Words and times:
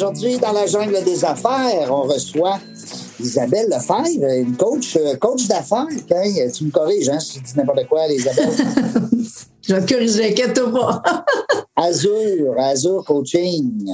Aujourd'hui, 0.00 0.38
dans 0.38 0.52
la 0.52 0.64
jungle 0.66 1.04
des 1.04 1.26
affaires, 1.26 1.90
on 1.92 2.04
reçoit 2.04 2.58
Isabelle 3.20 3.68
Lefebvre, 3.68 4.30
une 4.32 4.56
coach, 4.56 4.96
euh, 4.96 5.14
coach 5.16 5.46
d'affaires. 5.46 5.84
Hein? 5.90 6.48
Tu 6.54 6.64
me 6.64 6.70
corriges 6.70 7.10
hein, 7.10 7.20
si 7.20 7.38
je 7.38 7.44
dis 7.44 7.52
n'importe 7.54 7.86
quoi, 7.86 8.06
Isabelle. 8.06 8.48
Je 9.60 9.74
vais 9.74 9.84
te 9.84 9.92
corriger, 9.92 10.30
inquiète-toi 10.30 10.72
pas. 10.72 11.02
Azure, 11.76 12.54
Azure 12.58 13.04
Coaching. 13.04 13.90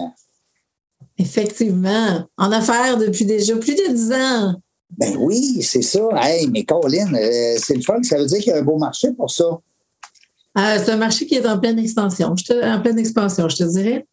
Effectivement. 1.18 2.24
En 2.38 2.52
affaires 2.52 2.98
depuis 2.98 3.24
déjà 3.24 3.56
plus 3.56 3.74
de 3.74 3.92
10 3.92 4.12
ans. 4.12 4.54
Ben 4.96 5.16
oui, 5.18 5.60
c'est 5.64 5.82
ça. 5.82 6.08
Hey, 6.22 6.46
mais 6.46 6.62
Colin, 6.62 7.12
euh, 7.14 7.56
c'est 7.58 7.74
le 7.74 7.82
fun. 7.82 8.00
Ça 8.04 8.16
veut 8.16 8.26
dire 8.26 8.38
qu'il 8.38 8.52
y 8.52 8.52
a 8.52 8.58
un 8.58 8.62
beau 8.62 8.78
marché 8.78 9.10
pour 9.12 9.28
ça. 9.28 9.44
Euh, 9.44 10.78
c'est 10.78 10.90
un 10.92 10.96
marché 10.98 11.26
qui 11.26 11.34
est 11.34 11.46
en 11.48 11.58
pleine 11.58 11.80
expansion. 11.80 12.32
Je 12.36 12.44
te- 12.44 12.64
en 12.76 12.80
pleine 12.80 13.00
expansion, 13.00 13.48
je 13.48 13.56
te 13.56 13.64
dirais. 13.64 14.06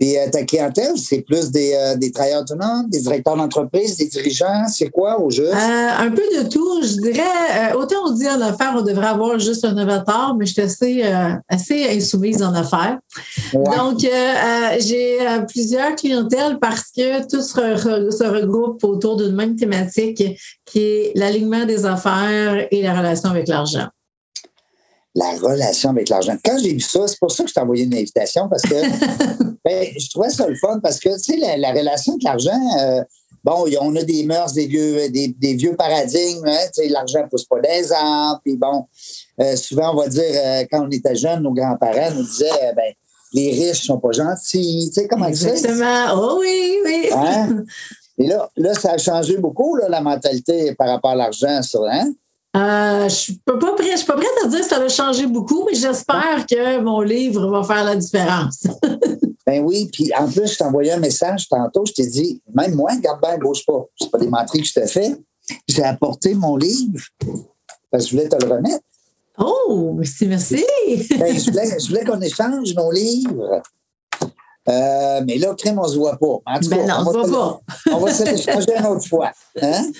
Puis 0.00 0.16
euh, 0.16 0.30
ta 0.30 0.44
clientèle, 0.44 0.96
c'est 0.96 1.20
plus 1.20 1.50
des, 1.50 1.74
euh, 1.74 1.94
des 1.94 2.10
travailleurs 2.10 2.40
autonomes, 2.40 2.88
des 2.88 3.00
directeurs 3.00 3.36
d'entreprise, 3.36 3.98
des 3.98 4.06
dirigeants. 4.06 4.66
C'est 4.66 4.88
quoi 4.88 5.20
au 5.20 5.28
juste? 5.30 5.52
Euh, 5.52 5.88
un 6.06 6.10
peu 6.10 6.22
de 6.36 6.48
tout, 6.48 6.80
je 6.82 7.02
dirais. 7.02 7.20
euh, 7.74 7.78
autant 7.78 7.96
on 8.06 8.12
dit 8.12 8.26
en 8.26 8.40
affaires, 8.40 8.74
on 8.78 8.82
devrait 8.82 9.08
avoir 9.08 9.38
juste 9.38 9.62
un 9.66 9.76
avatar, 9.76 10.34
mais 10.38 10.46
je 10.46 10.52
suis 10.54 10.62
assez, 10.62 11.02
euh, 11.04 11.32
assez 11.48 11.86
insoumise 11.96 12.42
en 12.42 12.54
affaires. 12.54 12.98
Ouais. 13.52 13.76
Donc, 13.76 14.00
j'ai 14.80 15.18
plusieurs 15.48 15.94
clientèles 15.96 16.58
parce 16.58 16.84
que 16.96 17.20
tout 17.28 17.42
se, 17.42 17.60
re- 17.60 18.10
se 18.10 18.24
regroupe 18.24 18.82
autour 18.84 19.16
d'une 19.18 19.34
même 19.34 19.54
thématique 19.54 20.24
qui 20.64 20.78
est 20.78 21.12
l'alignement 21.14 21.66
des 21.66 21.84
affaires 21.84 22.66
et 22.70 22.82
la 22.82 22.96
relation 22.96 23.28
avec 23.28 23.48
l'argent. 23.48 23.88
La 25.14 25.30
relation 25.32 25.90
avec 25.90 26.08
l'argent. 26.08 26.36
Quand 26.44 26.56
j'ai 26.58 26.72
vu 26.72 26.80
ça, 26.80 27.06
c'est 27.08 27.18
pour 27.18 27.32
ça 27.32 27.42
que 27.42 27.48
je 27.48 27.54
t'ai 27.54 27.60
envoyé 27.60 27.84
une 27.84 27.94
invitation 27.94 28.48
parce 28.48 28.62
que 28.62 28.74
ben, 29.64 29.86
je 29.98 30.10
trouvais 30.10 30.30
ça 30.30 30.46
le 30.46 30.54
fun 30.54 30.78
parce 30.80 31.00
que 31.00 31.08
tu 31.14 31.32
sais, 31.32 31.36
la, 31.36 31.56
la 31.56 31.72
relation 31.72 32.12
avec 32.12 32.22
l'argent, 32.22 32.60
euh, 32.80 33.02
bon, 33.42 33.66
on 33.80 33.96
a 33.96 34.02
des 34.02 34.24
mœurs, 34.24 34.52
des 34.52 34.66
vieux, 34.66 35.08
des, 35.08 35.28
des 35.28 35.54
vieux 35.54 35.74
paradigmes, 35.76 36.46
hein, 36.46 36.58
tu 36.74 36.82
sais, 36.82 36.88
l'argent 36.88 37.22
ne 37.22 37.28
pousse 37.28 37.44
pas 37.44 37.60
des 37.60 37.92
arbres, 37.92 38.40
puis 38.44 38.56
bon, 38.56 38.86
euh, 39.40 39.56
souvent 39.56 39.92
on 39.92 39.96
va 39.96 40.08
dire 40.08 40.22
euh, 40.24 40.64
quand 40.70 40.86
on 40.86 40.90
était 40.90 41.16
jeune, 41.16 41.42
nos 41.42 41.52
grands-parents 41.52 42.14
nous 42.14 42.22
disaient 42.22 42.50
euh, 42.62 42.72
ben, 42.74 42.92
les 43.32 43.50
riches 43.50 43.86
sont 43.86 43.98
pas 43.98 44.12
gentils, 44.12 44.90
tu 44.92 45.00
sais 45.00 45.08
comment 45.08 45.32
c'est? 45.32 45.50
Exactement. 45.50 46.06
Oh 46.14 46.38
oui, 46.40 46.78
oui. 46.84 47.08
Hein? 47.12 47.64
Et 48.18 48.26
là, 48.26 48.50
là, 48.56 48.74
ça 48.74 48.92
a 48.92 48.98
changé 48.98 49.38
beaucoup, 49.38 49.76
là, 49.76 49.88
la 49.88 50.02
mentalité 50.02 50.74
par 50.74 50.88
rapport 50.88 51.12
à 51.12 51.14
l'argent, 51.14 51.62
ça, 51.62 51.78
hein? 51.90 52.12
Euh, 52.56 53.04
je 53.08 53.14
suis 53.14 53.34
pas 53.44 53.56
pas 53.58 53.74
prête, 53.74 53.92
je 53.92 53.96
suis 53.98 54.06
pas 54.06 54.14
prête 54.16 54.26
à 54.44 54.48
dire 54.48 54.58
que 54.60 54.66
ça 54.66 54.80
va 54.80 54.88
changer 54.88 55.26
beaucoup, 55.26 55.64
mais 55.66 55.74
j'espère 55.76 56.44
que 56.50 56.80
mon 56.80 57.00
livre 57.00 57.48
va 57.48 57.62
faire 57.62 57.84
la 57.84 57.96
différence. 57.96 58.64
Ben 59.46 59.64
oui, 59.64 59.88
puis 59.92 60.12
en 60.16 60.28
plus, 60.28 60.46
je 60.52 60.58
t'ai 60.58 60.62
envoyé 60.64 60.92
un 60.92 60.98
message 61.00 61.48
tantôt, 61.48 61.84
je 61.84 61.92
t'ai 61.92 62.06
dit, 62.06 62.40
même 62.54 62.74
moi, 62.74 62.94
garde 63.02 63.20
bien, 63.20 63.36
bouge 63.38 63.64
pas. 63.66 63.84
C'est 64.00 64.08
pas 64.10 64.18
des 64.18 64.28
menteries 64.28 64.60
que 64.60 64.66
je 64.68 64.74
te 64.74 64.86
fais. 64.86 65.16
J'ai 65.66 65.82
apporté 65.82 66.34
mon 66.34 66.56
livre 66.56 67.00
parce 67.90 68.04
que 68.04 68.10
je 68.10 68.16
voulais 68.16 68.28
te 68.28 68.36
le 68.36 68.48
remettre. 68.48 68.84
Oh, 69.38 69.94
merci, 69.96 70.26
merci. 70.28 70.64
Ben, 71.18 71.36
je 71.36 71.50
voulais, 71.50 71.78
je 71.80 71.88
voulais 71.88 72.04
qu'on 72.04 72.20
échange 72.20 72.72
nos 72.76 72.92
livres. 72.92 73.60
Euh, 74.68 75.20
mais 75.26 75.38
là, 75.38 75.52
crème, 75.56 75.80
on 75.80 75.88
se 75.88 75.96
voit 75.96 76.16
pas. 76.16 76.38
En 76.46 76.60
tout 76.60 76.68
Ben 76.68 76.86
cas, 76.86 76.98
non, 77.02 77.04
on 77.06 77.08
on 77.08 77.12
va 77.12 77.24
se- 77.24 77.30
pas. 77.32 77.60
On 77.92 77.98
va 77.98 78.14
se 78.14 78.22
l'échanger 78.24 78.76
une 78.78 78.86
autre 78.86 79.08
fois. 79.08 79.32
Hein? 79.60 79.90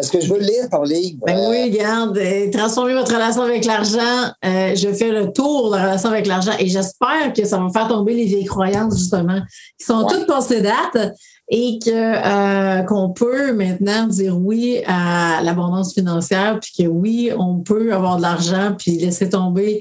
Parce 0.00 0.10
que 0.10 0.20
je 0.22 0.32
veux 0.32 0.40
lire 0.40 0.66
ton 0.70 0.82
livre. 0.82 1.18
Ben 1.26 1.36
Euh, 1.36 1.50
oui, 1.50 1.64
regarde, 1.64 2.16
euh, 2.16 2.50
transformer 2.50 2.94
votre 2.94 3.12
relation 3.12 3.42
avec 3.42 3.66
l'argent. 3.66 4.32
euh, 4.46 4.74
je 4.74 4.88
fais 4.94 5.10
le 5.10 5.30
tour 5.30 5.70
de 5.70 5.76
la 5.76 5.82
relation 5.82 6.08
avec 6.08 6.26
l'argent 6.26 6.52
et 6.58 6.66
j'espère 6.68 7.34
que 7.36 7.44
ça 7.44 7.58
va 7.58 7.68
faire 7.70 7.86
tomber 7.86 8.14
les 8.14 8.24
vieilles 8.24 8.46
croyances, 8.46 8.96
justement, 8.98 9.40
qui 9.78 9.84
sont 9.84 10.04
Ouais. 10.06 10.14
toutes 10.14 10.26
passées 10.26 10.62
date 10.62 11.12
et 11.50 11.78
que 11.84 11.90
euh, 11.90 12.82
qu'on 12.84 13.10
peut 13.10 13.52
maintenant 13.52 14.06
dire 14.06 14.38
oui 14.38 14.82
à 14.86 15.40
l'abondance 15.42 15.92
financière, 15.92 16.58
puis 16.60 16.72
que 16.84 16.88
oui, 16.88 17.30
on 17.36 17.58
peut 17.58 17.92
avoir 17.92 18.16
de 18.16 18.22
l'argent, 18.22 18.74
puis 18.78 18.92
laisser 18.92 19.28
tomber. 19.28 19.80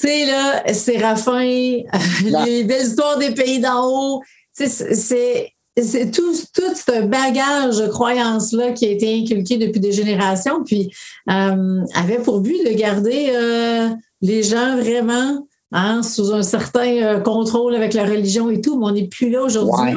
Tu 0.00 0.06
sais, 0.08 0.24
là, 0.24 0.72
Séraphin, 0.72 1.82
les 2.46 2.64
belles 2.64 2.86
histoires 2.86 3.18
des 3.18 3.32
pays 3.34 3.58
d'en 3.60 3.84
haut, 3.84 4.22
tu 4.56 4.66
sais, 4.68 4.94
c'est- 4.94 5.50
c'est 5.82 6.10
tout, 6.10 6.32
tout 6.54 6.74
ce 6.74 7.02
bagage 7.02 7.78
de 7.78 7.86
croyances-là 7.88 8.72
qui 8.72 8.86
a 8.86 8.90
été 8.90 9.20
inculqué 9.20 9.58
depuis 9.58 9.80
des 9.80 9.92
générations, 9.92 10.64
puis 10.64 10.92
euh, 11.30 11.80
avait 11.94 12.18
pour 12.18 12.40
but 12.40 12.64
de 12.64 12.72
garder 12.72 13.30
euh, 13.30 13.88
les 14.20 14.42
gens 14.42 14.76
vraiment 14.76 15.46
hein, 15.72 16.02
sous 16.02 16.32
un 16.32 16.42
certain 16.42 17.02
euh, 17.02 17.20
contrôle 17.20 17.74
avec 17.74 17.94
la 17.94 18.04
religion 18.04 18.50
et 18.50 18.60
tout, 18.60 18.78
mais 18.78 18.86
on 18.86 18.92
n'est 18.92 19.08
plus 19.08 19.30
là 19.30 19.42
aujourd'hui. 19.42 19.96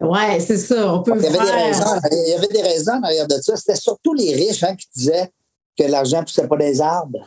Ouais, 0.00 0.40
c'est 0.40 0.58
ça. 0.58 0.92
On 0.92 1.02
peut 1.02 1.12
Il 1.16 1.22
y, 1.22 1.26
avait 1.26 1.38
des 1.38 1.52
raisons, 1.52 2.00
il 2.12 2.28
y 2.28 2.34
avait 2.34 2.48
des 2.48 2.62
raisons 2.62 2.92
en 2.92 3.02
arrière 3.02 3.26
de 3.26 3.36
ça. 3.40 3.56
C'était 3.56 3.76
surtout 3.76 4.12
les 4.12 4.34
riches 4.34 4.62
hein, 4.62 4.76
qui 4.76 4.86
disaient 4.94 5.30
que 5.78 5.84
l'argent 5.84 6.20
ne 6.20 6.24
poussait 6.24 6.46
pas 6.46 6.56
des 6.56 6.80
arbres. 6.80 7.26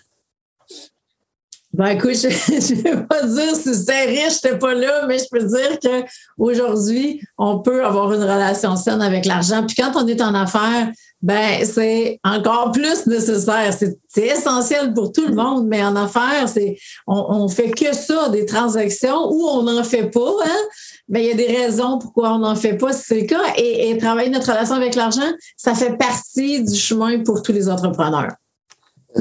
Ben 1.79 1.91
écoute, 1.91 2.13
je 2.16 2.28
ne 2.28 2.81
vais 2.81 3.06
pas 3.06 3.25
dire 3.25 3.56
si 3.56 3.73
c'était 3.73 4.03
riche, 4.03 4.41
je 4.44 4.53
pas 4.56 4.73
là, 4.73 5.06
mais 5.07 5.17
je 5.17 5.23
peux 5.31 5.45
dire 5.45 5.79
qu'aujourd'hui, 5.81 7.22
on 7.38 7.59
peut 7.59 7.85
avoir 7.85 8.12
une 8.12 8.22
relation 8.22 8.75
saine 8.75 9.01
avec 9.01 9.25
l'argent. 9.25 9.66
Puis 9.66 9.78
quand 9.78 9.94
on 9.95 10.06
est 10.06 10.22
en 10.22 10.35
affaires, 10.35 10.91
ben 11.22 11.63
c'est 11.63 12.19
encore 12.25 12.73
plus 12.73 13.07
nécessaire. 13.07 13.73
C'est 14.09 14.28
essentiel 14.28 14.94
pour 14.94 15.13
tout 15.13 15.25
le 15.25 15.34
monde, 15.34 15.67
mais 15.67 15.81
en 15.81 15.95
affaires, 15.95 16.50
c'est 16.50 16.78
on, 17.07 17.25
on 17.29 17.47
fait 17.47 17.72
que 17.72 17.96
ça, 17.96 18.28
des 18.28 18.46
transactions, 18.46 19.31
ou 19.31 19.47
on 19.47 19.63
n'en 19.63 19.85
fait 19.85 20.11
pas. 20.11 20.34
Hein? 20.46 20.59
Mais 21.07 21.23
il 21.23 21.28
y 21.29 21.31
a 21.31 21.35
des 21.35 21.56
raisons 21.63 21.97
pourquoi 21.97 22.34
on 22.34 22.40
n'en 22.40 22.56
fait 22.56 22.73
pas, 22.73 22.91
si 22.91 23.03
c'est 23.06 23.22
le 23.22 23.25
cas. 23.25 23.53
Et 23.56 23.97
travailler 23.97 24.29
notre 24.29 24.51
relation 24.51 24.75
avec 24.75 24.96
l'argent, 24.96 25.31
ça 25.56 25.73
fait 25.73 25.96
partie 25.96 26.61
du 26.61 26.75
chemin 26.75 27.23
pour 27.23 27.41
tous 27.41 27.53
les 27.53 27.69
entrepreneurs. 27.69 28.34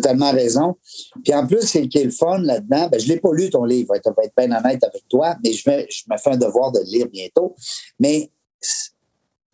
Tellement 0.03 0.33
raison. 0.33 0.77
Puis 1.25 1.33
en 1.35 1.47
plus, 1.47 1.63
c'est 1.63 1.89
qui 1.89 1.99
est 1.99 2.05
le 2.05 2.11
fun 2.11 2.39
là-dedans. 2.41 2.89
Ben, 2.91 3.01
je 3.01 3.09
ne 3.09 3.15
l'ai 3.15 3.21
pas 3.21 3.33
lu, 3.33 3.49
ton 3.49 3.65
livre. 3.65 3.95
Je 4.05 4.11
vais 4.11 4.27
être 4.27 4.35
bien 4.37 4.57
honnête 4.59 4.85
avec 4.85 5.09
toi, 5.09 5.35
mais 5.43 5.53
je, 5.53 5.65
vais, 5.69 5.87
je 5.91 6.03
me 6.11 6.17
fais 6.19 6.31
un 6.31 6.37
devoir 6.37 6.73
de 6.73 6.81
le 6.81 6.85
lire 6.85 7.09
bientôt. 7.09 7.55
Mais 7.99 8.31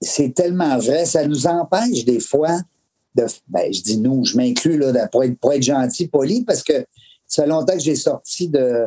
c'est 0.00 0.34
tellement 0.34 0.76
vrai. 0.78 1.06
Ça 1.06 1.26
nous 1.26 1.46
empêche 1.46 2.04
des 2.04 2.20
fois 2.20 2.58
de. 3.14 3.26
Ben, 3.48 3.72
je 3.72 3.80
dis 3.82 3.98
nous, 3.98 4.24
je 4.24 4.36
m'inclus 4.36 4.76
là, 4.78 4.92
de- 4.92 5.08
pour, 5.10 5.22
être, 5.24 5.38
pour 5.38 5.52
être 5.52 5.62
gentil, 5.62 6.08
poli, 6.08 6.42
parce 6.44 6.62
que 6.62 6.84
ça 7.26 7.44
fait 7.44 7.48
longtemps 7.48 7.74
que 7.74 7.80
j'ai 7.82 7.94
sorti 7.96 8.48
de, 8.48 8.86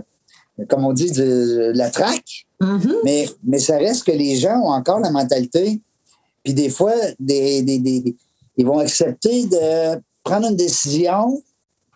comme 0.70 0.86
on 0.86 0.94
dit, 0.94 1.12
de 1.12 1.72
la 1.76 1.90
traque. 1.90 2.46
Mhm. 2.60 2.94
Mais, 3.04 3.26
mais 3.44 3.60
ça 3.60 3.78
reste 3.78 4.04
que 4.04 4.12
les 4.12 4.36
gens 4.36 4.60
ont 4.60 4.72
encore 4.72 5.00
la 5.00 5.12
mentalité. 5.12 5.82
Puis 6.44 6.54
des 6.54 6.70
fois, 6.70 6.94
des- 7.20 7.62
des- 7.62 8.16
ils 8.58 8.66
vont 8.66 8.80
accepter 8.80 9.46
de 9.46 10.02
prendre 10.28 10.48
une 10.50 10.56
décision, 10.56 11.42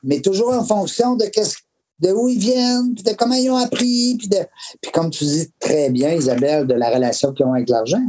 mais 0.04 0.22
toujours 0.22 0.54
en 0.54 0.64
fonction 0.64 1.16
de, 1.16 1.26
qu'est-ce- 1.26 1.58
de 2.00 2.12
où 2.12 2.28
ils 2.30 2.40
viennent, 2.40 2.94
puis 2.96 3.04
de 3.04 3.12
comment 3.12 3.36
ils 3.36 3.50
ont 3.50 3.58
appris, 3.58 4.16
puis, 4.18 4.28
de, 4.28 4.38
puis 4.82 4.92
comme 4.92 5.10
tu 5.10 5.24
dis 5.26 5.48
très 5.60 5.90
bien, 5.90 6.14
Isabelle, 6.14 6.66
de 6.66 6.74
la 6.74 6.90
relation 6.90 7.32
qu'ils 7.34 7.46
ont 7.46 7.54
avec 7.54 7.70
l'argent. 7.70 8.04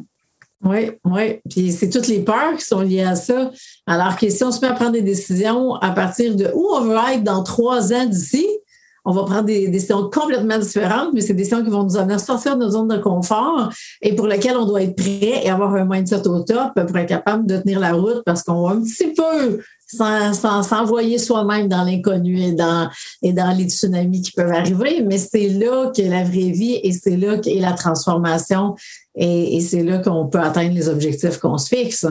Oui, 0.65 0.93
oui. 1.05 1.41
Puis 1.51 1.73
c'est 1.73 1.91
toutes 1.91 2.07
les 2.07 2.21
peurs 2.21 2.57
qui 2.57 2.65
sont 2.65 2.81
liées 2.81 3.03
à 3.03 3.17
ça. 3.17 3.51
Alors 3.87 4.17
que 4.17 4.31
si 4.31 4.45
on 4.45 4.53
se 4.53 4.61
met 4.61 4.69
à 4.69 4.75
prendre 4.75 4.93
des 4.93 5.03
décisions 5.03 5.75
à 5.75 5.91
partir 5.91 6.37
de 6.37 6.51
où 6.55 6.65
on 6.73 6.83
veut 6.83 6.97
être 7.15 7.25
dans 7.25 7.43
trois 7.43 7.93
ans 7.93 8.07
d'ici, 8.07 8.47
on 9.05 9.13
va 9.13 9.25
prendre 9.25 9.45
des 9.45 9.69
décisions 9.69 10.09
complètement 10.11 10.59
différentes, 10.59 11.11
mais 11.13 11.21
c'est 11.21 11.35
des 11.35 11.43
décisions 11.43 11.65
qui 11.65 11.71
vont 11.71 11.83
nous 11.83 11.97
amener 11.97 12.15
à 12.15 12.19
sortir 12.19 12.55
de 12.55 12.61
notre 12.61 12.73
zone 12.73 12.89
de 12.89 12.99
confort 12.99 13.73
et 14.01 14.15
pour 14.15 14.27
lesquelles 14.27 14.57
on 14.57 14.67
doit 14.67 14.83
être 14.83 14.97
prêt 14.97 15.45
et 15.45 15.51
avoir 15.51 15.75
un 15.75 15.85
mindset 15.85 16.27
au 16.29 16.41
top 16.41 16.73
pour 16.75 16.97
être 16.97 17.09
capable 17.09 17.47
de 17.47 17.59
tenir 17.59 17.81
la 17.81 17.95
route 17.95 18.23
parce 18.25 18.43
qu'on 18.43 18.63
va 18.63 18.75
un 18.75 18.83
petit 18.83 19.13
peu 19.13 19.61
s'envoyer 19.93 21.19
soi-même 21.19 21.69
dans 21.69 21.85
l'inconnu 21.85 22.41
et 22.41 22.53
dans, 22.53 22.89
et 23.23 23.33
dans 23.33 23.57
les 23.57 23.69
tsunamis 23.69 24.23
qui 24.23 24.33
peuvent 24.33 24.53
arriver, 24.53 25.03
mais 25.07 25.19
c'est 25.19 25.49
là 25.49 25.91
qu'est 25.93 26.09
la 26.09 26.25
vraie 26.25 26.51
vie 26.51 26.81
et 26.83 26.93
c'est 26.93 27.17
là 27.17 27.39
qu'est 27.39 27.61
la 27.61 27.73
transformation 27.73 28.75
et, 29.15 29.61
c'est 29.61 29.83
là 29.83 29.99
qu'on 29.99 30.29
peut 30.29 30.41
atteindre 30.41 30.75
les 30.75 30.89
objectifs 30.89 31.39
qu'on 31.39 31.59
se 31.59 31.69
fixe. 31.69 32.07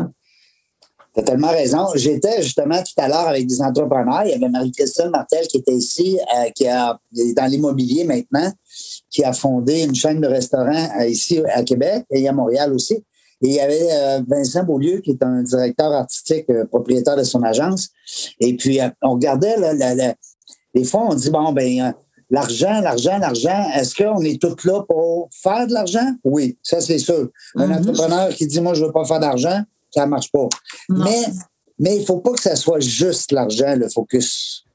Tu 1.13 1.19
as 1.19 1.23
tellement 1.23 1.49
raison. 1.49 1.87
J'étais 1.95 2.41
justement 2.41 2.81
tout 2.81 2.93
à 2.97 3.07
l'heure 3.07 3.27
avec 3.27 3.45
des 3.45 3.61
entrepreneurs. 3.61 4.23
Il 4.25 4.31
y 4.31 4.33
avait 4.33 4.49
Marie-Christine 4.49 5.09
Martel 5.09 5.45
qui 5.47 5.57
était 5.57 5.73
ici, 5.73 6.17
euh, 6.19 6.49
qui 6.55 6.67
a, 6.67 6.97
est 7.17 7.33
dans 7.33 7.47
l'immobilier 7.47 8.05
maintenant, 8.05 8.49
qui 9.09 9.23
a 9.23 9.33
fondé 9.33 9.83
une 9.83 9.95
chaîne 9.95 10.21
de 10.21 10.27
restaurants 10.27 10.89
euh, 10.99 11.07
ici 11.07 11.41
à 11.53 11.63
Québec 11.63 12.05
et 12.11 12.27
à 12.27 12.31
Montréal 12.31 12.73
aussi. 12.73 13.03
Et 13.43 13.47
il 13.47 13.53
y 13.53 13.59
avait 13.59 13.89
euh, 13.91 14.21
Vincent 14.27 14.63
Beaulieu, 14.63 14.99
qui 14.99 15.11
est 15.11 15.23
un 15.23 15.43
directeur 15.43 15.91
artistique, 15.91 16.45
propriétaire 16.69 17.17
de 17.17 17.23
son 17.23 17.43
agence. 17.43 17.89
Et 18.39 18.55
puis, 18.55 18.79
on 19.01 19.13
regardait, 19.13 19.57
là, 19.57 19.73
la, 19.73 20.15
des 20.73 20.83
fois, 20.85 21.07
on 21.09 21.15
dit, 21.15 21.29
bon, 21.29 21.51
ben 21.51 21.93
l'argent, 22.29 22.79
l'argent, 22.79 23.17
l'argent, 23.17 23.69
est-ce 23.75 23.95
qu'on 23.95 24.21
est 24.21 24.41
tous 24.41 24.63
là 24.65 24.83
pour 24.87 25.27
faire 25.31 25.67
de 25.67 25.73
l'argent? 25.73 26.13
Oui, 26.23 26.57
ça, 26.63 26.79
c'est 26.79 26.99
sûr. 26.99 27.29
Un 27.55 27.67
mm-hmm. 27.67 27.79
entrepreneur 27.79 28.29
qui 28.29 28.47
dit, 28.47 28.61
moi, 28.61 28.73
je 28.73 28.85
veux 28.85 28.91
pas 28.91 29.05
faire 29.05 29.19
d'argent, 29.19 29.61
ça 29.91 30.05
marche 30.05 30.31
pas. 30.31 30.47
Mais, 30.89 31.25
mais 31.79 31.97
il 31.97 32.05
faut 32.05 32.19
pas 32.19 32.31
que 32.33 32.41
ça 32.41 32.55
soit 32.55 32.79
juste 32.79 33.31
l'argent, 33.31 33.75
le 33.75 33.89
focus. 33.89 34.65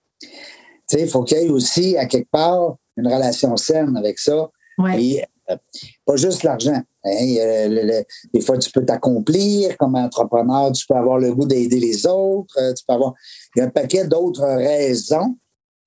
Il 0.93 1.09
faut 1.09 1.25
qu'il 1.25 1.39
y 1.39 1.41
ait 1.43 1.49
aussi, 1.49 1.97
à 1.97 2.07
quelque 2.07 2.31
part, 2.31 2.77
une 2.97 3.07
relation 3.07 3.57
saine 3.57 3.97
avec 3.97 4.19
ça. 4.19 4.51
Et, 4.97 5.23
euh, 5.51 5.57
pas 6.05 6.17
juste 6.17 6.43
l'argent. 6.43 6.83
Hein. 7.05 8.03
des 8.35 8.41
fois, 8.41 8.59
tu 8.59 8.71
peux 8.71 8.85
t'accomplir 8.85 9.77
comme 9.79 9.95
entrepreneur, 9.95 10.73
tu 10.73 10.85
peux 10.87 10.95
avoir 10.95 11.19
le 11.19 11.33
goût 11.35 11.47
d'aider 11.47 11.79
les 11.79 12.07
autres, 12.07 12.59
euh, 12.59 12.75
tu 12.75 12.85
peux 12.87 12.95
avoir. 12.95 13.15
Il 13.55 13.61
y 13.61 13.63
a 13.63 13.67
un 13.67 13.71
paquet 13.71 14.07
d'autres 14.07 14.45
raisons 14.45 15.37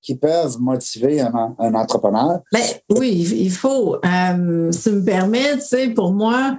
qui 0.02 0.14
peuvent 0.14 0.58
motiver 0.58 1.20
un, 1.20 1.74
entrepreneur. 1.74 2.40
Ben, 2.52 2.62
oui, 2.88 3.10
il 3.38 3.50
faut. 3.50 3.96
Euh, 3.96 4.72
si 4.72 4.90
me 4.90 5.54
tu 5.54 5.60
sais, 5.60 5.90
pour 5.90 6.12
moi, 6.12 6.56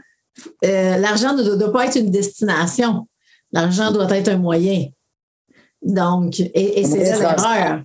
euh, 0.66 0.98
l'argent 0.98 1.36
ne 1.36 1.44
doit, 1.44 1.72
pas 1.72 1.88
être 1.88 1.98
une 1.98 2.12
destination. 2.12 3.08
L'argent 3.52 3.92
doit 3.92 4.10
être 4.16 4.30
un 4.30 4.38
moyen. 4.38 4.86
Donc, 5.82 6.40
et, 6.40 6.84
c'est 6.86 6.98
l'erreur. 6.98 7.82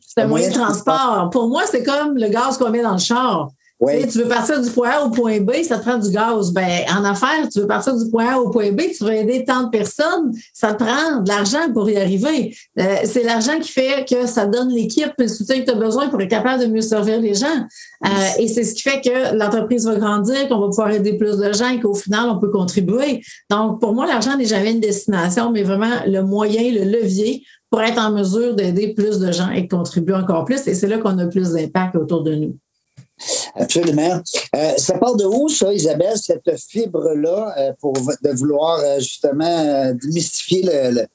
C'est 0.00 0.22
un 0.22 0.26
moyen 0.26 0.48
de 0.48 0.54
transport. 0.54 1.30
Pour 1.30 1.48
moi, 1.48 1.62
c'est 1.70 1.82
comme 1.82 2.16
le 2.16 2.28
gaz 2.28 2.58
qu'on 2.58 2.70
met 2.70 2.82
dans 2.82 2.92
le 2.92 2.98
char. 2.98 3.50
Tu 3.80 4.18
veux 4.18 4.28
partir 4.28 4.60
du 4.60 4.70
point 4.70 4.90
A 4.90 5.02
au 5.02 5.10
point 5.10 5.40
B, 5.40 5.62
ça 5.62 5.78
te 5.78 5.82
prend 5.82 5.98
du 5.98 6.10
gaz. 6.10 6.52
Ben, 6.52 6.82
en 6.90 7.04
affaires, 7.04 7.48
tu 7.52 7.60
veux 7.60 7.66
partir 7.68 7.96
du 7.96 8.10
point 8.10 8.34
A 8.34 8.38
au 8.40 8.50
point 8.50 8.72
B, 8.72 8.82
tu 8.96 9.04
veux 9.04 9.12
aider 9.12 9.44
tant 9.44 9.64
de 9.64 9.70
personnes, 9.70 10.32
ça 10.52 10.74
te 10.74 10.82
prend 10.82 11.20
de 11.20 11.28
l'argent 11.28 11.72
pour 11.72 11.88
y 11.88 11.96
arriver. 11.96 12.56
Euh, 12.78 12.96
c'est 13.04 13.22
l'argent 13.22 13.58
qui 13.60 13.70
fait 13.70 14.04
que 14.08 14.26
ça 14.26 14.46
donne 14.46 14.70
l'équipe 14.70 15.12
le 15.16 15.28
soutien 15.28 15.60
que 15.60 15.66
tu 15.66 15.70
as 15.70 15.76
besoin 15.76 16.08
pour 16.08 16.20
être 16.20 16.28
capable 16.28 16.64
de 16.64 16.68
mieux 16.68 16.80
servir 16.80 17.20
les 17.20 17.34
gens. 17.34 17.46
Euh, 18.04 18.08
et 18.38 18.48
c'est 18.48 18.64
ce 18.64 18.74
qui 18.74 18.82
fait 18.82 19.00
que 19.00 19.36
l'entreprise 19.36 19.86
va 19.86 19.94
grandir, 19.94 20.48
qu'on 20.48 20.58
va 20.58 20.66
pouvoir 20.66 20.90
aider 20.90 21.16
plus 21.16 21.38
de 21.38 21.52
gens 21.52 21.68
et 21.68 21.78
qu'au 21.78 21.94
final, 21.94 22.28
on 22.28 22.38
peut 22.38 22.50
contribuer. 22.50 23.22
Donc, 23.48 23.80
pour 23.80 23.94
moi, 23.94 24.06
l'argent 24.06 24.36
n'est 24.36 24.44
jamais 24.44 24.72
une 24.72 24.80
destination, 24.80 25.52
mais 25.52 25.62
vraiment 25.62 26.02
le 26.04 26.22
moyen, 26.22 26.72
le 26.72 26.84
levier 26.84 27.44
pour 27.70 27.82
être 27.82 27.98
en 27.98 28.10
mesure 28.10 28.56
d'aider 28.56 28.94
plus 28.94 29.20
de 29.20 29.30
gens 29.30 29.50
et 29.50 29.62
de 29.62 29.68
contribuer 29.68 30.14
encore 30.14 30.44
plus. 30.44 30.66
Et 30.66 30.74
c'est 30.74 30.88
là 30.88 30.98
qu'on 30.98 31.16
a 31.18 31.26
plus 31.26 31.52
d'impact 31.52 31.94
autour 31.94 32.22
de 32.24 32.34
nous. 32.34 32.56
Absolument. 33.58 34.20
Euh, 34.54 34.72
ça 34.76 34.94
part 34.98 35.16
de 35.16 35.24
où, 35.24 35.48
ça, 35.48 35.72
Isabelle, 35.72 36.16
cette 36.16 36.50
fibre-là, 36.68 37.54
euh, 37.58 37.72
pour 37.80 37.92
de 37.92 38.36
vouloir 38.36 38.78
euh, 38.78 38.98
justement 38.98 39.92
démystifier 39.94 40.68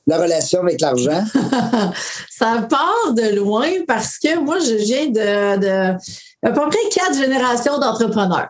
la 0.08 0.18
relation 0.18 0.62
avec 0.62 0.82
l'argent? 0.82 1.24
ça 2.30 2.66
part 2.70 3.14
de 3.14 3.36
loin 3.36 3.70
parce 3.88 4.18
que 4.18 4.40
moi, 4.40 4.60
je 4.60 4.76
viens 4.76 5.08
de, 5.08 5.60
de 5.60 5.98
à 6.46 6.52
peu 6.52 6.70
près 6.70 6.90
quatre 6.92 7.18
générations 7.18 7.80
d'entrepreneurs. 7.80 8.50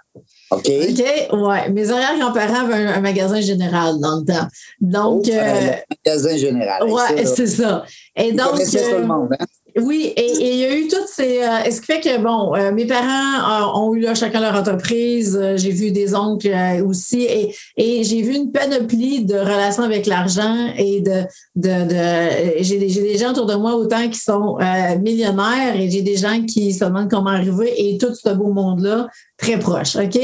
OK. 0.52 0.70
OK, 0.70 1.04
ouais. 1.32 1.70
Mes 1.70 1.92
arrière-grands-parents 1.92 2.66
avaient 2.66 2.86
un, 2.86 3.02
magasin 3.02 3.42
général 3.42 4.00
dans 4.00 4.20
le 4.20 4.26
temps. 4.26 4.48
Donc. 4.82 5.26
Oh, 5.28 5.36
un 5.36 5.76
magasin 6.06 6.38
général. 6.38 6.84
Ouais, 6.84 7.26
c'est 7.26 7.48
ça. 7.48 7.84
Et 8.16 8.32
donc. 8.32 8.54
tout 8.54 8.98
le 8.98 9.06
monde, 9.06 9.30
hein? 9.40 9.46
Oui, 9.76 10.14
et, 10.16 10.32
il 10.40 10.56
y 10.58 10.66
a 10.66 10.76
eu 10.76 10.88
toutes 10.88 11.08
ces. 11.08 11.42
Euh, 11.42 11.72
ce 11.72 11.82
qui 11.82 11.88
fait 11.88 12.00
que, 12.00 12.22
bon, 12.22 12.56
euh, 12.56 12.72
mes 12.72 12.86
parents 12.86 13.82
ont 13.82 13.94
eu 13.96 14.02
là, 14.02 14.14
chacun 14.14 14.40
leur 14.40 14.56
entreprise. 14.56 15.38
Euh, 15.42 15.58
j'ai 15.58 15.72
vu 15.72 15.92
des 15.92 16.14
oncles 16.14 16.56
aussi. 16.86 17.24
Et, 17.24 17.56
et 17.78 18.04
j'ai 18.04 18.22
vu 18.22 18.36
une 18.36 18.52
panoplie 18.52 19.26
de 19.26 19.36
relations 19.36 19.84
avec 19.84 20.06
l'argent 20.06 20.72
et 20.78 21.02
de. 21.02 21.24
de, 21.56 21.88
de 21.88 22.64
j'ai 22.64 22.78
des 22.78 23.18
gens 23.18 23.32
autour 23.32 23.48
de 23.48 23.56
moi 23.56 23.76
autant 23.76 24.08
qui 24.10 24.20
sont 24.20 24.58
millionnaires 25.02 25.76
et 25.76 25.90
j'ai 25.90 26.02
des 26.02 26.18
gens 26.18 26.44
qui 26.46 26.74
se 26.74 26.86
demandent 26.86 27.10
comment 27.10 27.32
arriver 27.32 27.74
et 27.78 27.98
tout 27.98 28.14
ce 28.14 28.30
beau 28.30 28.52
monde-là 28.54 29.08
très 29.44 29.60
proche. 29.60 29.96
OK? 29.96 30.20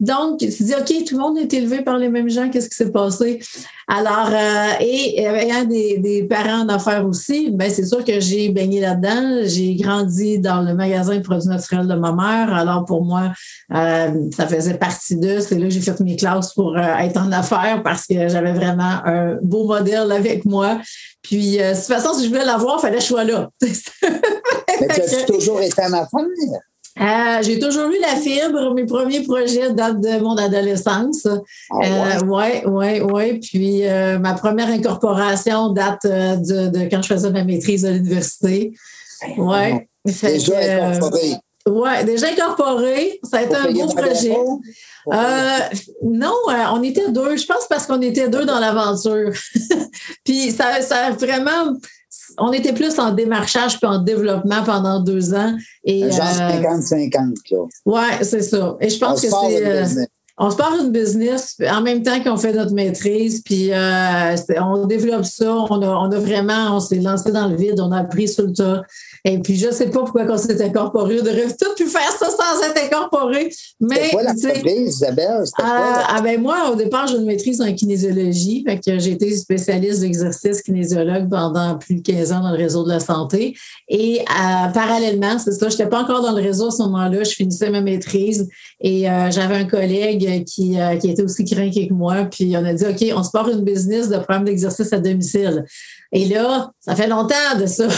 Donc, 0.00 0.38
tu 0.40 0.46
dis, 0.48 0.74
OK, 0.74 1.04
tout 1.06 1.14
le 1.16 1.20
monde 1.20 1.38
est 1.38 1.52
élevé 1.54 1.82
par 1.82 1.96
les 1.96 2.08
mêmes 2.08 2.28
gens, 2.28 2.50
qu'est-ce 2.50 2.68
qui 2.68 2.74
s'est 2.74 2.90
passé? 2.90 3.40
Alors, 3.86 4.28
euh, 4.32 4.72
et 4.80 5.20
ayant 5.22 5.64
des, 5.64 5.98
des 5.98 6.24
parents 6.24 6.62
en 6.62 6.68
affaires 6.68 7.06
aussi, 7.06 7.50
ben 7.50 7.70
c'est 7.70 7.84
sûr 7.84 8.04
que 8.04 8.18
j'ai 8.18 8.48
baigné 8.48 8.80
là-dedans. 8.80 9.42
J'ai 9.44 9.74
grandi 9.76 10.38
dans 10.38 10.62
le 10.62 10.74
magasin 10.74 11.16
de 11.16 11.20
produits 11.20 11.48
naturels 11.48 11.86
de 11.86 11.94
ma 11.94 12.12
mère. 12.12 12.54
Alors, 12.54 12.84
pour 12.84 13.04
moi, 13.04 13.32
euh, 13.74 14.30
ça 14.34 14.48
faisait 14.48 14.78
partie 14.78 15.16
d'eux. 15.16 15.40
C'est 15.40 15.58
là 15.58 15.66
que 15.66 15.70
j'ai 15.70 15.80
fait 15.80 16.00
mes 16.00 16.16
classes 16.16 16.54
pour 16.54 16.76
euh, 16.76 16.96
être 16.98 17.18
en 17.18 17.30
affaires 17.30 17.82
parce 17.82 18.06
que 18.06 18.28
j'avais 18.28 18.52
vraiment 18.52 19.00
un 19.04 19.36
beau 19.42 19.66
modèle 19.66 20.10
avec 20.10 20.44
moi. 20.44 20.78
Puis, 21.22 21.58
de 21.58 21.74
toute 21.74 21.84
façon, 21.84 22.14
si 22.14 22.24
je 22.24 22.28
voulais 22.30 22.44
l'avoir, 22.44 22.78
il 22.78 22.82
fallait 22.82 22.96
que 22.96 23.02
je 23.02 23.08
sois 23.08 23.24
là. 23.24 23.48
Mais 23.62 24.88
tu 24.88 25.14
as 25.14 25.24
toujours 25.26 25.60
été 25.60 25.82
en 25.82 25.92
affaires? 25.92 26.24
Euh, 27.00 27.42
j'ai 27.42 27.58
toujours 27.58 27.88
eu 27.88 28.00
la 28.00 28.16
fibre. 28.16 28.72
Mes 28.74 28.86
premiers 28.86 29.22
projets 29.22 29.72
datent 29.72 30.00
de 30.00 30.20
mon 30.20 30.36
adolescence. 30.36 31.26
Ah 31.26 31.76
ouais. 31.76 31.88
Euh, 31.90 32.24
ouais, 32.24 32.66
ouais, 32.66 33.00
ouais. 33.00 33.40
Puis 33.40 33.86
euh, 33.86 34.18
ma 34.18 34.34
première 34.34 34.68
incorporation 34.68 35.70
date 35.70 36.04
de, 36.04 36.68
de, 36.68 36.88
quand 36.88 37.02
je 37.02 37.08
faisais 37.08 37.30
ma 37.30 37.42
maîtrise 37.42 37.84
à 37.84 37.90
l'université. 37.90 38.74
Ben 39.22 39.42
ouais. 39.42 39.88
déjà 40.04 40.58
incorporé. 40.58 41.34
Ouais, 41.66 42.04
déjà 42.04 42.26
incorporé. 42.28 43.20
Ça 43.24 43.38
a 43.38 43.42
été 43.42 43.56
un 43.56 43.72
beau 43.72 43.86
projet. 43.86 44.36
non, 46.04 46.34
on 46.46 46.82
était 46.82 47.10
deux. 47.10 47.36
Je 47.36 47.46
pense 47.46 47.66
parce 47.68 47.86
qu'on 47.86 48.02
était 48.02 48.28
deux 48.28 48.44
dans 48.44 48.60
l'aventure. 48.60 49.32
Puis 50.24 50.52
ça, 50.52 50.80
ça 50.80 51.06
a 51.06 51.10
vraiment 51.10 51.74
on 52.38 52.52
était 52.52 52.72
plus 52.72 52.98
en 52.98 53.12
démarchage 53.12 53.78
puis 53.78 53.86
en 53.86 53.98
développement 53.98 54.62
pendant 54.64 55.00
deux 55.00 55.34
ans. 55.34 55.56
Et, 55.84 56.10
Genre 56.10 56.24
50-50. 56.24 57.34
Euh, 57.52 57.56
oui, 57.86 58.00
c'est 58.22 58.42
ça. 58.42 58.76
Et 58.80 58.90
je 58.90 58.98
pense 58.98 59.20
que 59.20 59.28
c'est. 59.28 60.08
Euh, 60.40 60.44
on 60.44 60.50
se 60.50 60.56
part 60.56 60.74
une 60.80 60.90
business 60.90 61.56
en 61.70 61.80
même 61.80 62.02
temps 62.02 62.22
qu'on 62.22 62.36
fait 62.36 62.52
notre 62.52 62.72
maîtrise, 62.72 63.42
puis 63.42 63.72
euh, 63.72 64.36
on 64.60 64.86
développe 64.86 65.24
ça. 65.24 65.54
On 65.70 65.82
a, 65.82 65.88
on 65.88 66.10
a 66.10 66.18
vraiment, 66.18 66.76
on 66.76 66.80
s'est 66.80 66.98
lancé 66.98 67.30
dans 67.30 67.48
le 67.48 67.56
vide, 67.56 67.80
on 67.80 67.92
a 67.92 68.00
appris 68.00 68.28
sur 68.28 68.44
le 68.44 68.52
tas. 68.52 68.82
Et 69.24 69.38
puis, 69.38 69.56
je 69.56 69.68
ne 69.68 69.72
sais 69.72 69.86
pas 69.86 70.00
pourquoi 70.00 70.26
on 70.28 70.36
s'est 70.36 70.62
incorporé. 70.62 71.18
On 71.22 71.26
aurait 71.26 71.46
tout 71.58 71.74
pu 71.76 71.86
faire 71.86 72.10
ça 72.10 72.28
sans 72.28 72.62
être 72.62 72.84
incorporé. 72.84 73.50
Mais. 73.80 74.10
quoi 74.10 74.22
l'entreprise, 74.22 74.96
Isabelle? 74.96 75.44
Ah, 75.58 76.06
ah, 76.08 76.20
ben 76.20 76.40
moi, 76.40 76.70
au 76.70 76.74
départ, 76.74 77.06
j'ai 77.06 77.16
une 77.16 77.24
maîtrise 77.24 77.62
en 77.62 77.72
kinésiologie. 77.72 78.64
Fait 78.66 78.78
que 78.78 78.98
j'ai 78.98 79.12
été 79.12 79.34
spécialiste 79.34 80.00
d'exercice 80.00 80.60
kinésiologue 80.62 81.30
pendant 81.30 81.78
plus 81.78 81.96
de 81.96 82.02
15 82.02 82.32
ans 82.32 82.40
dans 82.40 82.50
le 82.50 82.58
réseau 82.58 82.84
de 82.84 82.90
la 82.90 83.00
santé. 83.00 83.56
Et 83.88 84.20
euh, 84.20 84.68
parallèlement, 84.72 85.38
c'est 85.38 85.52
ça, 85.52 85.68
je 85.68 85.74
n'étais 85.74 85.88
pas 85.88 86.02
encore 86.02 86.20
dans 86.20 86.32
le 86.32 86.42
réseau 86.42 86.68
à 86.68 86.70
ce 86.70 86.82
moment-là. 86.82 87.24
Je 87.24 87.30
finissais 87.30 87.70
ma 87.70 87.80
maîtrise 87.80 88.48
et 88.80 89.08
euh, 89.08 89.30
j'avais 89.30 89.56
un 89.56 89.64
collègue 89.64 90.23
qui, 90.46 90.80
euh, 90.80 90.96
qui 90.96 91.10
était 91.10 91.22
aussi 91.22 91.44
craqué 91.44 91.88
que 91.88 91.94
moi. 91.94 92.24
Puis 92.24 92.54
on 92.56 92.64
a 92.64 92.72
dit, 92.72 92.84
OK, 92.84 93.04
on 93.16 93.22
se 93.22 93.30
part 93.30 93.48
une 93.48 93.62
business 93.62 94.08
de 94.08 94.16
programme 94.16 94.44
d'exercice 94.44 94.92
à 94.92 94.98
domicile. 94.98 95.64
Et 96.14 96.26
là, 96.26 96.70
ça 96.78 96.94
fait 96.94 97.08
longtemps 97.08 97.58
de 97.58 97.66
ça. 97.66 97.88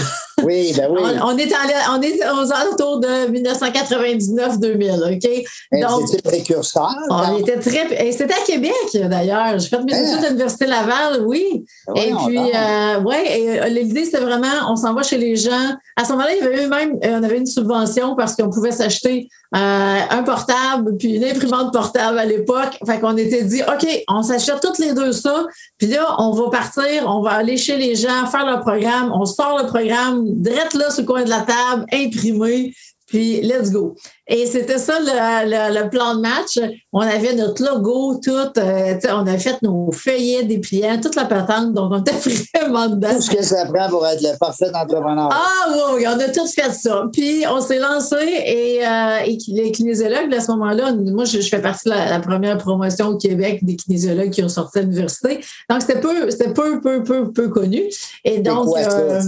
Oui, 0.42 0.72
ben 0.76 0.88
oui. 0.90 1.00
on, 1.22 1.36
est 1.36 1.52
on 1.90 2.00
est 2.02 2.30
aux 2.30 2.52
alentours 2.52 3.00
de 3.00 3.30
1999-2000, 3.30 5.14
OK? 5.14 5.80
Donc, 5.80 6.08
c'était 6.08 6.22
précurseur. 6.22 6.94
On 7.10 7.38
était 7.38 7.58
très. 7.58 8.06
Et 8.06 8.12
c'était 8.12 8.34
à 8.34 8.44
Québec, 8.46 8.72
d'ailleurs. 8.94 9.58
J'ai 9.58 9.68
fait 9.68 9.82
mes 9.82 9.94
hein? 9.94 10.12
études 10.12 10.24
à 10.24 10.28
l'Université 10.28 10.66
Laval, 10.66 11.24
oui. 11.26 11.64
Ben 11.88 11.94
et 11.96 12.14
puis, 12.26 12.38
euh, 12.38 13.00
ouais, 13.00 13.40
et 13.40 13.60
euh, 13.60 13.66
l'idée, 13.68 14.04
c'est 14.04 14.20
vraiment, 14.20 14.70
on 14.70 14.76
s'en 14.76 14.94
va 14.94 15.02
chez 15.02 15.18
les 15.18 15.36
gens. 15.36 15.74
À 15.96 16.04
ce 16.04 16.12
moment-là, 16.12 16.34
il 16.34 16.44
y 16.44 16.46
avait 16.46 16.64
eu 16.64 16.68
même, 16.68 16.98
euh, 17.04 17.18
on 17.20 17.22
avait 17.22 17.38
une 17.38 17.46
subvention 17.46 18.14
parce 18.16 18.34
qu'on 18.34 18.50
pouvait 18.50 18.72
s'acheter 18.72 19.28
un 19.52 20.22
portable 20.24 20.96
puis 20.98 21.14
une 21.14 21.24
imprimante 21.24 21.72
portable 21.72 22.18
à 22.18 22.26
l'époque. 22.26 22.78
Fait 22.84 23.00
qu'on 23.00 23.16
était 23.16 23.42
dit, 23.44 23.62
OK, 23.62 23.86
on 24.08 24.22
s'achète 24.22 24.60
toutes 24.60 24.78
les 24.78 24.92
deux 24.92 25.12
ça. 25.12 25.46
Puis 25.78 25.86
là, 25.86 26.14
on 26.18 26.32
va 26.32 26.50
partir, 26.50 27.04
on 27.06 27.22
va 27.22 27.30
aller 27.30 27.56
chez 27.56 27.78
les 27.78 27.94
gens, 27.94 28.05
faire 28.08 28.46
le 28.46 28.60
programme, 28.60 29.12
on 29.12 29.24
sort 29.24 29.58
le 29.62 29.66
programme 29.66 30.24
drette 30.40 30.74
là 30.74 30.90
sur 30.90 31.02
le 31.02 31.06
coin 31.06 31.24
de 31.24 31.30
la 31.30 31.40
table, 31.40 31.86
imprimé, 31.92 32.72
puis 33.16 33.40
let's 33.40 33.70
go. 33.70 33.94
Et 34.28 34.44
c'était 34.46 34.78
ça 34.78 34.98
le, 35.00 35.88
plan 35.88 36.16
de 36.16 36.20
match. 36.20 36.58
On 36.92 37.00
avait 37.00 37.34
notre 37.34 37.64
logo, 37.64 38.20
tout. 38.22 38.30
Euh, 38.58 38.94
on 39.08 39.26
a 39.26 39.38
fait 39.38 39.62
nos 39.62 39.92
feuillets 39.92 40.42
dépliants, 40.42 41.00
toute 41.00 41.14
la 41.14 41.26
patente. 41.26 41.72
Donc, 41.72 41.92
on 41.92 42.00
était 42.00 42.12
vraiment 42.60 42.88
dedans. 42.88 43.14
Tout 43.14 43.22
ce 43.22 43.30
que 43.30 43.42
ça 43.42 43.64
prend 43.66 43.88
pour 43.88 44.06
être 44.06 44.20
le 44.20 44.36
parfait 44.36 44.66
entrepreneur. 44.74 45.28
Ah 45.32 45.94
oui, 45.94 46.04
on 46.08 46.18
a 46.18 46.28
tout 46.28 46.46
fait 46.48 46.72
ça. 46.72 47.04
Puis, 47.12 47.44
on 47.48 47.60
s'est 47.60 47.78
lancé 47.78 48.16
et, 48.16 48.84
euh, 48.84 49.18
et, 49.24 49.38
les 49.48 49.70
kinésiologues, 49.70 50.34
à 50.34 50.40
ce 50.40 50.50
moment-là, 50.50 50.92
moi, 50.92 51.24
je, 51.24 51.40
fais 51.40 51.62
partie 51.62 51.88
de 51.88 51.94
la, 51.94 52.18
première 52.18 52.58
promotion 52.58 53.08
au 53.08 53.16
Québec 53.16 53.60
des 53.62 53.76
kinésiologues 53.76 54.30
qui 54.30 54.42
ont 54.42 54.48
sorti 54.48 54.80
de 54.80 54.84
l'université. 54.86 55.38
Donc, 55.70 55.82
c'était 55.82 56.00
peu, 56.00 56.30
c'était 56.30 56.52
peu, 56.52 56.80
peu, 56.80 57.04
peu, 57.04 57.30
peu 57.30 57.48
connu. 57.48 57.84
Et 58.24 58.40
donc, 58.40 58.76
euh, 58.76 59.20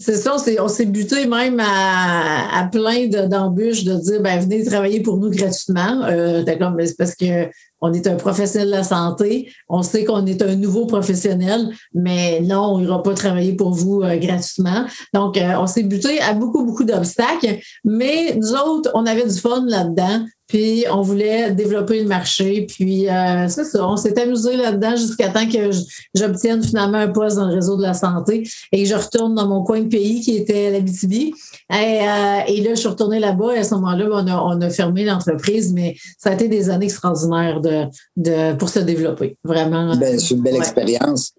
c'est 0.00 0.16
ça, 0.16 0.36
on 0.60 0.68
s'est 0.68 0.86
buté 0.86 1.26
même 1.26 1.60
à, 1.60 2.60
à 2.60 2.64
plein 2.64 3.08
d'embûches 3.28 3.84
de 3.84 3.94
dire, 3.94 4.20
ben, 4.22 4.40
venez 4.40 4.64
travailler 4.64 5.00
pour 5.00 5.18
nous 5.18 5.30
gratuitement. 5.30 6.02
Euh, 6.04 6.42
c'est 6.46 6.96
parce 6.96 7.14
que 7.14 7.48
on 7.80 7.92
est 7.92 8.06
un 8.06 8.16
professionnel 8.16 8.68
de 8.68 8.72
la 8.72 8.84
santé, 8.84 9.52
on 9.68 9.82
sait 9.82 10.04
qu'on 10.04 10.26
est 10.26 10.42
un 10.42 10.56
nouveau 10.56 10.86
professionnel, 10.86 11.70
mais 11.94 12.40
non, 12.40 12.74
on 12.74 12.80
n'ira 12.80 13.02
pas 13.02 13.14
travailler 13.14 13.54
pour 13.54 13.70
vous 13.70 14.02
euh, 14.02 14.16
gratuitement. 14.16 14.84
Donc, 15.14 15.36
euh, 15.36 15.54
on 15.58 15.66
s'est 15.66 15.84
buté 15.84 16.20
à 16.20 16.34
beaucoup, 16.34 16.64
beaucoup 16.64 16.84
d'obstacles, 16.84 17.58
mais 17.84 18.34
nous 18.34 18.52
autres, 18.54 18.90
on 18.94 19.06
avait 19.06 19.26
du 19.26 19.38
fun 19.38 19.64
là-dedans. 19.66 20.24
Puis 20.48 20.84
on 20.90 21.02
voulait 21.02 21.52
développer 21.52 22.00
le 22.02 22.08
marché. 22.08 22.66
Puis 22.66 23.08
euh, 23.08 23.48
c'est 23.48 23.64
ça, 23.64 23.86
on 23.86 23.96
s'est 23.96 24.18
amusé 24.20 24.56
là-dedans 24.56 24.96
jusqu'à 24.96 25.28
temps 25.28 25.46
que 25.46 25.70
j'obtienne 26.14 26.62
finalement 26.62 26.98
un 26.98 27.08
poste 27.08 27.36
dans 27.36 27.46
le 27.46 27.54
réseau 27.54 27.76
de 27.76 27.82
la 27.82 27.94
santé 27.94 28.48
et 28.72 28.82
que 28.82 28.88
je 28.88 28.94
retourne 28.94 29.34
dans 29.34 29.46
mon 29.46 29.62
coin 29.62 29.80
de 29.80 29.88
pays 29.88 30.20
qui 30.20 30.36
était 30.36 30.70
la 30.70 30.80
BTB. 30.80 31.12
Et, 31.12 31.32
euh, 31.70 32.40
et 32.48 32.62
là, 32.62 32.70
je 32.70 32.80
suis 32.80 32.88
retournée 32.88 33.20
là-bas 33.20 33.56
et 33.56 33.58
à 33.58 33.64
ce 33.64 33.74
moment-là, 33.74 34.08
on 34.10 34.26
a, 34.26 34.42
on 34.42 34.60
a 34.60 34.70
fermé 34.70 35.04
l'entreprise, 35.04 35.72
mais 35.72 35.96
ça 36.18 36.30
a 36.30 36.32
été 36.32 36.48
des 36.48 36.70
années 36.70 36.86
extraordinaires 36.86 37.60
de, 37.60 37.84
de, 38.16 38.56
pour 38.56 38.70
se 38.70 38.78
développer. 38.78 39.36
Vraiment. 39.44 39.94
Ben, 39.96 40.18
c'est 40.18 40.34
une 40.34 40.42
belle 40.42 40.56
expérience. 40.56 41.32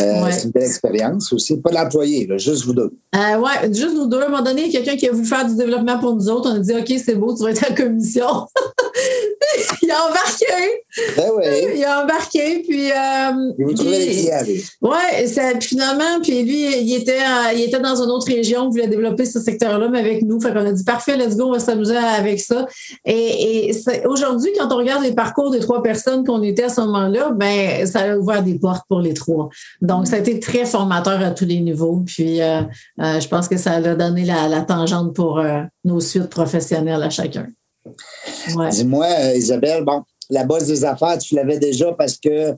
Euh, 0.00 0.28
c'est 0.30 0.44
une 0.44 0.50
belle 0.50 0.64
expérience 0.64 1.32
aussi. 1.32 1.56
Pas 1.60 1.70
l'employé, 1.70 2.28
juste 2.38 2.64
vous 2.64 2.74
deux. 2.74 2.92
Euh, 3.14 3.38
oui, 3.38 3.72
juste 3.72 3.94
nous 3.94 4.06
deux. 4.06 4.20
À 4.20 4.26
un 4.26 4.28
moment 4.28 4.42
donné, 4.42 4.68
quelqu'un 4.68 4.96
qui 4.96 5.08
a 5.08 5.12
voulu 5.12 5.24
faire 5.24 5.46
du 5.48 5.56
développement 5.56 5.98
pour 5.98 6.14
nous 6.14 6.28
autres, 6.28 6.50
on 6.50 6.56
a 6.56 6.58
dit 6.58 6.74
OK, 6.74 6.92
c'est 7.04 7.14
beau, 7.14 7.34
tu 7.36 7.44
vas 7.44 7.50
être 7.50 7.70
en 7.70 7.74
commission. 7.74 8.26
il 9.82 9.90
a 9.90 10.04
embarqué. 10.06 10.46
Ben 11.16 11.30
oui. 11.36 11.44
Il 11.76 11.84
a 11.84 12.02
embarqué, 12.02 12.62
puis. 12.66 12.90
Euh, 12.90 13.52
il 13.58 13.64
vous 13.64 13.74
trouvez 13.74 13.98
les 13.98 14.64
Oui, 14.82 14.90
puis 15.58 15.68
finalement, 15.68 16.20
puis 16.22 16.42
lui, 16.42 16.80
il 16.82 16.94
était, 16.94 17.18
il 17.54 17.62
était 17.62 17.80
dans 17.80 18.02
une 18.02 18.10
autre 18.10 18.26
région, 18.26 18.68
il 18.68 18.70
voulait 18.70 18.88
développer 18.88 19.24
ce 19.24 19.40
secteur-là, 19.40 19.88
mais 19.88 20.00
avec 20.00 20.22
nous. 20.22 20.40
Fait 20.40 20.52
qu'on 20.52 20.66
a 20.66 20.72
dit 20.72 20.84
parfait, 20.84 21.16
let's 21.16 21.36
go, 21.36 21.46
on 21.46 21.52
va 21.52 21.58
s'amuser 21.58 21.96
avec 21.96 22.40
ça. 22.40 22.66
Et, 23.04 23.70
et 23.70 24.06
aujourd'hui, 24.06 24.50
quand 24.58 24.72
on 24.72 24.76
regarde 24.76 25.02
les 25.02 25.14
parcours 25.14 25.50
des 25.50 25.60
trois 25.60 25.82
personnes 25.82 26.24
qu'on 26.24 26.42
était 26.42 26.64
à 26.64 26.68
ce 26.68 26.80
moment-là, 26.82 27.30
ben 27.32 27.86
ça 27.86 28.00
a 28.00 28.16
ouvert 28.16 28.42
des 28.42 28.58
portes 28.58 28.84
pour 28.88 29.00
les 29.00 29.14
trois. 29.14 29.48
Donc, 29.80 30.06
ça 30.06 30.16
a 30.16 30.18
été 30.18 30.40
très 30.40 30.64
formateur 30.64 31.20
à 31.22 31.30
tous 31.30 31.44
les 31.44 31.60
niveaux. 31.60 32.02
Puis, 32.04 32.40
euh, 32.40 32.62
euh, 33.00 33.20
je 33.20 33.28
pense 33.28 33.48
que 33.48 33.56
ça 33.56 33.72
a 33.72 33.94
donné 33.94 34.24
la, 34.24 34.60
tangente 34.62 35.14
pour 35.14 35.38
euh, 35.38 35.62
nos 35.84 36.00
suites 36.00 36.28
professionnelles 36.28 37.02
à 37.02 37.10
chacun. 37.10 37.46
Dis-moi, 38.70 39.08
Isabelle, 39.34 39.84
bon, 39.84 40.02
la 40.30 40.44
base 40.44 40.68
des 40.68 40.84
affaires, 40.84 41.18
tu 41.18 41.34
l'avais 41.34 41.58
déjà 41.58 41.92
parce 41.92 42.16
que 42.16 42.54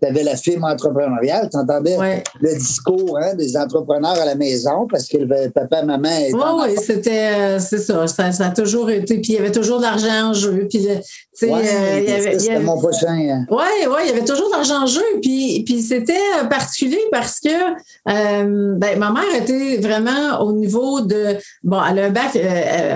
tu 0.00 0.08
avais 0.08 0.22
la 0.22 0.36
firme 0.36 0.64
entrepreneuriale, 0.64 1.48
tu 1.50 1.56
entendais 1.56 1.96
le 2.40 2.54
discours 2.54 3.18
hein, 3.18 3.34
des 3.34 3.56
entrepreneurs 3.56 4.20
à 4.20 4.26
la 4.26 4.34
maison 4.34 4.86
parce 4.90 5.08
que 5.08 5.16
le 5.16 5.48
papa 5.50 5.82
maman 5.82 6.10
étaient. 6.10 6.34
Oui, 6.34 6.68
oui, 6.68 6.76
c'était, 6.84 7.32
euh, 7.34 7.58
c'est 7.58 7.78
ça, 7.78 8.06
ça, 8.06 8.24
a 8.24 8.50
toujours 8.50 8.90
été. 8.90 9.18
Puis 9.20 9.32
il 9.32 9.36
y 9.36 9.38
avait 9.38 9.52
toujours 9.52 9.78
de 9.78 9.82
l'argent 9.82 10.30
en 10.30 10.32
jeu. 10.34 10.66
Puis, 10.68 10.86
ouais, 10.86 11.00
euh, 11.44 12.00
il 12.02 12.10
y 12.10 12.12
avait, 12.12 12.38
c'était 12.38 12.60
mon 12.60 12.78
prochain. 12.78 13.16
Oui, 13.16 13.26
hein. 13.30 13.46
oui, 13.88 14.00
il 14.04 14.08
y 14.08 14.12
avait 14.12 14.24
toujours 14.24 14.48
de 14.48 14.52
l'argent 14.52 14.82
en 14.82 14.86
jeu. 14.86 15.02
Puis, 15.22 15.62
puis 15.64 15.80
c'était 15.80 16.14
particulier 16.50 17.00
parce 17.10 17.40
que 17.40 17.48
euh, 17.48 18.74
ben, 18.76 18.98
ma 18.98 19.10
mère 19.10 19.34
était 19.40 19.78
vraiment 19.78 20.40
au 20.40 20.52
niveau 20.52 21.00
de. 21.00 21.36
Bon, 21.62 21.78
elle 21.90 21.98
a 22.00 22.06
un 22.06 22.10
bac, 22.10 22.38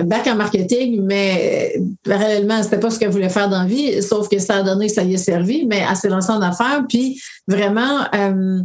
bac 0.05 0.27
en 0.27 0.35
marketing, 0.35 1.01
mais 1.03 1.81
parallèlement, 2.05 2.61
c'était 2.61 2.79
pas 2.79 2.91
ce 2.91 2.99
qu'elle 2.99 3.09
voulait 3.09 3.29
faire 3.29 3.49
dans 3.49 3.63
la 3.63 3.67
vie, 3.67 4.03
sauf 4.03 4.29
que 4.29 4.37
ça 4.37 4.57
a 4.57 4.63
donné, 4.63 4.87
ça 4.87 5.01
y 5.01 5.15
est 5.15 5.17
servi, 5.17 5.65
mais 5.65 5.83
elle 5.89 5.95
s'est 5.95 6.09
lancée 6.09 6.31
en 6.31 6.41
affaires. 6.41 6.83
Puis 6.91 7.21
vraiment, 7.47 8.05
euh, 8.13 8.61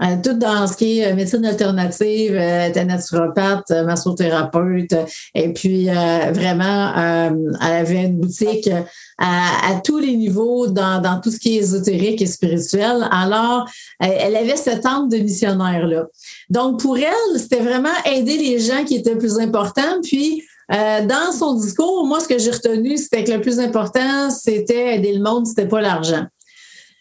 euh, 0.00 0.16
tout 0.22 0.34
dans 0.34 0.68
ce 0.68 0.76
qui 0.76 1.00
est 1.00 1.10
euh, 1.10 1.16
médecine 1.16 1.44
alternative, 1.44 2.36
euh, 2.36 2.84
naturopathe, 2.84 3.70
massothérapeute, 3.84 4.94
et 5.34 5.52
puis 5.52 5.86
vraiment, 5.86 6.92
elle 6.96 7.58
avait 7.60 8.04
une 8.04 8.20
boutique 8.20 8.70
à, 9.18 9.80
tous 9.84 9.98
les 9.98 10.16
niveaux 10.16 10.68
dans, 10.68 11.20
tout 11.22 11.30
ce 11.30 11.38
qui 11.38 11.56
est 11.56 11.60
ésotérique 11.60 12.22
et 12.22 12.26
spirituel. 12.26 13.08
Alors, 13.10 13.68
elle 13.98 14.36
avait 14.36 14.56
cette 14.56 14.86
âme 14.86 15.08
de 15.08 15.18
missionnaire-là. 15.18 16.06
Donc, 16.48 16.80
pour 16.80 16.96
elle, 16.96 17.38
c'était 17.38 17.60
vraiment 17.60 17.88
aider 18.06 18.36
les 18.36 18.60
gens 18.60 18.84
qui 18.84 18.96
étaient 18.96 19.16
plus 19.16 19.38
important. 19.38 20.00
Puis, 20.02 20.44
dans 20.70 21.32
son 21.36 21.54
discours, 21.54 22.06
moi, 22.06 22.20
ce 22.20 22.28
que 22.28 22.38
j'ai 22.38 22.52
retenu, 22.52 22.96
c'était 22.96 23.24
que 23.24 23.32
le 23.32 23.40
plus 23.40 23.58
important, 23.58 24.30
c'était 24.30 24.96
aider 24.96 25.12
le 25.12 25.22
monde, 25.22 25.46
c'était 25.46 25.68
pas 25.68 25.80
l'argent. 25.80 26.26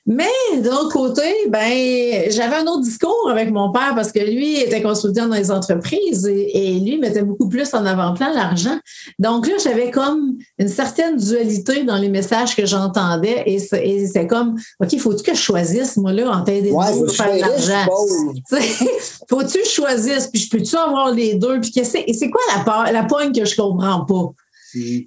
Mais 0.10 0.26
de 0.56 0.70
l'autre 0.70 0.94
côté, 0.94 1.22
ben, 1.50 2.32
j'avais 2.32 2.56
un 2.56 2.66
autre 2.66 2.84
discours 2.84 3.28
avec 3.30 3.52
mon 3.52 3.74
père 3.74 3.94
parce 3.94 4.14
que 4.14 4.20
lui 4.20 4.58
était 4.58 4.82
consultant 4.82 5.28
dans 5.28 5.36
les 5.36 5.52
entreprises 5.52 6.26
et, 6.26 6.80
lui 6.80 6.98
mettait 6.98 7.24
beaucoup 7.24 7.50
plus 7.50 7.74
en 7.74 7.86
avant-plan 7.86 8.34
l'argent. 8.34 8.78
Donc 9.20 9.48
là, 9.48 9.56
j'avais 9.62 9.92
comme 9.92 10.38
une 10.60 10.70
certaine 10.70 11.18
dualité 11.18 11.84
dans 11.84 11.98
les 11.98 12.08
messages 12.08 12.56
que 12.56 12.66
j'entendais 12.66 13.44
et 13.46 13.60
c'est 13.60 14.28
comme, 14.28 14.56
OK, 14.82 14.98
faut-tu 14.98 15.24
que 15.24 15.36
je 15.36 15.42
choisisse, 15.42 15.98
moi, 15.98 16.14
là, 16.14 16.32
en 16.32 16.42
tête 16.42 16.64
des 16.64 16.72
ouais, 16.72 16.86
pour 16.98 17.12
faire 17.12 17.36
de 17.36 17.42
l'argent? 17.42 17.92
faut-tu 19.30 19.60
que 19.60 19.66
je 19.66 19.70
choisisse? 19.70 20.28
Puis 20.28 20.44
je 20.44 20.50
peux-tu 20.50 20.78
avoir 20.78 21.12
les 21.12 21.36
deux? 21.36 21.60
Puis 21.60 21.74
c'est 21.84 22.30
quoi 22.30 22.42
la, 22.56 22.92
la 22.94 23.04
poigne 23.04 23.34
que 23.34 23.44
je 23.44 23.58
comprends 23.58 24.06
pas? 24.06 24.32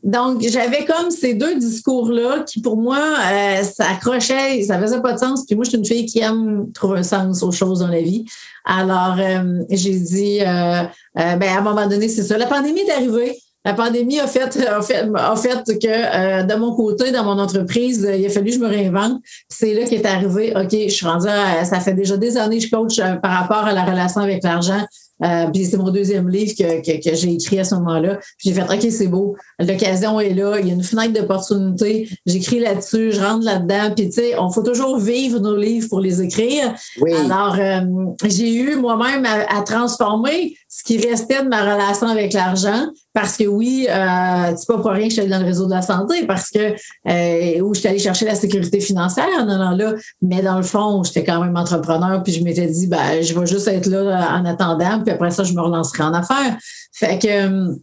Donc, 0.03 0.43
j'avais 0.43 0.85
comme 0.85 1.11
ces 1.11 1.35
deux 1.35 1.57
discours-là 1.59 2.45
qui, 2.47 2.61
pour 2.61 2.77
moi, 2.77 2.99
euh, 2.99 3.63
ça 3.63 3.99
faisait 4.01 5.01
pas 5.01 5.13
de 5.13 5.19
sens. 5.19 5.45
Puis 5.47 5.55
moi, 5.55 5.65
je 5.65 5.71
suis 5.71 5.79
une 5.79 5.85
fille 5.85 6.07
qui 6.07 6.21
aime 6.21 6.71
trouver 6.73 7.01
un 7.01 7.03
sens 7.03 7.43
aux 7.43 7.53
choses 7.53 7.81
dans 7.81 7.89
la 7.89 8.01
vie. 8.01 8.25
Alors, 8.65 9.17
euh, 9.19 9.63
j'ai 9.71 9.99
dit, 9.99 10.41
euh, 10.41 10.83
ben, 11.15 11.43
à 11.43 11.59
un 11.59 11.63
moment 11.63 11.87
donné, 11.87 12.09
c'est 12.09 12.23
ça. 12.23 12.39
La 12.39 12.47
pandémie 12.47 12.81
est 12.81 12.93
arrivée. 12.93 13.39
La 13.65 13.75
pandémie 13.75 14.19
a 14.19 14.27
fait, 14.27 14.57
a 14.67 14.81
fait, 14.81 15.07
a 15.15 15.37
fait 15.37 15.79
que 15.79 16.47
de 16.47 16.55
mon 16.55 16.75
côté, 16.75 17.11
dans 17.11 17.25
mon 17.25 17.39
entreprise, 17.39 18.09
il 18.17 18.25
a 18.25 18.31
fallu 18.31 18.47
que 18.47 18.57
je 18.57 18.59
me 18.59 18.67
réinvente. 18.67 19.21
C'est 19.51 19.75
là 19.75 19.85
qu'est 19.85 20.07
arrivé, 20.07 20.55
OK, 20.57 20.71
je 20.73 20.89
suis 20.89 21.07
rendue 21.07 21.27
ça 21.27 21.79
fait 21.81 21.93
déjà 21.93 22.17
des 22.17 22.39
années 22.39 22.57
que 22.57 22.65
je 22.65 22.71
coach 22.71 22.97
par 23.23 23.33
rapport 23.33 23.67
à 23.67 23.75
la 23.75 23.85
relation 23.85 24.23
avec 24.23 24.43
l'argent. 24.43 24.83
Euh, 25.23 25.47
puis 25.53 25.65
c'est 25.65 25.77
mon 25.77 25.91
deuxième 25.91 26.29
livre 26.29 26.53
que, 26.57 26.81
que, 26.81 27.15
j'ai 27.15 27.33
écrit 27.33 27.61
à 27.61 27.65
ce 27.65 27.75
moment-là. 27.77 28.17
Puis 28.39 28.51
j'ai 28.51 28.55
fait 28.55 28.63
OK, 28.63 28.91
c'est 28.91 29.09
beau. 29.09 29.37
L'occasion 29.59 30.21
est 30.21 30.35
là. 30.35 30.59
Il 30.61 30.69
y 30.69 30.71
a 30.71 30.75
une 30.75 30.83
fenêtre 30.83 31.13
d'opportunité. 31.13 32.09
J'écris 32.27 32.61
là-dessus, 32.61 33.13
je 33.13 33.21
rentre 33.21 33.45
là-dedans. 33.45 33.95
Puis 33.95 34.07
tu 34.09 34.13
sais, 34.13 34.39
on 34.39 34.51
faut 34.51 34.63
toujours 34.63 34.99
vivre 34.99 35.39
nos 35.41 35.57
livres 35.57 35.89
pour 35.89 36.01
les 36.01 36.23
écrire. 36.23 36.75
Oui. 37.01 37.13
Alors, 37.13 37.57
euh, 37.59 37.81
j'ai 38.25 38.55
eu 38.55 38.77
moi-même 38.77 39.27
à, 39.27 39.63
transformer 39.63 40.57
ce 40.69 40.83
qui 40.83 40.99
restait 40.99 41.43
de 41.43 41.49
ma 41.49 41.61
relation 41.61 42.09
avec 42.09 42.33
l'argent. 42.33 42.87
Parce 43.13 43.37
que 43.37 43.45
oui, 43.45 43.89
euh, 43.91 44.55
c'est 44.57 44.69
pas 44.69 44.79
pour 44.79 44.93
rien 44.93 45.09
que 45.09 45.15
je 45.15 45.21
suis 45.21 45.29
dans 45.29 45.41
le 45.41 45.45
réseau 45.45 45.67
de 45.67 45.73
la 45.73 45.83
santé, 45.83 46.27
parce 46.27 46.49
que 46.49 46.75
euh, 47.09 47.61
où 47.61 47.75
je 47.75 47.81
suis 47.81 47.89
allée 47.89 47.99
chercher 47.99 48.25
la 48.25 48.37
sécurité 48.37 48.79
financière 48.79 49.27
en 49.37 49.49
allant 49.49 49.73
là. 49.73 49.95
Mais 50.23 50.43
dans 50.43 50.57
le 50.57 50.63
fond, 50.63 51.03
j'étais 51.03 51.25
quand 51.25 51.43
même 51.43 51.57
entrepreneur, 51.57 52.23
puis 52.23 52.33
je 52.33 52.45
m'étais 52.45 52.69
dit, 52.69 52.87
ben, 52.87 53.21
je 53.21 53.39
vais 53.39 53.47
juste 53.47 53.67
être 53.67 53.87
là 53.87 54.39
en 54.39 54.45
attendant 54.45 55.03
après 55.11 55.31
ça, 55.31 55.45
je 55.45 55.53
me 55.53 55.61
relancerai 55.61 56.03
en 56.03 56.15
affaires. 56.15 56.57
Fait 56.93 57.19
que, 57.19 57.29
euh, 57.29 57.75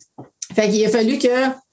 fait 0.53 0.69
qu'il 0.69 0.85
a 0.85 0.89
fallu 0.89 1.17
que 1.17 1.27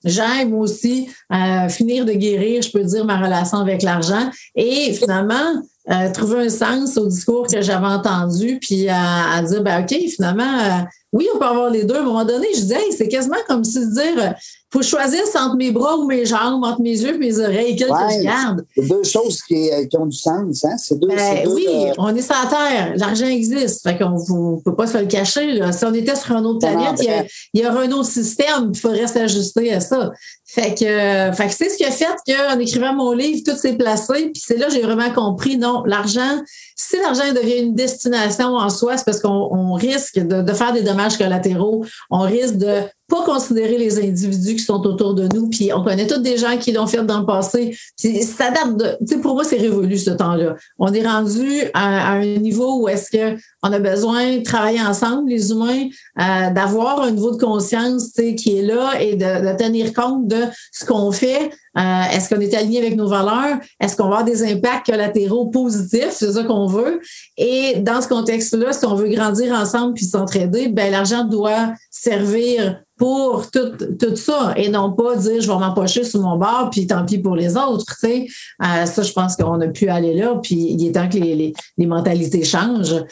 j'aime 0.04 0.54
aussi 0.54 1.08
euh, 1.32 1.68
finir 1.68 2.04
de 2.04 2.12
guérir, 2.12 2.62
je 2.62 2.70
peux 2.70 2.82
dire, 2.82 3.04
ma 3.04 3.18
relation 3.18 3.58
avec 3.58 3.82
l'argent 3.82 4.30
et 4.54 4.92
finalement 4.92 5.62
euh, 5.90 6.10
trouver 6.12 6.46
un 6.46 6.48
sens 6.48 6.96
au 6.96 7.06
discours 7.06 7.46
que 7.46 7.60
j'avais 7.60 7.86
entendu, 7.86 8.58
puis 8.60 8.88
à, 8.88 9.42
dire, 9.42 9.62
ben 9.62 9.82
OK, 9.82 9.94
finalement, 10.08 10.86
oui, 11.12 11.28
on 11.34 11.38
peut 11.38 11.44
avoir 11.44 11.70
les 11.70 11.84
deux. 11.84 11.96
À 11.96 12.00
un 12.00 12.04
moment 12.04 12.24
donné, 12.24 12.48
je 12.54 12.60
disais, 12.60 12.80
c'est 12.96 13.08
quasiment 13.08 13.36
comme 13.46 13.62
si 13.64 13.74
se 13.74 13.94
dire, 13.94 14.34
faut 14.74 14.82
choisir 14.82 15.22
entre 15.36 15.54
mes 15.54 15.70
bras 15.70 15.96
ou 15.96 16.04
mes 16.04 16.26
jambes, 16.26 16.64
entre 16.64 16.82
mes 16.82 16.98
yeux 17.00 17.14
et 17.14 17.18
mes 17.18 17.38
oreilles, 17.38 17.76
quel 17.76 17.88
que 17.88 17.94
je 17.94 18.24
garde. 18.24 18.64
C'est 18.74 18.88
deux 18.88 19.04
choses 19.04 19.40
qui, 19.42 19.70
euh, 19.70 19.86
qui, 19.86 19.96
ont 19.96 20.06
du 20.06 20.16
sens. 20.16 20.64
Hein? 20.64 20.76
C'est 20.78 20.98
deux, 20.98 21.06
ben, 21.06 21.46
oui, 21.48 21.66
euh, 21.68 21.92
on 21.96 22.14
est 22.14 22.22
sur 22.22 22.34
la 22.34 22.50
Terre. 22.50 22.92
L'argent 22.96 23.26
existe. 23.26 23.84
Fait 23.84 23.96
qu'on 23.96 24.10
ne 24.10 24.60
peut 24.62 24.74
pas 24.74 24.88
se 24.88 24.98
le 24.98 25.06
cacher. 25.06 25.52
Là. 25.52 25.70
Si 25.70 25.84
on 25.84 25.94
était 25.94 26.16
sur 26.16 26.34
un 26.34 26.44
autre 26.44 26.58
planète, 26.58 26.96
il 26.98 27.04
y, 27.04 27.28
il 27.54 27.62
y 27.62 27.66
aurait 27.66 27.86
un 27.86 27.92
autre 27.92 28.10
système. 28.10 28.72
Il 28.74 28.78
faudrait 28.80 29.06
s'ajuster 29.06 29.72
à 29.72 29.78
ça. 29.78 30.10
Fait 30.54 30.74
que, 30.74 31.36
fait 31.36 31.48
que 31.48 31.54
c'est 31.54 31.68
ce 31.68 31.76
qui 31.76 31.84
a 31.84 31.90
fait 31.90 32.06
qu'en 32.26 32.58
écrivant 32.58 32.94
mon 32.94 33.12
livre, 33.12 33.42
tout 33.44 33.56
s'est 33.56 33.76
placé. 33.76 34.30
Puis 34.32 34.42
c'est 34.44 34.56
là 34.56 34.66
que 34.66 34.72
j'ai 34.72 34.82
vraiment 34.82 35.10
compris, 35.10 35.56
non, 35.56 35.82
l'argent, 35.84 36.42
si 36.76 36.96
l'argent 36.98 37.32
devient 37.32 37.60
une 37.62 37.74
destination 37.74 38.54
en 38.54 38.68
soi, 38.68 38.96
c'est 38.96 39.04
parce 39.04 39.20
qu'on 39.20 39.72
risque 39.74 40.18
de, 40.18 40.42
de, 40.42 40.52
faire 40.52 40.72
des 40.72 40.82
dommages 40.82 41.16
collatéraux. 41.16 41.84
On 42.10 42.20
risque 42.20 42.56
de 42.56 42.82
pas 43.14 43.24
considérer 43.24 43.78
les 43.78 43.98
individus 43.98 44.56
qui 44.56 44.62
sont 44.62 44.84
autour 44.86 45.14
de 45.14 45.28
nous. 45.32 45.48
Puis 45.48 45.72
on 45.72 45.84
connaît 45.84 46.06
tous 46.06 46.18
des 46.18 46.36
gens 46.36 46.56
qui 46.58 46.72
l'ont 46.72 46.86
fait 46.86 47.04
dans 47.04 47.20
le 47.20 47.26
passé. 47.26 47.76
Puis 47.96 48.22
ça 48.22 48.50
date 48.50 48.76
de, 48.76 48.96
tu 49.06 49.14
sais, 49.14 49.20
pour 49.20 49.34
moi, 49.34 49.44
c'est 49.44 49.58
révolu 49.58 49.96
ce 49.98 50.10
temps-là. 50.10 50.56
On 50.78 50.92
est 50.92 51.06
rendu 51.06 51.62
à, 51.74 52.12
un 52.14 52.24
niveau 52.38 52.80
où 52.80 52.88
est-ce 52.88 53.10
que 53.10 53.40
on 53.64 53.72
a 53.72 53.78
besoin 53.78 54.36
de 54.36 54.42
travailler 54.42 54.82
ensemble, 54.82 55.30
les 55.30 55.50
humains, 55.50 55.88
euh, 56.20 56.50
d'avoir 56.50 57.00
un 57.00 57.10
niveau 57.10 57.30
de 57.30 57.42
conscience, 57.42 58.10
qui 58.12 58.58
est 58.58 58.62
là 58.62 59.00
et 59.00 59.16
de, 59.16 59.56
tenir 59.56 59.94
compte 59.94 60.28
de 60.28 60.42
ce 60.70 60.84
qu'on 60.84 61.10
fait. 61.10 61.50
Euh, 61.78 62.02
est-ce 62.12 62.32
qu'on 62.32 62.40
est 62.40 62.54
aligné 62.54 62.78
avec 62.78 62.94
nos 62.94 63.08
valeurs? 63.08 63.56
Est-ce 63.80 63.96
qu'on 63.96 64.04
va 64.04 64.18
avoir 64.18 64.24
des 64.24 64.44
impacts 64.44 64.86
collatéraux 64.86 65.46
positifs? 65.46 66.10
C'est 66.10 66.32
ça 66.32 66.44
qu'on 66.44 66.66
veut. 66.66 67.00
Et 67.38 67.76
dans 67.78 68.02
ce 68.02 68.08
contexte-là, 68.08 68.74
si 68.74 68.84
on 68.84 68.94
veut 68.94 69.08
grandir 69.08 69.54
ensemble 69.54 69.94
puis 69.94 70.04
s'entraider, 70.04 70.68
ben 70.68 70.92
l'argent 70.92 71.24
doit 71.24 71.72
servir 71.90 72.84
pour 72.96 73.50
tout, 73.50 74.16
ça 74.16 74.54
et 74.56 74.68
non 74.68 74.92
pas 74.92 75.16
dire 75.16 75.40
je 75.40 75.48
vais 75.48 75.58
m'empocher 75.58 76.04
sur 76.04 76.20
mon 76.20 76.36
bord 76.36 76.68
puis 76.70 76.86
tant 76.86 77.04
pis 77.04 77.18
pour 77.18 77.34
les 77.34 77.56
autres. 77.56 77.84
Euh, 78.04 78.86
ça, 78.86 79.02
je 79.02 79.12
pense 79.12 79.34
qu'on 79.36 79.60
a 79.60 79.68
pu 79.68 79.88
aller 79.88 80.14
là. 80.14 80.38
Puis 80.40 80.54
il 80.54 80.86
est 80.86 80.92
temps 80.92 81.08
que 81.08 81.18
les, 81.18 81.52
mentalités 81.78 82.44
changent. 82.44 83.04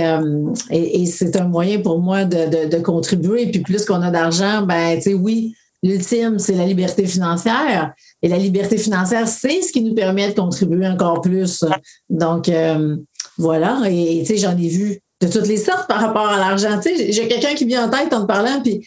Euh, 0.00 0.52
et, 0.70 1.06
c'est 1.06 1.36
un 1.36 1.48
moyen 1.48 1.80
pour 1.80 2.00
moi 2.00 2.24
de 2.24 2.78
contribuer. 2.78 3.46
Puis 3.46 3.60
plus 3.60 3.84
qu'on 3.84 4.02
a 4.02 4.10
d'argent, 4.10 4.62
ben 4.62 4.96
tu 4.96 5.02
sais, 5.02 5.14
oui, 5.14 5.54
l'ultime, 5.84 6.38
c'est 6.38 6.54
la 6.54 6.66
liberté 6.66 7.06
financière. 7.06 7.92
Et 8.22 8.28
la 8.28 8.38
liberté 8.38 8.78
financière, 8.78 9.28
c'est 9.28 9.60
ce 9.60 9.70
qui 9.70 9.82
nous 9.82 9.94
permet 9.94 10.28
de 10.28 10.34
contribuer 10.34 10.88
encore 10.88 11.20
plus. 11.20 11.64
Donc, 12.08 12.48
euh, 12.48 12.96
voilà. 13.36 13.82
Et 13.88 14.20
tu 14.20 14.26
sais, 14.26 14.36
j'en 14.38 14.56
ai 14.56 14.68
vu 14.68 14.98
de 15.20 15.28
toutes 15.28 15.46
les 15.46 15.58
sortes 15.58 15.86
par 15.86 16.00
rapport 16.00 16.28
à 16.28 16.38
l'argent. 16.38 16.80
Tu 16.80 16.96
sais, 16.96 17.12
j'ai 17.12 17.28
quelqu'un 17.28 17.54
qui 17.54 17.66
vient 17.66 17.86
en 17.86 17.90
tête 17.90 18.12
en 18.12 18.22
te 18.22 18.26
parlant, 18.26 18.60
puis 18.62 18.86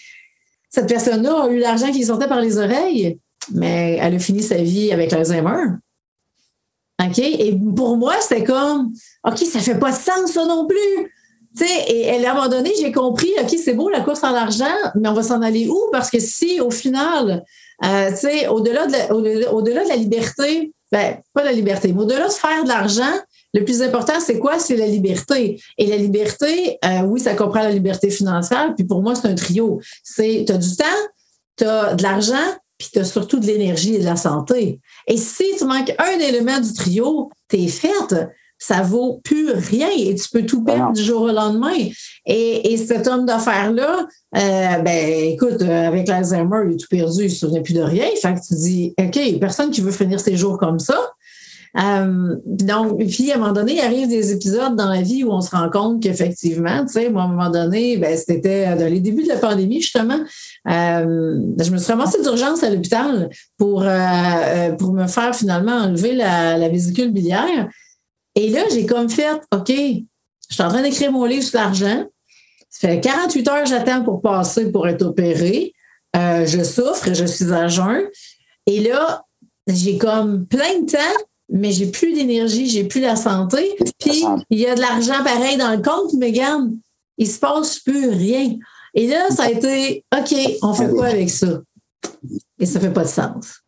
cette 0.69 0.87
personne-là 0.87 1.43
a 1.43 1.49
eu 1.49 1.59
l'argent 1.59 1.91
qui 1.91 2.03
sortait 2.03 2.27
par 2.27 2.41
les 2.41 2.57
oreilles, 2.57 3.19
mais 3.53 3.97
elle 4.01 4.15
a 4.15 4.19
fini 4.19 4.41
sa 4.41 4.57
vie 4.57 4.91
avec 4.91 5.11
l'Alzheimer. 5.11 5.77
OK? 7.03 7.19
Et 7.19 7.57
pour 7.75 7.97
moi, 7.97 8.15
c'était 8.21 8.43
comme, 8.43 8.91
OK, 9.23 9.37
ça 9.37 9.59
fait 9.59 9.77
pas 9.77 9.91
de 9.91 9.97
sens, 9.97 10.31
ça 10.31 10.45
non 10.45 10.65
plus. 10.65 11.13
Tu 11.55 11.65
sais, 11.65 11.85
et, 11.87 12.25
à 12.25 12.31
un 12.31 12.33
moment 12.35 12.49
donné, 12.49 12.71
j'ai 12.79 12.91
compris, 12.91 13.31
OK, 13.41 13.49
c'est 13.49 13.73
beau 13.73 13.89
la 13.89 14.01
course 14.01 14.23
à 14.23 14.31
l'argent, 14.31 14.65
mais 14.95 15.09
on 15.09 15.13
va 15.13 15.23
s'en 15.23 15.41
aller 15.41 15.67
où? 15.67 15.79
Parce 15.91 16.09
que 16.09 16.19
si, 16.19 16.59
au 16.59 16.71
final, 16.71 17.43
euh, 17.83 18.11
au-delà 18.49 18.87
de, 18.87 18.91
la, 18.91 19.53
au-delà 19.53 19.83
de 19.83 19.89
la 19.89 19.95
liberté, 19.95 20.71
ben, 20.91 21.17
pas 21.33 21.43
la 21.43 21.51
liberté, 21.51 21.93
mais 21.93 22.01
au-delà 22.01 22.27
de 22.27 22.33
faire 22.33 22.63
de 22.63 22.69
l'argent, 22.69 23.13
le 23.53 23.63
plus 23.63 23.81
important, 23.81 24.19
c'est 24.19 24.39
quoi? 24.39 24.59
C'est 24.59 24.75
la 24.75 24.87
liberté. 24.87 25.59
Et 25.77 25.87
la 25.87 25.97
liberté, 25.97 26.77
euh, 26.85 27.01
oui, 27.01 27.19
ça 27.19 27.33
comprend 27.33 27.61
la 27.61 27.71
liberté 27.71 28.09
financière. 28.09 28.73
Puis 28.75 28.85
pour 28.85 29.01
moi, 29.01 29.15
c'est 29.15 29.27
un 29.27 29.35
trio. 29.35 29.79
C'est, 30.03 30.43
tu 30.45 30.53
as 30.53 30.57
du 30.57 30.75
temps, 30.75 30.85
tu 31.57 31.65
as 31.65 31.95
de 31.95 32.03
l'argent, 32.03 32.35
puis 32.77 32.89
tu 32.91 32.99
as 32.99 33.05
surtout 33.05 33.39
de 33.39 33.45
l'énergie 33.45 33.95
et 33.95 33.99
de 33.99 34.05
la 34.05 34.15
santé. 34.15 34.79
Et 35.07 35.17
si 35.17 35.45
tu 35.57 35.65
manques 35.65 35.93
un 35.97 36.19
élément 36.19 36.59
du 36.59 36.73
trio, 36.73 37.29
tu 37.49 37.57
es 37.57 37.67
faite. 37.67 38.15
Ça 38.59 38.81
vaut 38.81 39.21
plus 39.23 39.51
rien 39.51 39.87
et 39.95 40.15
tu 40.15 40.29
peux 40.29 40.43
tout 40.43 40.63
perdre 40.63 40.93
du 40.93 41.03
jour 41.03 41.21
au 41.21 41.31
lendemain. 41.31 41.77
Et, 42.25 42.73
et 42.73 42.77
cet 42.77 43.05
homme 43.05 43.23
d'affaires-là, 43.23 44.07
euh, 44.35 44.77
ben 44.79 45.31
écoute, 45.31 45.61
euh, 45.61 45.87
avec 45.87 46.07
l'Alzheimer, 46.07 46.63
il 46.67 46.73
a 46.73 46.77
tout 46.77 46.87
perdu, 46.89 47.19
il 47.19 47.25
ne 47.25 47.29
se 47.29 47.37
souvenait 47.37 47.61
plus 47.61 47.75
de 47.75 47.81
rien. 47.81 48.07
Fait 48.19 48.33
que 48.33 48.39
tu 48.39 48.55
dis, 48.55 48.95
OK, 48.99 49.39
personne 49.39 49.69
qui 49.69 49.81
veut 49.81 49.91
finir 49.91 50.19
ses 50.19 50.35
jours 50.35 50.57
comme 50.57 50.79
ça. 50.79 50.97
Euh, 51.79 52.35
donc, 52.45 52.99
puis 52.99 53.31
à 53.31 53.35
un 53.35 53.37
moment 53.39 53.53
donné, 53.53 53.75
il 53.75 53.79
arrive 53.79 54.07
des 54.07 54.31
épisodes 54.31 54.75
dans 54.75 54.89
la 54.89 55.01
vie 55.01 55.23
où 55.23 55.31
on 55.31 55.41
se 55.41 55.51
rend 55.51 55.69
compte 55.69 56.01
qu'effectivement, 56.01 56.85
tu 56.85 56.93
sais, 56.93 57.09
moi, 57.09 57.23
à 57.23 57.25
un 57.25 57.29
moment 57.29 57.49
donné, 57.49 57.97
ben, 57.97 58.17
c'était 58.17 58.75
dans 58.75 58.91
les 58.91 58.99
débuts 58.99 59.23
de 59.23 59.29
la 59.29 59.37
pandémie, 59.37 59.81
justement, 59.81 60.19
euh, 60.69 61.39
je 61.59 61.71
me 61.71 61.77
suis 61.77 61.91
ramassée 61.91 62.21
d'urgence 62.21 62.63
à 62.63 62.69
l'hôpital 62.69 63.29
pour, 63.57 63.83
euh, 63.83 64.71
pour 64.73 64.93
me 64.93 65.07
faire 65.07 65.35
finalement 65.35 65.73
enlever 65.73 66.13
la, 66.13 66.57
la 66.57 66.69
vésicule 66.69 67.11
biliaire. 67.11 67.69
Et 68.35 68.49
là, 68.49 68.61
j'ai 68.71 68.85
comme 68.85 69.09
fait, 69.09 69.29
OK, 69.53 69.69
je 69.69 70.53
suis 70.53 70.63
en 70.63 70.69
train 70.69 70.81
d'écrire 70.81 71.11
mon 71.11 71.25
livre 71.25 71.43
sur 71.43 71.59
l'argent. 71.59 72.05
Ça 72.69 72.87
fait 72.89 72.99
48 72.99 73.47
heures 73.47 73.65
j'attends 73.65 74.03
pour 74.03 74.21
passer 74.21 74.71
pour 74.71 74.87
être 74.87 75.01
opéré. 75.01 75.73
Euh, 76.15 76.45
je 76.45 76.63
souffre, 76.63 77.13
je 77.13 77.25
suis 77.25 77.51
à 77.51 77.67
jeun. 77.67 78.03
Et 78.65 78.81
là, 78.81 79.25
j'ai 79.67 79.97
comme 79.97 80.45
plein 80.45 80.81
de 80.81 80.91
temps 80.91 81.23
mais 81.49 81.71
j'ai 81.71 81.87
plus 81.87 82.13
d'énergie, 82.13 82.67
j'ai 82.69 82.83
plus 82.83 83.01
la 83.01 83.15
santé. 83.15 83.75
Puis 83.99 84.23
il 84.49 84.59
y 84.59 84.65
a 84.67 84.75
de 84.75 84.81
l'argent 84.81 85.23
pareil 85.23 85.57
dans 85.57 85.71
le 85.71 85.81
compte, 85.81 86.13
mais 86.17 86.27
regarde, 86.27 86.71
il 87.17 87.27
se 87.27 87.39
passe 87.39 87.79
plus 87.79 88.09
rien. 88.09 88.55
Et 88.93 89.07
là, 89.07 89.29
ça 89.29 89.43
a 89.43 89.51
été 89.51 90.03
OK, 90.15 90.35
on 90.61 90.73
fait 90.73 90.89
quoi 90.89 91.07
avec 91.07 91.29
ça? 91.29 91.61
Et 92.59 92.65
ça 92.65 92.79
fait 92.79 92.91
pas 92.91 93.03
de 93.03 93.09
sens. 93.09 93.61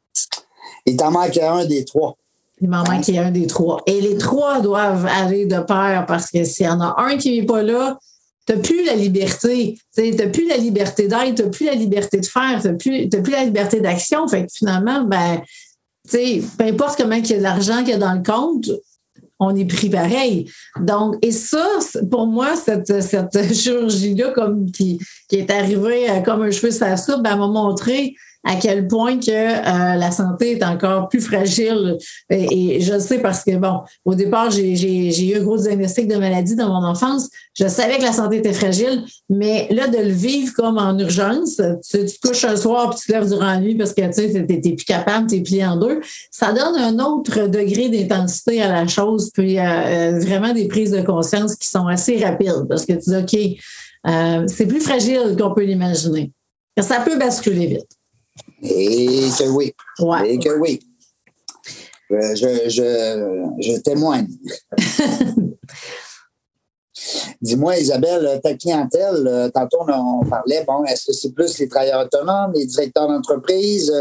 Il 0.86 0.98
t'en 0.98 1.12
manque 1.12 1.38
un 1.38 1.66
des 1.66 1.86
trois. 1.86 2.18
Il 2.62 2.70
m'en 2.70 2.84
manque 2.84 3.08
un 3.10 3.32
des 3.32 3.48
trois. 3.48 3.82
Et 3.86 4.02
les 4.02 4.18
trois 4.18 4.60
doivent 4.60 5.06
aller 5.06 5.46
de 5.46 5.60
pair 5.60 6.06
parce 6.08 6.30
que 6.30 6.44
s'il 6.44 6.66
y 6.66 6.70
en 6.70 6.82
a 6.82 6.96
un 6.98 7.18
qui 7.18 7.40
n'est 7.40 7.46
pas 7.46 7.62
là, 7.62 7.98
tu 8.46 8.54
n'as 8.54 8.60
plus 8.60 8.84
la 8.84 8.96
liberté. 8.96 9.78
Tu 9.96 10.12
n'as 10.12 10.28
plus 10.28 10.48
la 10.48 10.58
liberté 10.58 11.08
d'être, 11.08 11.36
tu 11.36 11.44
n'as 11.44 11.50
plus 11.50 11.66
la 11.68 11.76
liberté 11.76 12.20
de 12.20 12.26
faire, 12.26 12.60
tu 12.62 12.68
n'as 12.68 12.74
plus, 12.74 13.08
plus, 13.08 13.32
la 13.32 13.46
liberté 13.46 13.80
d'action. 13.80 14.28
Fait 14.28 14.46
que 14.46 14.52
finalement, 14.52 15.04
ben, 15.04 15.42
sais, 16.10 16.42
peu 16.58 16.66
importe 16.66 16.98
comment 16.98 17.16
il 17.16 17.28
y 17.28 17.34
a 17.34 17.38
de 17.38 17.44
l'argent 17.44 17.80
qu'il 17.80 17.90
y 17.90 17.94
a 17.94 17.98
dans 17.98 18.14
le 18.14 18.24
compte, 18.24 18.70
on 19.40 19.56
est 19.56 19.66
pris 19.66 19.90
pareil. 19.90 20.52
Donc, 20.82 21.16
et 21.22 21.32
ça, 21.32 21.66
pour 22.12 22.28
moi, 22.28 22.56
cette, 22.56 23.02
cette 23.02 23.54
chirurgie-là, 23.54 24.32
comme 24.32 24.70
qui, 24.72 25.00
est 25.32 25.50
arrivée 25.50 26.10
euh, 26.10 26.20
comme 26.20 26.42
un 26.42 26.52
cheveu 26.52 26.72
sur 26.72 26.86
la 26.86 26.98
soupe, 26.98 27.24
ben, 27.24 27.38
m'a 27.38 27.48
montré 27.48 28.16
à 28.50 28.56
quel 28.56 28.88
point 28.88 29.20
que 29.20 29.30
euh, 29.30 29.96
la 29.96 30.10
santé 30.10 30.54
est 30.58 30.64
encore 30.64 31.08
plus 31.08 31.22
fragile. 31.22 31.98
Et, 32.32 32.82
je 32.82 32.94
le 32.94 33.00
sais 33.00 33.20
parce 33.20 33.44
que, 33.44 33.56
bon, 33.56 33.82
au 34.06 34.16
départ, 34.16 34.50
j'ai 34.50 35.30
eu 35.30 35.38
un 35.38 35.44
gros 35.44 35.58
diagnostic 35.58 36.08
de 36.08 36.16
maladie 36.16 36.56
dans 36.56 36.70
mon 36.70 36.84
enfance. 36.84 37.30
Je 37.54 37.68
savais 37.68 38.00
que 38.00 38.04
la 38.04 38.12
santé 38.12 38.38
était 38.38 38.54
fragile, 38.54 39.04
mais 39.30 39.68
là, 39.70 39.88
de 39.88 39.98
le 39.98 40.10
vivre 40.10 40.52
comme 40.56 40.80
en 40.80 40.98
urgence, 40.98 41.62
tu, 41.88 42.06
te 42.06 42.28
couches 42.28 42.44
un 42.44 42.56
soir 42.56 42.90
puis 42.90 43.00
tu 43.00 43.08
te 43.08 43.12
lèves 43.12 43.28
durant 43.28 43.46
la 43.46 43.60
nuit 43.60 43.76
parce 43.76 43.94
que 43.94 44.02
tu 44.08 44.14
sais, 44.14 44.46
t'es 44.48 44.60
plus 44.60 44.86
capable, 44.86 45.28
t'es 45.28 45.42
plié 45.42 45.64
en 45.64 45.78
deux. 45.78 46.00
Ça 46.32 46.52
donne 46.52 46.76
un 46.76 46.98
autre 47.06 47.48
degré 47.48 47.90
d'intensité 47.90 48.64
à 48.64 48.72
la 48.72 48.88
chose, 48.88 49.30
puis 49.32 49.60
euh, 49.60 49.64
euh, 49.64 50.20
vraiment 50.20 50.54
des 50.54 50.68
prises 50.68 50.92
de 50.92 51.02
conscience 51.02 51.56
qui 51.56 51.68
sont 51.68 51.86
assez 51.86 52.18
rapides 52.18 52.66
parce 52.68 52.88
que 52.88 52.94
tu 52.94 53.12
dis, 53.12 53.16
OK, 53.16 54.48
c'est 54.48 54.66
plus 54.66 54.82
fragile 54.82 55.36
qu'on 55.40 55.54
peut 55.54 55.66
l'imaginer. 55.66 56.32
Ça 56.80 57.02
peut 57.02 57.18
basculer 57.20 57.68
vite. 57.68 57.99
Et 58.62 59.30
que 59.38 59.50
oui. 59.50 59.74
Et 60.26 60.40
que 60.40 60.58
oui. 60.60 60.80
Je, 62.10 62.70
je, 62.70 63.62
je 63.62 63.80
témoigne. 63.82 64.28
Dis-moi, 67.42 67.78
Isabelle, 67.78 68.42
ta 68.44 68.54
clientèle, 68.56 69.52
tantôt 69.54 69.86
on 69.88 70.26
parlait, 70.26 70.64
bon, 70.68 70.84
est-ce 70.86 71.06
que 71.06 71.14
c'est 71.14 71.32
plus 71.32 71.58
les 71.60 71.70
travailleurs 71.70 72.06
autonomes, 72.06 72.52
les 72.54 72.66
directeurs 72.66 73.08
d'entreprise? 73.08 73.94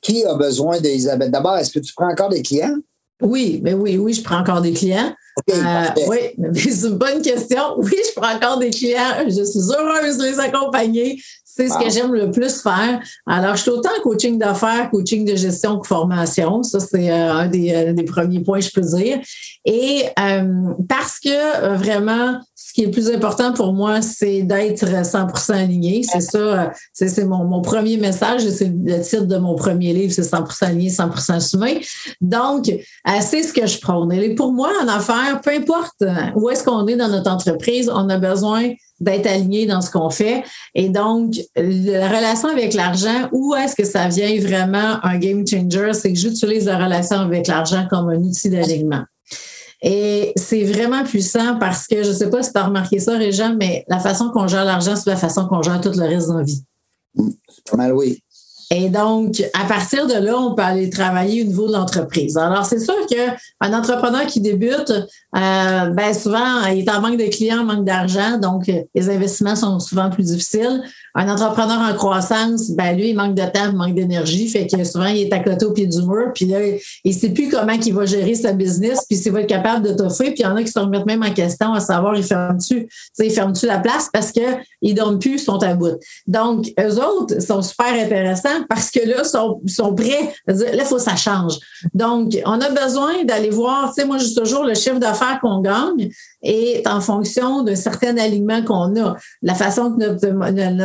Qui 0.00 0.24
a 0.24 0.34
besoin 0.34 0.80
d'Isabelle? 0.80 1.30
D'abord, 1.30 1.56
est-ce 1.56 1.72
que 1.72 1.80
tu 1.80 1.92
prends 1.94 2.10
encore 2.10 2.28
des 2.28 2.42
clients? 2.42 2.76
Oui, 3.20 3.60
mais 3.64 3.74
oui, 3.74 3.96
oui, 3.96 4.12
je 4.12 4.22
prends 4.22 4.38
encore 4.38 4.60
des 4.60 4.72
clients. 4.72 5.12
Euh, 5.50 5.84
oui, 6.08 6.18
c'est 6.54 6.88
une 6.88 6.96
bonne 6.96 7.22
question. 7.22 7.78
Oui, 7.78 7.96
je 8.08 8.20
prends 8.20 8.34
encore 8.34 8.58
des 8.58 8.70
clients. 8.70 9.24
Je 9.26 9.42
suis 9.42 9.72
heureuse 9.72 10.18
de 10.18 10.24
les 10.24 10.38
accompagner. 10.38 11.20
C'est 11.56 11.70
ce 11.70 11.78
que 11.78 11.88
j'aime 11.88 12.12
le 12.12 12.30
plus 12.30 12.60
faire. 12.60 13.00
Alors, 13.26 13.56
je 13.56 13.62
suis 13.62 13.70
autant 13.70 13.88
coaching 14.02 14.38
d'affaires, 14.38 14.90
coaching 14.90 15.24
de 15.24 15.34
gestion 15.34 15.78
que 15.78 15.86
formation. 15.86 16.62
Ça, 16.62 16.80
c'est 16.80 17.10
euh, 17.10 17.32
un 17.32 17.46
des, 17.46 17.72
euh, 17.72 17.92
des, 17.94 18.04
premiers 18.04 18.40
points, 18.40 18.60
je 18.60 18.70
peux 18.70 18.82
dire. 18.82 19.20
Et 19.64 20.04
euh, 20.18 20.74
parce 20.86 21.18
que 21.18 21.76
vraiment, 21.76 22.38
ce 22.54 22.55
qui 22.76 22.82
est 22.82 22.86
le 22.86 22.90
plus 22.90 23.08
important 23.08 23.54
pour 23.54 23.72
moi, 23.72 24.02
c'est 24.02 24.42
d'être 24.42 24.84
100% 24.84 25.52
aligné. 25.54 26.02
C'est 26.02 26.20
ça, 26.20 26.72
c'est 26.92 27.24
mon, 27.24 27.62
premier 27.62 27.96
message, 27.96 28.46
c'est 28.50 28.70
le 28.70 29.00
titre 29.00 29.24
de 29.24 29.38
mon 29.38 29.54
premier 29.54 29.94
livre, 29.94 30.12
c'est 30.12 30.20
100% 30.20 30.66
aligné, 30.66 30.90
100% 30.90 31.56
humain. 31.56 31.80
Donc, 32.20 32.70
c'est 33.22 33.42
ce 33.42 33.54
que 33.54 33.66
je 33.66 33.80
prône. 33.80 34.12
Et 34.12 34.34
pour 34.34 34.52
moi, 34.52 34.68
en 34.82 34.88
affaires, 34.88 35.40
peu 35.42 35.52
importe 35.52 36.04
où 36.34 36.50
est-ce 36.50 36.64
qu'on 36.64 36.86
est 36.86 36.96
dans 36.96 37.08
notre 37.08 37.30
entreprise, 37.30 37.88
on 37.88 38.10
a 38.10 38.18
besoin 38.18 38.72
d'être 39.00 39.26
aligné 39.26 39.64
dans 39.64 39.80
ce 39.80 39.90
qu'on 39.90 40.10
fait. 40.10 40.44
Et 40.74 40.90
donc, 40.90 41.34
la 41.56 42.08
relation 42.08 42.50
avec 42.50 42.74
l'argent, 42.74 43.30
où 43.32 43.54
est-ce 43.54 43.74
que 43.74 43.84
ça 43.84 44.08
vient 44.08 44.38
vraiment 44.38 45.02
un 45.02 45.16
game 45.16 45.46
changer? 45.46 45.94
C'est 45.94 46.12
que 46.12 46.18
j'utilise 46.18 46.66
la 46.66 46.76
relation 46.76 47.20
avec 47.20 47.46
l'argent 47.46 47.86
comme 47.88 48.10
un 48.10 48.18
outil 48.18 48.50
d'alignement. 48.50 49.04
Et 49.88 50.32
c'est 50.34 50.64
vraiment 50.64 51.04
puissant 51.04 51.60
parce 51.60 51.86
que 51.86 52.02
je 52.02 52.08
ne 52.08 52.14
sais 52.14 52.28
pas 52.28 52.42
si 52.42 52.52
tu 52.52 52.58
as 52.58 52.64
remarqué 52.64 52.98
ça, 52.98 53.16
Régent, 53.16 53.54
mais 53.56 53.84
la 53.86 54.00
façon 54.00 54.30
qu'on 54.30 54.48
gère 54.48 54.64
l'argent, 54.64 54.96
c'est 54.96 55.08
la 55.08 55.16
façon 55.16 55.46
qu'on 55.46 55.62
gère 55.62 55.80
tout 55.80 55.92
le 55.94 56.02
reste 56.02 56.28
de 56.28 56.38
la 56.38 56.42
vie. 56.42 56.64
Pas 57.70 57.76
mal, 57.76 57.92
oui. 57.92 58.20
Et 58.70 58.88
donc, 58.88 59.42
à 59.54 59.64
partir 59.64 60.08
de 60.08 60.14
là, 60.14 60.36
on 60.36 60.54
peut 60.54 60.62
aller 60.62 60.90
travailler 60.90 61.42
au 61.42 61.46
niveau 61.46 61.68
de 61.68 61.72
l'entreprise. 61.72 62.36
Alors, 62.36 62.64
c'est 62.64 62.80
sûr 62.80 62.94
qu'un 63.06 63.72
entrepreneur 63.72 64.26
qui 64.26 64.40
débute, 64.40 64.90
euh, 64.90 65.90
ben 65.90 66.12
souvent, 66.12 66.66
il 66.66 66.80
est 66.80 66.90
en 66.90 67.00
manque 67.00 67.16
de 67.16 67.26
clients, 67.26 67.64
manque 67.64 67.84
d'argent, 67.84 68.38
donc 68.38 68.70
les 68.94 69.10
investissements 69.10 69.54
sont 69.54 69.78
souvent 69.78 70.10
plus 70.10 70.24
difficiles. 70.24 70.82
Un 71.14 71.28
entrepreneur 71.28 71.78
en 71.78 71.94
croissance, 71.94 72.70
ben 72.72 72.96
lui, 72.96 73.10
il 73.10 73.16
manque 73.16 73.34
de 73.34 73.42
temps, 73.42 73.70
il 73.70 73.76
manque 73.76 73.94
d'énergie, 73.94 74.48
fait 74.48 74.66
que 74.66 74.82
souvent, 74.82 75.06
il 75.06 75.22
est 75.22 75.32
à 75.32 75.38
côté 75.38 75.64
au 75.64 75.72
pied 75.72 75.86
du 75.86 76.02
mur, 76.02 76.32
puis 76.34 76.46
là, 76.46 76.58
il 76.66 77.14
ne 77.14 77.16
sait 77.16 77.30
plus 77.30 77.48
comment 77.48 77.72
il 77.72 77.94
va 77.94 78.04
gérer 78.04 78.34
sa 78.34 78.52
business, 78.52 79.04
puis 79.08 79.16
s'il 79.16 79.32
va 79.32 79.42
être 79.42 79.48
capable 79.48 79.86
de 79.86 79.94
t'offrir, 79.94 80.32
puis 80.32 80.40
il 80.40 80.42
y 80.42 80.46
en 80.46 80.56
a 80.56 80.62
qui 80.62 80.72
se 80.72 80.78
remettent 80.78 81.06
même 81.06 81.22
en 81.22 81.32
question 81.32 81.72
à 81.72 81.80
savoir, 81.80 82.16
il 82.16 82.24
ferme-tu, 82.24 82.88
il 83.20 83.30
ferme-tu 83.30 83.66
la 83.66 83.78
place 83.78 84.10
parce 84.12 84.32
qu'ils 84.32 84.44
ne 84.82 84.92
dorment 84.92 85.20
plus, 85.20 85.34
ils 85.34 85.38
sont 85.38 85.62
à 85.62 85.74
bout. 85.74 85.98
Donc, 86.26 86.72
eux 86.80 87.00
autres 87.00 87.40
sont 87.40 87.62
super 87.62 87.92
intéressants 87.92 88.55
parce 88.68 88.90
que 88.90 89.00
là, 89.00 89.16
ils 89.20 89.24
sont, 89.24 89.60
sont 89.66 89.94
prêts 89.94 90.34
là, 90.46 90.54
il 90.74 90.84
faut 90.84 90.96
que 90.96 91.02
ça 91.02 91.16
change. 91.16 91.54
Donc, 91.94 92.36
on 92.44 92.60
a 92.60 92.70
besoin 92.70 93.24
d'aller 93.24 93.50
voir, 93.50 93.92
tu 93.92 94.00
sais, 94.00 94.06
moi, 94.06 94.18
dis 94.18 94.34
toujours, 94.34 94.64
le 94.64 94.74
chiffre 94.74 94.98
d'affaires 94.98 95.38
qu'on 95.40 95.60
gagne 95.60 96.10
est 96.42 96.86
en 96.86 97.00
fonction 97.00 97.62
d'un 97.62 97.74
certain 97.74 98.16
alignement 98.16 98.62
qu'on 98.62 98.94
a. 99.00 99.16
La 99.42 99.54
façon 99.54 99.92
que 99.92 99.98
notre, 99.98 100.28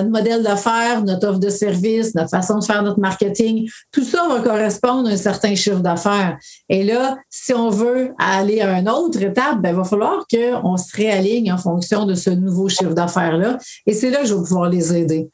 modèle 0.10 0.44
d'affaires, 0.44 1.04
notre 1.04 1.28
offre 1.28 1.40
de 1.40 1.50
service, 1.50 2.16
notre 2.16 2.30
façon 2.30 2.60
de 2.60 2.64
faire 2.64 2.84
notre 2.84 3.00
marketing, 3.00 3.70
tout 3.92 4.04
ça 4.04 4.28
va 4.28 4.40
correspondre 4.42 5.10
à 5.10 5.14
un 5.14 5.18
certain 5.18 5.56
chiffre 5.56 5.80
d'affaires. 5.80 6.38
Et 6.70 6.84
là, 6.84 7.18
si 7.30 7.54
on 7.54 7.70
veut 7.70 8.14
aller 8.18 8.62
à 8.62 8.80
une 8.80 8.90
autre 8.90 9.22
étape, 9.22 9.62
ben, 9.62 9.70
il 9.70 9.76
va 9.76 9.84
falloir 9.84 10.26
qu'on 10.28 10.78
se 10.78 10.96
réaligne 10.96 11.52
en 11.52 11.58
fonction 11.58 12.06
de 12.06 12.16
ce 12.16 12.30
nouveau 12.30 12.70
chiffre 12.70 12.94
d'affaires-là. 12.94 13.58
Et 13.86 13.94
c'est 13.94 14.10
là 14.10 14.22
que 14.22 14.28
je 14.28 14.34
vais 14.34 14.44
pouvoir 14.44 14.70
les 14.70 14.96
aider. 14.96 15.30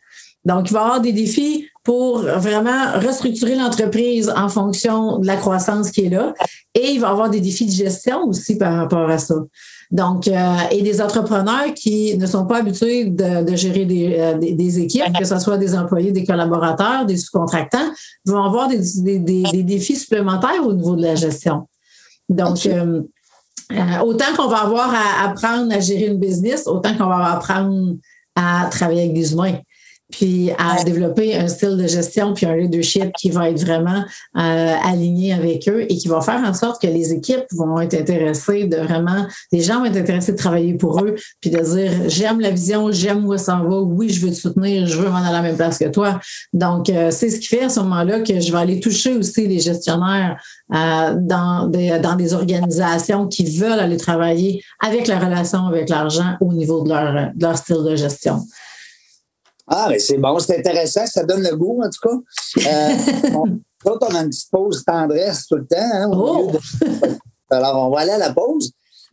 Donc, 0.45 0.69
il 0.69 0.73
va 0.73 0.79
y 0.79 0.83
avoir 0.83 1.01
des 1.01 1.11
défis 1.11 1.67
pour 1.87 2.19
vraiment 2.19 2.99
restructurer 2.99 3.55
l'entreprise 3.55 4.29
en 4.35 4.49
fonction 4.49 5.19
de 5.19 5.25
la 5.25 5.37
croissance 5.37 5.89
qui 5.89 6.07
est 6.07 6.09
là. 6.09 6.33
Et 6.75 6.91
il 6.91 6.99
va 6.99 7.07
y 7.07 7.11
avoir 7.11 7.29
des 7.29 7.39
défis 7.39 7.65
de 7.65 7.71
gestion 7.71 8.25
aussi 8.25 8.57
par 8.57 8.75
rapport 8.75 9.09
à 9.09 9.17
ça. 9.17 9.35
Donc, 9.89 10.27
euh, 10.27 10.55
et 10.69 10.81
des 10.81 11.01
entrepreneurs 11.01 11.73
qui 11.73 12.17
ne 12.17 12.27
sont 12.27 12.45
pas 12.45 12.57
habitués 12.57 13.05
de, 13.05 13.55
gérer 13.55 13.87
euh, 14.19 14.37
des, 14.37 14.51
des, 14.51 14.79
équipes, 14.79 15.17
que 15.17 15.23
ce 15.23 15.39
soit 15.39 15.57
des 15.57 15.75
employés, 15.75 16.11
des 16.11 16.25
collaborateurs, 16.25 17.05
des 17.05 17.15
sous-contractants, 17.15 17.89
vont 18.25 18.43
avoir 18.43 18.67
des, 18.67 19.19
des, 19.19 19.63
défis 19.63 19.95
supplémentaires 19.95 20.67
au 20.67 20.73
niveau 20.73 20.97
de 20.97 21.03
la 21.03 21.15
gestion. 21.15 21.69
Donc, 22.27 22.65
euh, 22.65 23.01
autant 24.03 24.35
qu'on 24.35 24.49
va 24.49 24.57
avoir 24.57 24.93
à 24.93 25.29
apprendre 25.29 25.73
à 25.73 25.79
gérer 25.79 26.07
une 26.07 26.19
business, 26.19 26.67
autant 26.67 26.97
qu'on 26.97 27.07
va 27.07 27.31
apprendre 27.31 27.95
à 28.35 28.67
travailler 28.69 29.03
avec 29.03 29.13
des 29.13 29.31
humains 29.31 29.59
puis 30.11 30.51
à 30.57 30.83
développer 30.83 31.35
un 31.35 31.47
style 31.47 31.75
de 31.77 31.85
gestion 31.85 32.33
puis 32.33 32.45
un 32.45 32.55
leadership 32.55 33.11
qui 33.17 33.29
va 33.29 33.49
être 33.49 33.59
vraiment 33.59 34.03
euh, 34.37 34.75
aligné 34.83 35.33
avec 35.33 35.67
eux 35.67 35.85
et 35.89 35.97
qui 35.97 36.07
va 36.07 36.21
faire 36.21 36.41
en 36.45 36.53
sorte 36.53 36.81
que 36.81 36.87
les 36.87 37.11
équipes 37.13 37.45
vont 37.51 37.79
être 37.81 37.93
intéressées 37.93 38.65
de 38.65 38.77
vraiment, 38.77 39.25
les 39.51 39.61
gens 39.61 39.79
vont 39.79 39.85
être 39.85 39.97
intéressés 39.97 40.31
de 40.31 40.37
travailler 40.37 40.75
pour 40.75 41.03
eux 41.03 41.15
puis 41.41 41.49
de 41.49 41.59
dire 41.59 41.91
j'aime 42.07 42.39
la 42.39 42.51
vision, 42.51 42.91
j'aime 42.91 43.25
où 43.25 43.37
ça 43.37 43.55
va, 43.55 43.81
oui, 43.81 44.09
je 44.09 44.25
veux 44.25 44.31
te 44.31 44.35
soutenir, 44.35 44.87
je 44.87 44.97
veux 44.97 45.09
m'en 45.09 45.17
aller 45.17 45.27
à 45.27 45.31
la 45.33 45.41
même 45.41 45.57
place 45.57 45.77
que 45.77 45.89
toi. 45.89 46.19
Donc, 46.53 46.89
euh, 46.89 47.11
c'est 47.11 47.29
ce 47.29 47.39
qui 47.39 47.47
fait 47.47 47.63
à 47.63 47.69
ce 47.69 47.81
moment-là 47.81 48.21
que 48.21 48.39
je 48.39 48.51
vais 48.51 48.57
aller 48.57 48.79
toucher 48.79 49.13
aussi 49.15 49.47
les 49.47 49.59
gestionnaires 49.59 50.41
euh, 50.73 51.15
dans, 51.17 51.67
des, 51.67 51.99
dans 51.99 52.15
des 52.15 52.33
organisations 52.33 53.27
qui 53.27 53.57
veulent 53.57 53.79
aller 53.79 53.97
travailler 53.97 54.63
avec 54.81 55.07
la 55.07 55.19
relation 55.19 55.65
avec 55.67 55.89
l'argent 55.89 56.35
au 56.39 56.53
niveau 56.53 56.83
de 56.83 56.89
leur, 56.89 57.31
de 57.35 57.43
leur 57.43 57.57
style 57.57 57.83
de 57.83 57.95
gestion. 57.95 58.45
Ah, 59.67 59.87
mais 59.89 59.99
c'est 59.99 60.17
bon, 60.17 60.39
c'est 60.39 60.59
intéressant, 60.59 61.05
ça 61.05 61.23
donne 61.23 61.43
le 61.43 61.55
goût, 61.55 61.81
en 61.83 61.89
tout 61.89 62.07
cas. 62.07 62.69
Euh, 62.69 62.95
on, 63.35 63.59
on 63.85 64.15
a 64.15 64.21
une 64.21 64.29
petite 64.29 64.49
pause 64.49 64.83
tendresse 64.85 65.45
tout 65.47 65.57
le 65.57 65.67
temps. 65.67 65.77
Hein, 65.93 66.09
oh! 66.13 66.51
Alors, 67.49 67.87
on 67.87 67.93
va 67.93 68.01
aller 68.01 68.11
à 68.11 68.17
la 68.17 68.33
pause. 68.33 68.71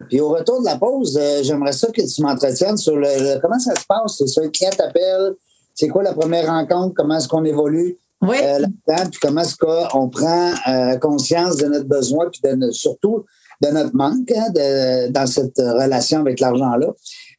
Puis 0.08 0.20
au 0.20 0.28
retour 0.28 0.60
de 0.60 0.66
la 0.66 0.76
pause, 0.76 1.18
euh, 1.20 1.42
j'aimerais 1.42 1.72
ça 1.72 1.88
que 1.88 2.02
tu 2.02 2.22
m'entretiennes 2.22 2.76
sur 2.76 2.96
le, 2.96 3.40
comment 3.40 3.58
ça 3.58 3.74
se 3.74 3.86
passe. 3.86 4.16
C'est 4.18 4.26
ça, 4.26 4.42
le 4.42 4.50
client 4.50 4.70
t'appelle, 4.76 5.34
c'est 5.74 5.88
quoi 5.88 6.02
la 6.02 6.12
première 6.12 6.46
rencontre, 6.46 6.94
comment 6.96 7.16
est-ce 7.16 7.28
qu'on 7.28 7.44
évolue 7.44 7.98
oui. 8.22 8.36
euh, 8.42 8.60
là-dedans, 8.60 9.10
puis 9.10 9.20
comment 9.22 9.40
est-ce 9.42 9.56
qu'on 9.56 10.08
prend 10.08 10.52
euh, 10.68 10.96
conscience 10.98 11.56
de 11.56 11.66
notre 11.66 11.88
besoin, 11.88 12.28
puis 12.30 12.40
de, 12.42 12.70
surtout 12.70 13.24
de 13.62 13.68
notre 13.68 13.94
manque 13.94 14.30
hein, 14.30 14.50
de, 14.54 15.08
dans 15.10 15.26
cette 15.26 15.58
relation 15.58 16.20
avec 16.20 16.40
l'argent-là 16.40 16.88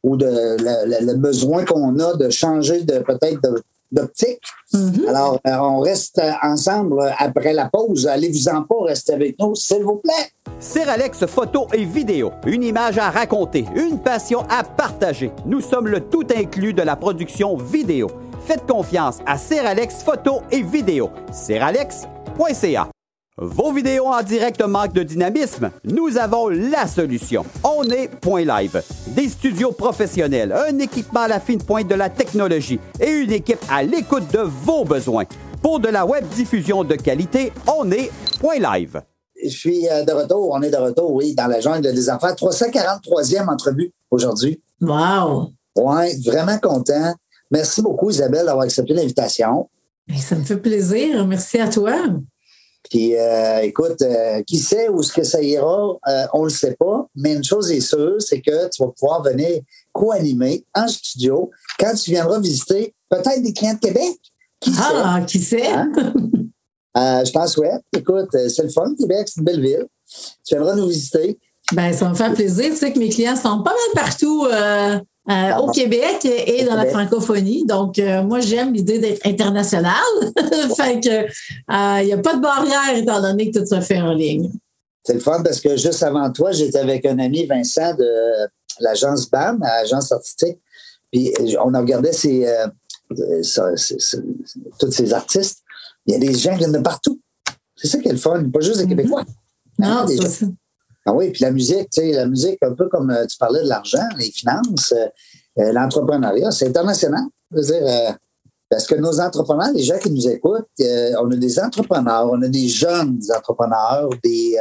ou 0.02 0.16
de 0.16 0.26
le, 0.26 1.14
besoin 1.14 1.64
qu'on 1.64 1.98
a 1.98 2.14
de 2.16 2.30
changer 2.30 2.82
de 2.82 2.98
peut-être 3.00 3.40
d'optique. 3.92 4.40
Mm-hmm. 4.72 5.08
Alors, 5.08 5.40
euh, 5.46 5.56
on 5.58 5.80
reste 5.80 6.20
ensemble 6.42 7.00
après 7.18 7.52
la 7.52 7.68
pause. 7.68 8.06
Allez-vous-en 8.06 8.62
pas, 8.62 8.74
restez 8.86 9.14
avec 9.14 9.38
nous, 9.38 9.54
s'il 9.54 9.82
vous 9.82 9.96
plaît. 9.96 10.82
Alex 10.88 11.26
photo 11.26 11.66
et 11.72 11.84
vidéo. 11.84 12.32
Une 12.46 12.62
image 12.62 12.98
à 12.98 13.10
raconter, 13.10 13.64
une 13.74 13.98
passion 13.98 14.40
à 14.48 14.64
partager. 14.64 15.30
Nous 15.44 15.60
sommes 15.60 15.88
le 15.88 16.00
tout 16.00 16.26
inclus 16.34 16.72
de 16.72 16.82
la 16.82 16.96
production 16.96 17.56
vidéo. 17.56 18.08
Faites 18.46 18.66
confiance 18.66 19.18
à 19.26 19.36
Alex 19.66 20.02
photo 20.04 20.42
et 20.50 20.62
vidéo. 20.62 21.10
Seralex.ca 21.32 22.95
vos 23.38 23.70
vidéos 23.70 24.06
en 24.06 24.22
direct 24.22 24.62
manquent 24.62 24.94
de 24.94 25.02
dynamisme? 25.02 25.70
Nous 25.84 26.16
avons 26.16 26.48
la 26.48 26.86
solution. 26.86 27.44
On 27.62 27.82
est 27.84 28.08
Point 28.08 28.44
Live. 28.44 28.82
Des 29.08 29.28
studios 29.28 29.72
professionnels, 29.72 30.52
un 30.52 30.78
équipement 30.78 31.20
à 31.20 31.28
la 31.28 31.40
fine 31.40 31.62
pointe 31.62 31.86
de 31.86 31.94
la 31.94 32.08
technologie 32.08 32.80
et 32.98 33.10
une 33.10 33.32
équipe 33.32 33.58
à 33.70 33.82
l'écoute 33.82 34.32
de 34.32 34.40
vos 34.40 34.84
besoins. 34.84 35.24
Pour 35.60 35.80
de 35.80 35.88
la 35.88 36.06
web 36.06 36.26
diffusion 36.28 36.82
de 36.82 36.94
qualité, 36.94 37.52
on 37.66 37.90
est 37.90 38.10
Point 38.40 38.58
Live. 38.58 39.02
Je 39.42 39.50
suis 39.50 39.86
euh, 39.86 40.02
de 40.02 40.12
retour, 40.12 40.50
on 40.52 40.62
est 40.62 40.70
de 40.70 40.76
retour, 40.76 41.12
oui, 41.12 41.34
dans 41.34 41.46
la 41.46 41.60
jungle 41.60 41.92
des 41.92 42.08
affaires. 42.08 42.34
343e 42.34 43.52
entrevue 43.52 43.92
aujourd'hui. 44.10 44.62
Wow! 44.80 45.50
Oui, 45.76 46.22
vraiment 46.24 46.58
content. 46.58 47.14
Merci 47.50 47.82
beaucoup, 47.82 48.08
Isabelle, 48.08 48.46
d'avoir 48.46 48.64
accepté 48.64 48.94
l'invitation. 48.94 49.68
Ça 50.18 50.36
me 50.36 50.44
fait 50.44 50.56
plaisir. 50.56 51.26
Merci 51.26 51.58
à 51.58 51.68
toi. 51.68 51.96
Puis, 52.90 53.16
euh, 53.16 53.60
écoute, 53.62 54.00
euh, 54.02 54.42
qui 54.42 54.58
sait 54.58 54.88
où 54.88 55.02
ce 55.02 55.12
que 55.12 55.22
ça 55.22 55.42
ira, 55.42 55.96
euh, 56.08 56.26
on 56.32 56.40
ne 56.40 56.44
le 56.44 56.50
sait 56.50 56.76
pas. 56.78 57.06
Mais 57.14 57.34
une 57.34 57.44
chose 57.44 57.70
est 57.70 57.80
sûre, 57.80 58.16
c'est 58.20 58.40
que 58.40 58.68
tu 58.68 58.82
vas 58.82 58.90
pouvoir 58.90 59.22
venir 59.22 59.60
co-animer 59.92 60.64
en 60.74 60.86
studio 60.88 61.50
quand 61.78 61.94
tu 61.94 62.10
viendras 62.10 62.38
visiter 62.40 62.94
peut-être 63.08 63.42
des 63.42 63.52
clients 63.52 63.74
de 63.74 63.78
Québec. 63.80 64.18
Qui 64.60 64.72
ah, 64.78 65.20
qui 65.26 65.38
sait? 65.38 65.66
Hein? 65.66 65.92
je 67.24 67.30
pense, 67.32 67.56
ouais. 67.56 67.78
Écoute, 67.96 68.30
c'est 68.32 68.62
le 68.62 68.70
fun, 68.70 68.94
Québec, 68.98 69.26
c'est 69.26 69.40
une 69.40 69.44
belle 69.44 69.60
ville. 69.60 69.86
Tu 70.44 70.54
viendras 70.54 70.74
nous 70.74 70.88
visiter. 70.88 71.38
Ben, 71.72 71.92
ça 71.92 72.08
me 72.08 72.14
fait 72.14 72.32
plaisir. 72.32 72.70
Tu 72.70 72.76
sais 72.76 72.92
que 72.92 72.98
mes 72.98 73.08
clients 73.08 73.36
sont 73.36 73.62
pas 73.62 73.72
mal 73.72 74.04
partout 74.04 74.46
euh, 75.28 75.56
au 75.56 75.72
Québec 75.72 76.24
et 76.24 76.64
dans 76.64 76.76
la 76.76 76.86
francophonie. 76.86 77.64
Donc, 77.66 77.98
euh, 77.98 78.22
moi, 78.22 78.38
j'aime 78.38 78.72
l'idée 78.72 79.00
d'être 79.00 79.26
international. 79.26 79.94
fait 80.76 81.00
que 81.00 81.24
il 81.24 81.32
euh, 81.72 82.04
n'y 82.04 82.12
a 82.12 82.18
pas 82.18 82.36
de 82.36 82.40
barrière 82.40 82.96
étant 82.96 83.20
donné 83.20 83.50
que 83.50 83.58
tout 83.58 83.66
se 83.66 83.80
fait 83.80 84.00
en 84.00 84.12
ligne. 84.12 84.52
C'est 85.02 85.14
le 85.14 85.20
fun 85.20 85.42
parce 85.42 85.60
que 85.60 85.76
juste 85.76 86.02
avant 86.04 86.30
toi, 86.30 86.52
j'étais 86.52 86.78
avec 86.78 87.04
un 87.06 87.18
ami 87.18 87.44
Vincent 87.44 87.94
de 87.94 88.08
l'agence 88.78 89.28
BAM, 89.28 89.58
l'agence 89.60 90.12
artistique. 90.12 90.58
Puis 91.10 91.32
on 91.64 91.74
a 91.74 91.80
regardé 91.80 92.10
tous 94.78 94.92
ces 94.92 95.12
artistes. 95.12 95.58
Il 96.06 96.12
y 96.12 96.16
a 96.16 96.20
des 96.20 96.34
gens 96.34 96.52
qui 96.52 96.58
viennent 96.58 96.72
de 96.72 96.78
partout. 96.78 97.20
C'est 97.74 97.88
ça 97.88 97.98
qui 97.98 98.08
est 98.08 98.12
le 98.12 98.18
fun, 98.18 98.48
pas 98.48 98.60
juste 98.60 98.78
des 98.78 98.84
mm-hmm. 98.84 98.88
Québécois. 98.90 99.24
Non, 99.78 100.06
c'est 100.06 100.28
ça. 100.28 100.46
Ah 101.08 101.12
oui, 101.12 101.30
puis 101.30 101.42
la 101.42 101.52
musique, 101.52 101.88
tu 101.90 102.00
sais, 102.00 102.12
la 102.12 102.26
musique, 102.26 102.58
un 102.62 102.74
peu 102.74 102.88
comme 102.88 103.10
euh, 103.10 103.24
tu 103.26 103.38
parlais 103.38 103.62
de 103.62 103.68
l'argent, 103.68 104.02
les 104.18 104.32
finances, 104.32 104.92
euh, 104.92 105.06
euh, 105.60 105.72
l'entrepreneuriat, 105.72 106.50
c'est 106.50 106.66
international. 106.66 107.22
Je 107.52 107.56
veux 107.58 107.62
dire, 107.62 108.16
parce 108.68 108.88
que 108.88 108.96
nos 108.96 109.20
entrepreneurs, 109.20 109.72
les 109.72 109.84
gens 109.84 109.98
qui 109.98 110.10
nous 110.10 110.28
écoutent, 110.28 110.66
on 110.80 111.30
a 111.30 111.36
des 111.36 111.60
entrepreneurs, 111.60 112.28
on 112.32 112.42
a 112.42 112.48
des 112.48 112.66
jeunes 112.68 113.20
entrepreneurs, 113.34 114.10
des, 114.24 114.56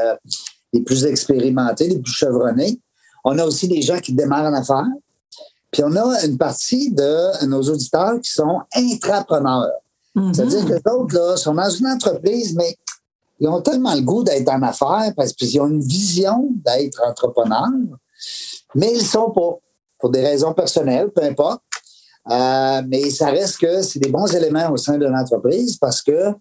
des 0.71 0.81
plus 0.81 1.03
expérimentés, 1.05 1.88
des 1.88 1.97
plus 1.97 2.13
chevronnés. 2.13 2.79
On 3.23 3.38
a 3.39 3.43
aussi 3.43 3.67
des 3.67 3.81
gens 3.81 3.97
qui 3.97 4.13
démarrent 4.13 4.45
en 4.45 4.53
affaires. 4.53 4.86
Puis 5.71 5.81
on 5.84 5.95
a 5.95 6.23
une 6.23 6.38
partie 6.38 6.91
de 6.91 7.45
nos 7.47 7.63
auditeurs 7.63 8.21
qui 8.21 8.31
sont 8.31 8.62
intrapreneurs. 8.75 9.71
C'est-à-dire 10.15 10.62
Mhm. 10.62 10.69
que 10.69 10.89
d'autres, 10.89 11.15
là, 11.15 11.36
sont 11.36 11.55
dans 11.55 11.69
une 11.69 11.88
entreprise, 11.88 12.55
mais 12.55 12.77
ils 13.39 13.48
ont 13.48 13.62
tellement 13.62 13.93
le 13.95 14.02
goût 14.02 14.24
d'être 14.24 14.50
en 14.50 14.62
affaires 14.62 15.13
parce 15.15 15.34
qu'ils 15.34 15.60
ont 15.60 15.67
une 15.67 15.82
vision 15.82 16.50
d'être 16.65 17.02
entrepreneurs, 17.06 17.69
mais 18.76 18.91
ils 18.93 19.00
ne 19.00 19.04
sont 19.04 19.32
pas, 19.32 19.60
pour 20.00 20.10
des 20.10 20.21
raisons 20.21 20.54
personnelles, 20.54 21.10
peu 21.12 21.24
importe. 21.24 21.62
Euh, 22.30 22.82
mais 22.88 23.10
ça 23.12 23.28
reste 23.30 23.60
que 23.60 23.82
c'est 23.84 24.00
des 24.00 24.10
bons 24.10 24.34
éléments 24.34 24.71
au 24.71 24.78
sein 24.78 24.98
de 24.98 25.06
l'entreprise 25.06 25.78
parce 25.78 26.02
que 26.02 26.34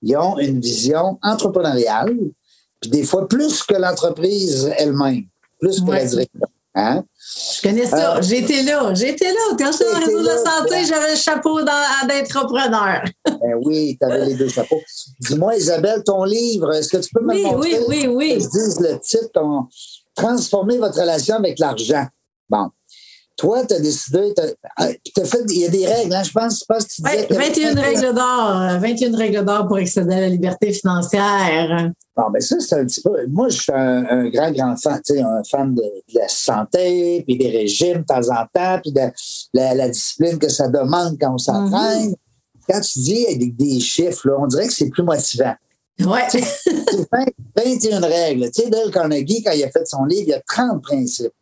ils 0.00 0.16
ont 0.16 0.38
une 0.38 0.60
vision 0.60 1.18
entrepreneuriale, 1.22 2.16
puis 2.80 2.90
des 2.90 3.02
fois 3.02 3.26
plus 3.28 3.62
que 3.64 3.74
l'entreprise 3.74 4.72
elle-même, 4.78 5.24
plus 5.60 5.80
que 5.80 5.90
Ouais. 5.90 6.04
la 6.04 6.06
direction. 6.06 6.40
Hein? 6.80 7.02
Je 7.56 7.62
connais 7.68 7.86
ça. 7.86 8.18
Euh, 8.18 8.22
J'étais 8.22 8.62
là. 8.62 8.94
J'étais 8.94 9.32
là. 9.32 9.40
Quand 9.58 9.72
j'étais 9.72 9.84
dans 9.92 9.98
le 9.98 10.04
réseau 10.06 10.20
de 10.20 10.26
la 10.26 10.36
santé, 10.38 10.84
j'avais 10.86 11.10
le 11.10 11.16
chapeau 11.16 11.60
d'entrepreneur. 11.62 13.02
Ben 13.26 13.54
oui, 13.64 13.96
tu 14.00 14.06
avais 14.06 14.26
les 14.26 14.34
deux 14.34 14.48
chapeaux. 14.48 14.80
Dis-moi, 15.20 15.56
Isabelle, 15.56 16.02
ton 16.04 16.24
livre, 16.24 16.72
est-ce 16.74 16.88
que 16.88 16.96
tu 16.98 17.08
peux 17.14 17.22
me 17.24 17.34
Oui, 17.34 17.42
montrer? 17.42 17.78
oui, 17.86 17.86
oui, 17.88 18.06
oui. 18.08 18.34
Que 18.38 18.44
je 18.44 18.48
dise 18.48 18.80
le 18.80 18.98
titre, 19.00 19.30
ton- 19.34 19.66
Transformer 20.14 20.78
votre 20.78 20.98
relation 21.00 21.36
avec 21.36 21.58
l'argent. 21.58 22.06
Bon. 22.48 22.68
Toi, 23.38 23.64
tu 23.64 23.74
as 23.74 23.78
décidé, 23.80 24.34
t'as- 24.34 24.42
ah, 24.76 24.88
fait, 24.88 25.44
il 25.50 25.60
y 25.60 25.64
a 25.64 25.68
des 25.68 25.86
règles, 25.86 26.12
hein, 26.12 26.22
je 26.24 26.32
pense, 26.32 26.58
je 26.58 26.64
pense 26.68 26.84
que 26.84 26.92
tu 26.92 27.02
disais 27.02 27.16
Ouais, 27.36 27.52
qu'il 27.52 27.62
y 27.62 27.66
avait 27.66 27.74
21 27.74 27.82
règles 27.82 28.14
d'or. 28.14 28.50
euh, 28.50 28.78
21 28.78 29.16
règles 29.16 29.44
d'or 29.44 29.66
pour 29.68 29.76
accéder 29.76 30.14
à 30.14 30.20
la 30.22 30.28
liberté 30.28 30.72
financière. 30.72 31.90
Bon, 32.16 32.24
ben 32.32 32.40
ça, 32.40 32.56
c'est 32.58 32.74
un 32.74 32.84
petit 32.84 33.00
peu. 33.00 33.10
Moi, 33.28 33.48
je 33.48 33.58
suis 33.60 33.72
un, 33.72 34.04
un 34.10 34.28
grand, 34.28 34.50
grand 34.50 34.76
fan, 34.76 35.00
tu 35.06 35.14
sais, 35.14 35.20
un 35.20 35.42
fan 35.48 35.72
de, 35.72 35.80
de 35.82 36.18
la 36.18 36.26
santé, 36.28 37.22
puis 37.26 37.38
des 37.38 37.48
régimes 37.50 37.98
de 37.98 38.04
temps 38.04 38.28
en 38.30 38.44
temps, 38.52 38.80
puis 38.82 38.90
de 38.92 39.02
la, 39.54 39.74
la 39.74 39.88
discipline 39.88 40.36
que 40.38 40.48
ça 40.48 40.66
demande 40.68 41.16
quand 41.20 41.34
on 41.34 41.38
s'entraîne. 41.38 42.14
Quand 42.68 42.80
tu 42.80 42.98
dis 42.98 43.24
avec 43.26 43.56
des 43.56 43.78
chiffres, 43.80 44.28
là, 44.28 44.34
on 44.40 44.46
dirait 44.48 44.66
que 44.66 44.74
c'est 44.74 44.90
plus 44.90 45.04
motivant. 45.04 45.54
Ouais. 46.00 46.22
C'est 46.28 46.40
20 47.12 47.24
21 47.56 48.00
règles. 48.00 48.50
Tu 48.50 48.62
sais, 48.62 48.68
Dale 48.70 48.90
Carnegie, 48.90 49.42
quand 49.44 49.52
il 49.52 49.62
a 49.64 49.70
fait 49.70 49.86
son 49.86 50.04
livre, 50.04 50.22
il 50.26 50.30
y 50.30 50.34
a 50.34 50.40
30 50.40 50.82
principes. 50.82 51.32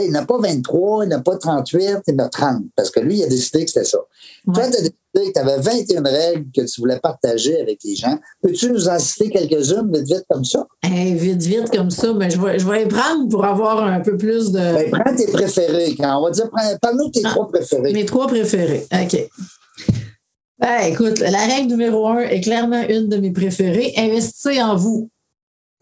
Il 0.00 0.10
n'a 0.10 0.24
pas 0.24 0.38
23, 0.38 1.04
il 1.04 1.08
n'a 1.08 1.20
pas 1.20 1.36
38, 1.36 1.98
il 2.08 2.20
a 2.20 2.28
30. 2.28 2.62
Parce 2.74 2.90
que 2.90 3.00
lui, 3.00 3.18
il 3.18 3.22
a 3.24 3.26
décidé 3.28 3.64
que 3.64 3.70
c'était 3.70 3.84
ça. 3.84 3.98
Toi, 4.46 4.64
tu 4.70 4.76
as 4.78 4.80
décidé 4.80 4.92
que 5.14 5.32
tu 5.32 5.38
avais 5.38 5.58
21 5.60 6.02
règles 6.02 6.46
que 6.56 6.62
tu 6.62 6.80
voulais 6.80 6.98
partager 6.98 7.60
avec 7.60 7.80
les 7.84 7.94
gens. 7.94 8.18
Peux-tu 8.42 8.70
nous 8.72 8.88
en 8.88 8.98
citer 8.98 9.28
quelques-unes, 9.28 9.90
vite, 9.92 10.06
vite, 10.06 10.24
comme 10.30 10.44
ça? 10.46 10.66
Hey, 10.82 11.14
vite, 11.14 11.42
vite, 11.42 11.70
comme 11.70 11.90
ça, 11.90 12.14
mais 12.14 12.30
je 12.30 12.40
vais, 12.40 12.58
je 12.58 12.66
vais 12.66 12.84
les 12.84 12.88
prendre 12.88 13.28
pour 13.28 13.44
avoir 13.44 13.84
un 13.84 14.00
peu 14.00 14.16
plus 14.16 14.50
de. 14.50 14.58
Ben, 14.58 14.90
prends 14.90 15.14
tes 15.14 15.26
préférés. 15.30 15.94
Quand 15.96 16.18
on 16.18 16.24
va 16.24 16.30
dire, 16.30 16.48
parle-nous 16.80 17.08
de 17.08 17.12
tes 17.12 17.22
Ah. 17.24 17.30
trois 17.30 17.48
préférés. 17.48 17.92
Mes 17.92 18.06
trois 18.06 18.26
préférés. 18.26 18.86
OK. 18.94 19.28
Ben, 20.58 20.80
écoute, 20.86 21.18
la 21.18 21.44
règle 21.44 21.68
numéro 21.72 22.06
un 22.08 22.20
est 22.20 22.40
clairement 22.40 22.82
une 22.88 23.08
de 23.08 23.16
mes 23.18 23.32
préférées. 23.32 23.92
Investissez 23.98 24.62
en 24.62 24.76
vous. 24.76 25.10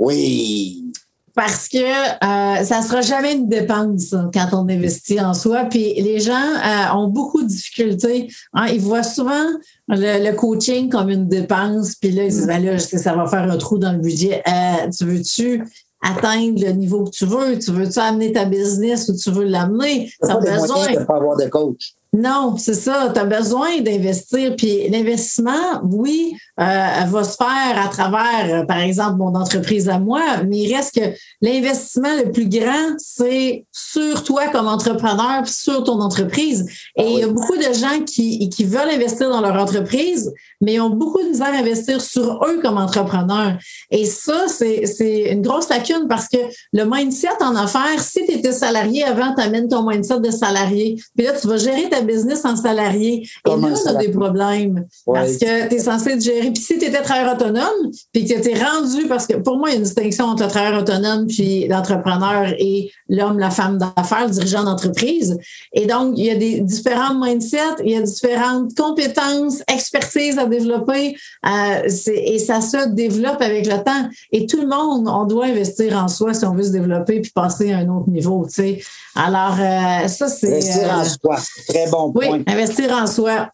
Oui. 0.01 0.90
Parce 1.35 1.69
que 1.69 1.79
euh, 1.79 2.65
ça 2.65 2.81
ne 2.81 2.85
sera 2.85 3.01
jamais 3.03 3.35
une 3.35 3.49
dépense 3.49 4.13
hein, 4.13 4.31
quand 4.35 4.49
on 4.53 4.69
investit 4.69 5.21
en 5.21 5.33
soi. 5.33 5.65
Puis 5.65 5.95
les 5.95 6.19
gens 6.21 6.33
euh, 6.35 6.97
ont 6.97 7.09
beaucoup 7.09 7.43
de 7.43 7.49
difficultés. 7.49 8.29
hein. 8.53 8.67
Ils 8.67 8.81
voient 8.81 9.03
souvent 9.03 9.45
le, 9.89 10.25
le 10.29 10.33
coaching 10.35 10.89
comme 10.91 11.09
une 11.09 11.29
dépense. 11.29 11.95
Puis 11.95 12.11
là, 12.11 12.25
ils 12.25 12.31
disent, 12.31 12.47
ben 12.47 12.65
là, 12.65 12.73
je 12.77 12.83
sais, 12.83 12.99
ça 12.99 13.15
va 13.15 13.27
faire 13.27 13.51
un 13.51 13.57
trou 13.59 13.79
dans 13.79 13.93
le 13.93 13.99
budget. 13.99 14.43
Euh, 14.47 14.89
tu 14.91 15.05
veux-tu 15.05 15.65
atteindre 16.03 16.61
le 16.65 16.73
niveau 16.73 17.05
que 17.05 17.11
tu 17.11 17.27
veux? 17.27 17.59
Tu 17.59 17.71
veux-tu 17.73 17.99
amener 17.99 18.33
ta 18.33 18.45
business 18.47 19.09
où 19.09 19.17
tu 19.17 19.31
veux 19.31 19.45
l'amener? 19.45 20.11
Ça 20.23 20.35
pas 20.37 20.41
a 20.41 20.45
les 20.45 20.51
besoin. 20.61 20.77
moyens 20.77 20.99
de 21.01 21.05
pas 21.05 21.17
avoir 21.17 21.37
de 21.37 21.47
coach. 21.47 21.95
Non, 22.13 22.57
c'est 22.59 22.75
ça. 22.75 23.11
Tu 23.15 23.21
as 23.21 23.25
besoin 23.25 23.81
d'investir. 23.83 24.57
Puis 24.57 24.89
l'investissement, 24.89 25.81
oui, 25.85 26.33
euh, 26.59 27.05
va 27.07 27.25
se 27.25 27.37
faire 27.37 27.85
à 27.85 27.89
travers, 27.89 28.63
euh, 28.63 28.65
par 28.65 28.79
exemple, 28.79 29.19
mon 29.19 29.35
entreprise 29.37 29.89
à 29.89 30.01
moi, 30.01 30.43
mais 30.49 30.59
il 30.59 30.75
reste 30.75 30.97
que 30.97 31.17
l'investissement 31.41 32.15
le 32.17 32.33
plus 32.33 32.49
grand, 32.49 32.95
c'est 32.99 33.65
sur 33.71 34.25
toi 34.25 34.49
comme 34.49 34.67
entrepreneur, 34.67 35.43
puis 35.45 35.53
sur 35.53 35.85
ton 35.85 36.01
entreprise. 36.01 36.67
Et 36.97 37.03
Ah 37.03 37.05
oui. 37.05 37.13
il 37.15 37.19
y 37.21 37.23
a 37.23 37.29
beaucoup 37.29 37.57
de 37.57 37.73
gens 37.73 38.05
qui, 38.05 38.49
qui 38.49 38.65
veulent 38.65 38.91
investir 38.91 39.31
dans 39.31 39.41
leur 39.41 39.55
entreprise, 39.55 40.33
mais 40.61 40.75
ils 40.75 40.81
ont 40.81 40.91
beaucoup 40.91 41.23
de 41.23 41.29
misère 41.29 41.55
à 41.55 41.59
investir 41.59 42.01
sur 42.01 42.45
eux 42.45 42.61
comme 42.61 42.77
entrepreneurs. 42.77 43.57
Et 43.91 44.05
ça, 44.05 44.47
c'est 44.49 44.85
c'est 44.87 45.33
une 45.33 45.43
grosse 45.43 45.69
lacune 45.69 46.07
parce 46.09 46.29
que 46.29 46.39
le 46.73 46.85
mindset 46.85 47.29
en 47.41 47.55
affaires, 47.55 48.01
si 48.03 48.25
tu 48.27 48.33
étais 48.33 48.53
salarié 48.53 49.05
avant, 49.05 49.35
tu 49.35 49.43
amènes 49.43 49.69
ton 49.69 49.89
mindset 49.89 50.21
de 50.21 50.31
salarié. 50.31 50.97
Puis 51.17 51.27
là, 51.27 51.33
tu 51.41 51.47
vas 51.47 51.57
gérer 51.57 51.89
ta 51.89 52.00
business 52.03 52.45
en 52.45 52.57
salarié. 52.57 53.29
Comme 53.45 53.65
Et 53.65 53.71
là, 53.71 53.77
on 53.85 53.89
a 53.89 53.95
des 53.95 54.11
problèmes. 54.11 54.87
Ouais. 55.07 55.21
Parce 55.21 55.37
que 55.37 55.69
tu 55.69 55.75
es 55.75 55.79
censé 55.79 56.19
te 56.19 56.23
gérer. 56.23 56.51
Puis 56.51 56.63
si 56.63 56.79
tu 56.79 56.85
étais 56.87 57.03
travailleur 57.03 57.35
autonome, 57.35 57.91
puis 58.13 58.25
que 58.25 58.41
tu 58.41 58.51
es 58.51 58.63
rendu, 58.63 59.07
parce 59.09 59.27
que 59.27 59.37
pour 59.37 59.59
moi, 59.59 59.71
il 59.71 59.73
y 59.73 59.75
a 59.75 59.79
une 59.79 59.85
distinction 59.85 60.27
entre 60.27 60.45
le 60.45 60.49
travailleur 60.49 60.81
autonome 60.81 61.27
puis 61.27 61.69
l'entrepreneur 61.69 62.55
et 62.59 62.91
l'homme, 63.09 63.39
la 63.39 63.51
femme 63.51 63.79
d'affaires, 63.79 64.27
le 64.27 64.33
dirigeant 64.33 64.65
d'entreprise. 64.65 65.39
Et 65.73 65.87
donc, 65.87 66.15
il 66.17 66.25
y 66.25 66.31
a 66.31 66.37
des 66.37 66.61
différents 66.61 67.15
mindsets, 67.15 67.59
il 67.85 67.91
y 67.91 67.97
a 67.97 68.03
différentes 68.03 68.75
compétences, 68.77 69.63
expertises 69.69 70.39
à 70.39 70.47
développer. 70.47 71.17
euh, 71.47 71.89
et 72.07 72.39
ça 72.39 72.61
se 72.61 72.89
développe 72.89 73.41
avec 73.41 73.67
le 73.67 73.83
temps. 73.83 74.09
Et 74.33 74.47
tout 74.47 74.61
le 74.61 74.69
monde, 74.69 75.09
on 75.09 75.25
doit 75.25 75.47
investir 75.47 75.97
en 75.97 76.09
soi 76.09 76.35
si 76.35 76.45
on 76.45 76.55
veut 76.55 76.65
se 76.65 76.71
développer 76.71 77.21
puis 77.21 77.31
passer 77.31 77.73
à 77.73 77.79
un 77.79 77.89
autre 77.89 78.09
niveau. 78.09 78.47
tu 78.47 78.55
sais. 78.55 78.83
Alors, 79.15 79.57
euh, 79.59 80.09
ça, 80.09 80.29
c'est. 80.29 80.49
Investir 80.49 80.91
en 80.91 81.01
euh, 81.01 81.05
soi. 81.05 81.37
Très 81.69 81.90
bon 81.91 82.13
oui, 82.15 82.45
investir 82.47 82.93
en 82.93 83.07
soi. 83.07 83.51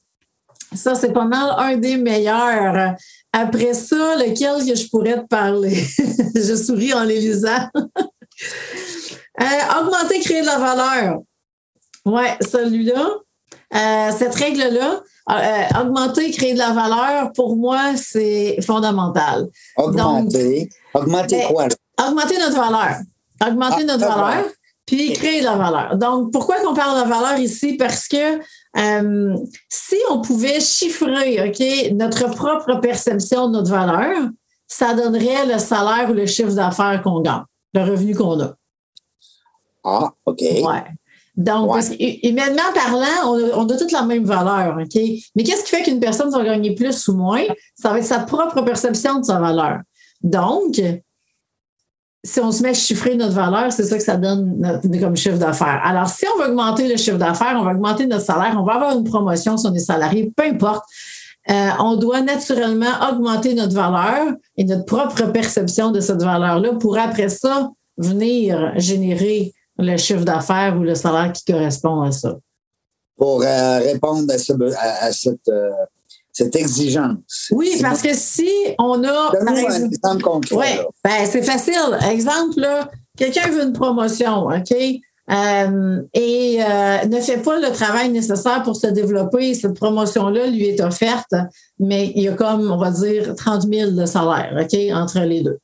Ça, 0.75 0.95
c'est 0.95 1.13
pas 1.13 1.25
mal 1.25 1.55
un 1.59 1.77
des 1.77 1.97
meilleurs. 1.97 2.95
Après 3.33 3.75
ça, 3.75 4.17
lequel 4.17 4.67
que 4.67 4.75
je 4.75 4.89
pourrais 4.89 5.23
te 5.23 5.27
parler? 5.27 5.75
je 6.35 6.57
souris 6.57 6.93
en 6.95 7.05
les 7.05 7.21
lisant. 7.21 7.69
Euh, 9.39 9.81
augmenter, 9.81 10.21
créer 10.21 10.41
de 10.41 10.47
la 10.47 10.59
valeur. 10.59 11.19
Oui, 12.07 12.25
celui-là. 12.41 13.11
Euh, 13.75 14.11
cette 14.17 14.35
règle-là, 14.35 15.03
euh, 15.31 15.81
augmenter, 15.81 16.31
créer 16.31 16.55
de 16.55 16.59
la 16.59 16.71
valeur, 16.71 17.33
pour 17.35 17.57
moi, 17.57 17.97
c'est 17.97 18.57
fondamental. 18.65 19.49
Augmenter. 19.77 20.71
Augmenter 20.95 21.39
Ben, 21.39 21.49
quoi? 21.49 21.69
Augmenter 22.07 22.39
notre 22.39 22.57
valeur. 22.57 22.97
Augmenter 23.47 23.83
Ah, 23.83 23.85
notre 23.85 24.07
valeur, 24.07 24.45
puis 24.87 25.13
créer 25.13 25.41
de 25.41 25.45
la 25.45 25.57
valeur. 25.57 25.97
Donc, 25.97 26.33
pourquoi 26.33 26.61
qu'on 26.61 26.75
parle 26.75 27.05
de 27.05 27.09
valeur 27.09 27.39
ici? 27.39 27.75
Parce 27.75 28.07
que 28.07 28.39
euh, 28.79 29.37
si 29.69 29.97
on 30.11 30.21
pouvait 30.21 30.61
chiffrer 30.61 31.49
OK, 31.49 31.93
notre 31.93 32.31
propre 32.31 32.77
perception 32.81 33.49
de 33.49 33.55
notre 33.55 33.71
valeur, 33.71 34.29
ça 34.69 34.95
donnerait 34.95 35.47
le 35.47 35.59
salaire 35.59 36.09
ou 36.11 36.15
le 36.15 36.27
chiffre 36.27 36.53
d'affaires 36.55 37.03
qu'on 37.03 37.21
gagne, 37.21 37.43
le 37.75 37.83
revenu 37.83 38.15
qu'on 38.15 38.41
a. 38.41 38.55
Ah, 39.85 40.11
OK. 40.25 40.41
Ouais. 40.41 40.85
Donc, 41.37 41.69
Ouais. 41.69 41.75
parce 41.75 41.91
humainement 41.99 42.73
parlant, 42.75 43.31
on 43.31 43.35
a, 43.39 43.57
on 43.59 43.69
a 43.69 43.77
toutes 43.77 43.93
la 43.93 44.03
même 44.03 44.25
valeur, 44.25 44.79
OK? 44.81 45.01
Mais 45.35 45.43
qu'est-ce 45.43 45.65
qui 45.65 45.71
fait 45.71 45.83
qu'une 45.83 46.01
personne 46.01 46.31
va 46.31 46.43
gagner 46.43 46.75
plus 46.75 47.09
ou 47.09 47.17
moins? 47.17 47.43
Ça 47.75 47.91
va 47.91 47.99
être 47.99 48.05
sa 48.07 48.21
propre 48.21 48.63
perception 48.63 49.21
de 49.21 49.25
sa 49.25 49.39
valeur. 49.39 49.81
Donc, 50.23 50.81
si 52.27 52.41
on 52.41 52.51
se 52.51 52.63
met 52.63 52.71
à 52.71 52.75
chiffrer 52.75 53.15
notre 53.15 53.35
valeur, 53.35 53.73
c'est 53.73 53.85
ça 53.85 53.97
que 53.97 54.03
ça 54.03 54.17
donne 54.17 54.81
comme 55.01 55.17
chiffre 55.17 55.39
d'affaires. 55.39 55.81
Alors, 55.85 56.09
si 56.09 56.25
on 56.35 56.43
veut 56.43 56.49
augmenter 56.49 56.89
le 56.89 56.97
chiffre 56.97 57.19
d'affaires, 57.19 57.57
on 57.57 57.65
va 57.65 57.71
augmenter 57.73 58.07
notre 58.07 58.25
salaire, 58.25 58.57
on 58.59 58.65
va 58.65 58.75
avoir 58.75 58.97
une 58.97 59.05
promotion 59.05 59.57
si 59.57 59.67
on 59.67 59.75
est 59.75 59.79
salarié, 59.79 60.33
peu 60.37 60.45
importe. 60.45 60.85
Euh, 61.49 61.69
on 61.79 61.97
doit 61.97 62.23
naturellement 62.23 62.91
augmenter 63.09 63.55
notre 63.55 63.75
valeur 63.75 64.35
et 64.57 64.65
notre 64.65 64.85
propre 64.85 65.31
perception 65.31 65.93
de 65.93 66.01
cette 66.01 66.21
valeur-là 66.21 66.73
pour 66.81 66.99
après 66.99 67.29
ça 67.29 67.71
venir 67.97 68.73
générer 68.77 69.55
le 69.79 69.97
chiffre 69.97 70.25
d'affaires 70.25 70.77
ou 70.77 70.83
le 70.83 70.97
salaire 70.97 71.33
qui 71.33 71.45
correspond 71.45 72.03
à 72.03 72.11
ça. 72.11 72.35
Pour 73.17 73.43
euh, 73.43 73.79
répondre 73.79 74.31
à 74.33 75.13
cette, 75.13 75.49
euh, 75.49 75.71
cette 76.37 76.55
exigence. 76.55 77.49
Oui, 77.51 77.79
parce 77.81 78.03
que 78.03 78.13
si 78.13 78.51
on 78.79 79.03
a. 79.05 79.33
Un 79.41 79.55
exemple- 79.55 80.23
concret. 80.23 80.87
Ben, 81.03 81.25
c'est 81.25 81.43
facile. 81.43 81.97
Exemple, 82.11 82.61
là, 82.61 82.91
quelqu'un 83.17 83.49
veut 83.49 83.63
une 83.63 83.73
promotion, 83.73 84.49
OK? 84.49 84.77
Euh, 85.29 86.03
et 86.13 86.59
euh, 86.61 87.05
ne 87.07 87.21
fait 87.21 87.39
pas 87.39 87.59
le 87.59 87.73
travail 87.73 88.11
nécessaire 88.11 88.63
pour 88.65 88.77
se 88.77 88.87
développer. 88.89 89.55
Cette 89.55 89.75
promotion-là 89.75 90.49
lui 90.49 90.67
est 90.67 90.81
offerte, 90.83 91.33
mais 91.81 92.13
il 92.15 92.25
y 92.25 92.29
a 92.29 92.33
comme, 92.33 92.71
on 92.71 92.77
va 92.77 92.91
dire, 92.91 93.35
30 93.35 93.63
000 93.63 93.93
de 93.93 94.05
salaire, 94.05 94.55
OK, 94.61 94.79
entre 94.93 95.21
les 95.21 95.41
deux. 95.41 95.59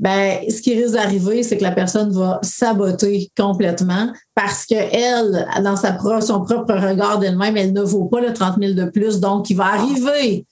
Ben, 0.00 0.38
ce 0.50 0.62
qui 0.62 0.74
risque 0.74 0.94
d'arriver, 0.94 1.42
c'est 1.42 1.58
que 1.58 1.62
la 1.62 1.72
personne 1.72 2.10
va 2.10 2.38
saboter 2.42 3.30
complètement 3.36 4.10
parce 4.34 4.64
qu'elle, 4.64 5.46
dans 5.62 5.76
sa 5.76 5.92
pro- 5.92 6.22
son 6.22 6.40
propre 6.42 6.72
regard 6.74 7.18
d'elle-même, 7.18 7.56
elle 7.58 7.74
ne 7.74 7.82
vaut 7.82 8.06
pas 8.06 8.20
le 8.20 8.32
30 8.32 8.56
000 8.58 8.72
de 8.72 8.86
plus. 8.86 9.20
Donc, 9.20 9.50
il 9.50 9.56
va 9.56 9.66
arriver 9.66 10.46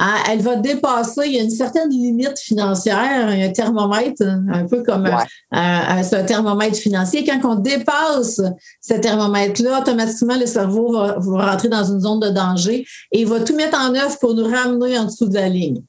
hein, 0.00 0.14
elle 0.30 0.40
va 0.42 0.54
dépasser, 0.54 1.22
il 1.26 1.32
y 1.34 1.40
a 1.40 1.42
une 1.42 1.50
certaine 1.50 1.88
limite 1.90 2.38
financière, 2.38 3.26
un 3.28 3.48
thermomètre, 3.50 4.22
un 4.52 4.64
peu 4.66 4.82
comme 4.84 5.04
Ouais. 5.04 5.10
un, 5.50 5.98
un- 5.98 6.12
un 6.12 6.22
thermomètre 6.24 6.76
financier. 6.76 7.24
Quand 7.24 7.40
on 7.44 7.56
dépasse 7.56 8.40
ce 8.80 8.94
thermomètre-là, 8.94 9.80
automatiquement, 9.80 10.36
le 10.38 10.46
cerveau 10.46 10.92
va, 10.92 11.16
va 11.18 11.50
rentrer 11.50 11.68
dans 11.68 11.84
une 11.84 12.00
zone 12.00 12.20
de 12.20 12.28
danger 12.30 12.86
et 13.12 13.20
il 13.22 13.26
va 13.26 13.40
tout 13.40 13.56
mettre 13.56 13.76
en 13.78 13.92
œuvre 13.94 14.16
pour 14.20 14.34
nous 14.34 14.44
ramener 14.44 14.96
en 14.98 15.04
dessous 15.06 15.28
de 15.28 15.34
la 15.34 15.48
ligne. 15.48 15.82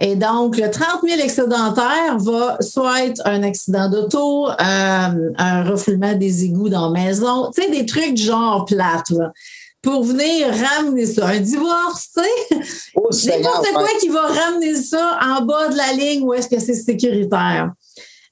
Et 0.00 0.16
donc, 0.16 0.56
le 0.56 0.70
30 0.70 1.02
000 1.06 1.20
excédentaire 1.20 2.18
va 2.18 2.56
soit 2.60 3.04
être 3.04 3.22
un 3.26 3.42
accident 3.44 3.88
d'auto, 3.88 4.48
euh, 4.48 4.52
un 4.58 5.64
refoulement 5.64 6.14
des 6.14 6.44
égouts 6.44 6.68
dans 6.68 6.90
la 6.90 7.00
maison, 7.04 7.50
tu 7.54 7.62
sais, 7.62 7.70
des 7.70 7.86
trucs 7.86 8.16
genre 8.16 8.64
plate, 8.64 9.10
là, 9.10 9.32
pour 9.82 10.02
venir 10.02 10.48
ramener 10.48 11.06
ça. 11.06 11.28
Un 11.28 11.38
divorce, 11.40 12.08
tu 12.12 12.22
sais, 12.22 12.60
Oh, 12.96 13.08
n'importe 13.12 13.68
quoi 13.72 13.82
ouais. 13.82 13.88
qui 14.00 14.08
va 14.08 14.22
ramener 14.22 14.74
ça 14.74 15.18
en 15.22 15.42
bas 15.44 15.68
de 15.68 15.76
la 15.76 15.92
ligne 15.92 16.24
où 16.24 16.34
est-ce 16.34 16.48
que 16.48 16.58
c'est 16.58 16.74
sécuritaire. 16.74 17.70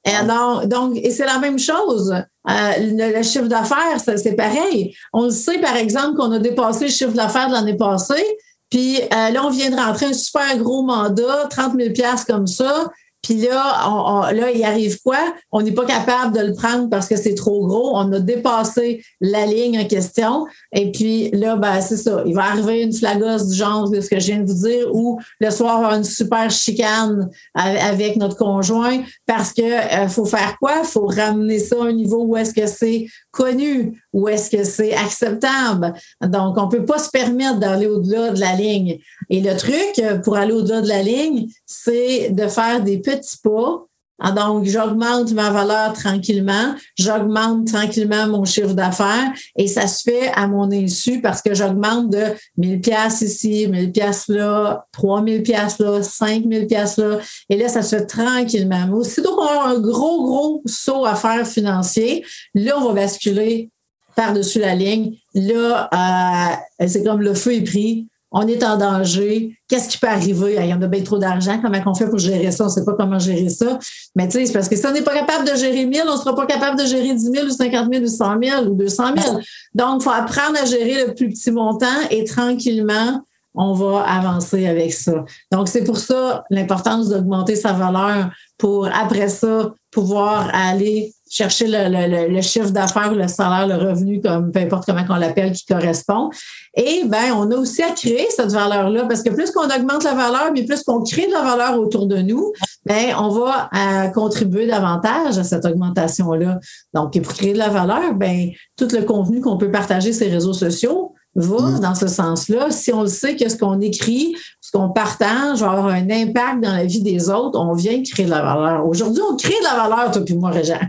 Et 0.05 0.11
alors, 0.11 0.67
donc, 0.67 0.97
et 0.97 1.13
c'est 1.13 1.27
la 1.27 1.39
même 1.39 1.61
chose. 1.61 2.11
Euh, 2.13 2.53
le, 2.79 3.17
le 3.17 3.23
chiffre 3.23 3.47
d'affaires, 3.47 4.01
c'est 4.01 4.35
pareil. 4.35 4.97
On 5.13 5.27
le 5.27 5.31
sait, 5.31 5.59
par 5.59 5.77
exemple, 5.77 6.17
qu'on 6.17 6.33
a 6.33 6.41
dépassé 6.41 6.87
le 6.87 6.91
chiffre 6.91 7.13
d'affaires 7.13 7.47
de 7.47 7.53
l'année 7.53 7.77
passée. 7.77 8.25
Puis 8.73 9.03
euh, 9.03 9.29
là, 9.29 9.45
on 9.45 9.51
vient 9.51 9.69
de 9.69 9.77
rentrer 9.77 10.07
un 10.07 10.13
super 10.15 10.57
gros 10.57 10.83
mandat, 10.83 11.47
30 11.51 11.75
000 11.79 11.93
comme 12.27 12.47
ça. 12.47 12.87
Puis 13.21 13.35
là, 13.35 13.87
on, 13.87 13.91
on- 13.91 14.21
là, 14.23 14.51
il 14.51 14.65
arrive 14.65 14.99
quoi? 15.03 15.19
On 15.53 15.61
n'est 15.61 15.73
pas 15.73 15.85
capable 15.85 16.35
de 16.35 16.41
le 16.43 16.55
prendre 16.55 16.89
parce 16.89 17.07
que 17.07 17.17
c'est 17.17 17.35
trop 17.35 17.67
gros. 17.67 17.93
On 17.95 18.11
a 18.13 18.19
dépassé 18.19 19.05
la 19.21 19.45
ligne 19.45 19.79
en 19.79 19.85
question. 19.85 20.47
Et 20.75 20.91
puis 20.91 21.31
là, 21.33 21.57
ben, 21.57 21.83
c'est 21.83 21.99
ça. 21.99 22.23
Il 22.25 22.35
va 22.35 22.45
arriver 22.45 22.81
une 22.83 22.95
flagosse 22.95 23.49
du 23.49 23.57
genre 23.57 23.91
de 23.91 24.01
ce 24.01 24.09
que 24.09 24.19
je 24.19 24.27
viens 24.29 24.41
de 24.41 24.51
vous 24.51 24.67
dire, 24.67 24.87
ou 24.95 25.21
le 25.39 25.51
soir, 25.51 25.81
on 25.81 25.89
va 25.89 25.97
une 25.97 26.05
super 26.05 26.51
chicane 26.51 27.29
avec 27.55 28.17
notre 28.17 28.37
conjoint 28.37 29.03
parce 29.27 29.53
que 29.53 29.63
euh, 29.63 30.09
faut 30.09 30.25
faire 30.25 30.57
quoi? 30.59 30.83
faut 30.83 31.07
ramener 31.07 31.59
ça 31.59 31.77
un 31.83 31.93
niveau 31.93 32.25
où 32.25 32.37
est-ce 32.39 32.55
que 32.55 32.67
c'est 32.67 33.07
connu, 33.33 34.01
où 34.13 34.29
est-ce 34.29 34.51
que 34.51 34.63
c'est 34.63 34.95
acceptable? 34.95 35.95
Donc, 36.25 36.57
on 36.59 36.69
peut 36.69 36.85
pas 36.85 36.99
se 36.99 37.11
permettre 37.11 37.59
d'aller 37.59 37.87
au-delà 37.87 38.31
de 38.31 38.41
la 38.41 38.55
ligne. 38.55 38.99
Et 39.29 39.41
le 39.41 39.57
truc 39.57 39.99
euh, 39.99 40.19
pour 40.19 40.37
aller 40.37 40.53
au-delà 40.53 40.83
de 40.83 40.89
la 40.89 41.03
ligne, 41.03 41.49
c'est 41.67 42.31
de 42.31 42.47
faire 42.47 42.83
des 42.83 42.99
petits 42.99 43.39
pas. 43.43 43.87
Ah, 44.25 44.31
Donc, 44.31 44.67
j'augmente 44.67 45.33
ma 45.33 45.51
valeur 45.51 45.93
tranquillement, 45.95 46.77
j'augmente 46.97 47.67
tranquillement 47.67 48.29
mon 48.29 48.45
chiffre 48.45 48.73
d'affaires 48.73 49.33
et 49.57 49.67
ça 49.67 49.89
se 49.89 50.03
fait 50.05 50.31
à 50.35 50.47
mon 50.47 50.71
insu 50.71 51.21
parce 51.21 51.43
que 51.43 51.55
j'augmente 51.55 52.11
de 52.11 52.23
1000 52.57 52.81
pièces 52.81 53.23
ici, 53.23 53.67
1000 53.67 53.91
pièces 53.91 54.29
là, 54.29 54.87
3000 54.93 55.43
pièces 55.43 55.81
là, 55.81 56.03
5000 56.03 56.69
pièces 56.69 56.99
là 56.99 57.19
et 57.51 57.57
là 57.57 57.69
ça 57.69 57.83
se 57.83 57.97
fait 57.97 58.07
tranquillement. 58.07 58.87
Mais 58.87 58.95
aussitôt 58.95 59.35
qu'on 59.35 59.43
a 59.43 59.69
un 59.71 59.81
gros 59.81 60.23
gros 60.23 60.63
saut 60.67 61.05
à 61.05 61.17
faire 61.17 61.45
financier, 61.45 62.25
là 62.55 62.79
on 62.79 62.89
va 62.89 63.03
basculer 63.03 63.71
par-dessus 64.15 64.61
la 64.61 64.75
ligne. 64.75 65.17
Là, 65.35 65.89
euh, 65.93 66.87
c'est 66.87 67.05
comme 67.05 67.23
le 67.23 67.35
feu 67.35 67.55
est 67.55 67.63
pris. 67.63 68.07
On 68.33 68.47
est 68.47 68.65
en 68.65 68.79
danger. 68.79 69.57
Qu'est-ce 69.69 69.89
qui 69.89 69.99
peut 69.99 70.09
arriver? 70.09 70.57
Il 70.59 70.67
y 70.67 70.73
en 70.73 70.81
a 70.81 70.87
bien 70.87 71.03
trop 71.03 71.19
d'argent. 71.19 71.61
Comment 71.63 71.79
on 71.85 71.95
fait 71.95 72.09
pour 72.09 72.19
gérer 72.19 72.51
ça? 72.51 72.65
On 72.65 72.67
ne 72.69 72.73
sait 72.73 72.85
pas 72.85 72.95
comment 72.95 73.19
gérer 73.19 73.51
ça. 73.51 73.79
Mais 74.17 74.27
tu 74.27 74.39
sais, 74.39 74.47
c'est 74.47 74.53
parce 74.55 74.69
que 74.69 74.77
si 74.77 74.87
on 74.87 74.93
n'est 74.93 75.03
pas 75.03 75.15
capable 75.15 75.47
de 75.47 75.55
gérer 75.55 75.85
1000, 75.85 76.03
on 76.09 76.13
ne 76.13 76.19
sera 76.19 76.35
pas 76.35 76.47
capable 76.47 76.79
de 76.79 76.87
gérer 76.87 77.15
10 77.15 77.31
000 77.31 77.47
ou 77.47 77.51
50 77.51 77.93
000 77.93 78.05
ou 78.05 78.09
100 78.09 78.35
000 78.43 78.65
ou 78.65 78.75
200 78.75 79.05
000. 79.19 79.39
Donc, 79.75 80.01
il 80.01 80.05
faut 80.05 80.11
apprendre 80.11 80.59
à 80.61 80.65
gérer 80.65 81.07
le 81.07 81.15
plus 81.15 81.29
petit 81.29 81.51
montant 81.51 81.87
et 82.11 82.25
tranquillement, 82.25 83.21
on 83.55 83.75
va 83.75 84.01
avancer 84.01 84.67
avec 84.67 84.95
ça. 84.95 85.25
Donc, 85.51 85.69
c'est 85.69 85.85
pour 85.85 85.99
ça 85.99 86.45
l'importance 86.49 87.11
d'augmenter 87.11 87.55
sa 87.55 87.75
valeur 87.75 88.31
pour, 88.57 88.87
après 88.87 89.29
ça, 89.29 89.75
pouvoir 89.91 90.49
aller 90.55 91.13
chercher 91.35 91.67
le, 91.67 91.89
le- 91.89 92.29
le- 92.35 92.43
chiffre 92.43 92.71
d'affaires, 92.71 93.15
le 93.15 93.27
salaire, 93.27 93.67
le 93.67 93.89
revenu, 93.89 94.21
comme 94.21 94.53
peu 94.53 94.61
importe 94.61 94.85
comment 94.85 95.03
on 95.09 95.17
l'appelle, 95.17 95.53
qui 95.53 95.65
correspond. 95.65 96.29
Et 96.77 97.05
ben, 97.07 97.33
on 97.35 97.51
a 97.51 97.57
aussi 97.57 97.83
à 97.83 97.91
créer 97.93 98.27
cette 98.37 98.53
valeur-là, 98.53 99.07
parce 99.09 99.23
que 99.23 99.31
plus 99.31 99.51
qu'on 99.51 99.65
augmente 99.65 100.05
la 100.05 100.13
valeur, 100.15 100.51
mais 100.53 100.65
plus 100.65 100.83
qu'on 100.83 101.03
crée 101.03 101.27
de 101.27 101.33
la 101.33 101.41
valeur 101.43 101.79
autour 101.79 102.07
de 102.07 102.19
nous, 102.19 102.53
ben, 102.85 103.15
on 103.19 103.29
va 103.31 103.71
euh, 103.75 104.09
contribuer 104.09 104.67
davantage 104.67 105.39
à 105.39 105.45
cette 105.45 105.65
augmentation-là. 105.65 106.61
Donc, 106.93 107.17
et 107.17 107.23
pour 107.23 107.33
créer 107.33 107.55
de 107.55 107.59
la 107.59 107.69
valeur, 107.71 108.15
ben, 108.15 108.51
tout 108.77 108.89
le 108.93 109.03
contenu 109.03 109.41
qu'on 109.41 109.57
peut 109.57 109.71
partager 109.71 110.13
sur 110.13 110.27
les 110.27 110.33
réseaux 110.33 110.53
sociaux 110.53 111.15
va 111.35 111.57
Mm. 111.63 111.81
dans 111.81 111.95
ce 111.95 112.09
sens-là. 112.09 112.71
Si 112.71 112.93
on 112.93 113.01
le 113.03 113.09
sait 113.09 113.37
que 113.37 113.49
ce 113.49 113.57
qu'on 113.57 113.81
écrit, 113.81 114.35
ce 114.73 114.79
qu'on 114.79 114.89
partage 114.89 115.61
va 115.61 115.73
avoir 115.73 115.87
un 115.89 116.09
impact 116.09 116.63
dans 116.63 116.75
la 116.75 116.85
vie 116.85 117.03
des 117.03 117.29
autres, 117.29 117.59
on 117.59 117.75
vient 117.75 118.03
créer 118.03 118.25
de 118.25 118.31
la 118.31 118.43
valeur. 118.43 118.87
Aujourd'hui, 118.87 119.23
on 119.31 119.37
crée 119.37 119.59
de 119.59 119.65
la 119.65 119.87
valeur, 119.87 120.11
toi 120.11 120.23
puis 120.25 120.35
moi, 120.35 120.51
Régent. 120.51 120.81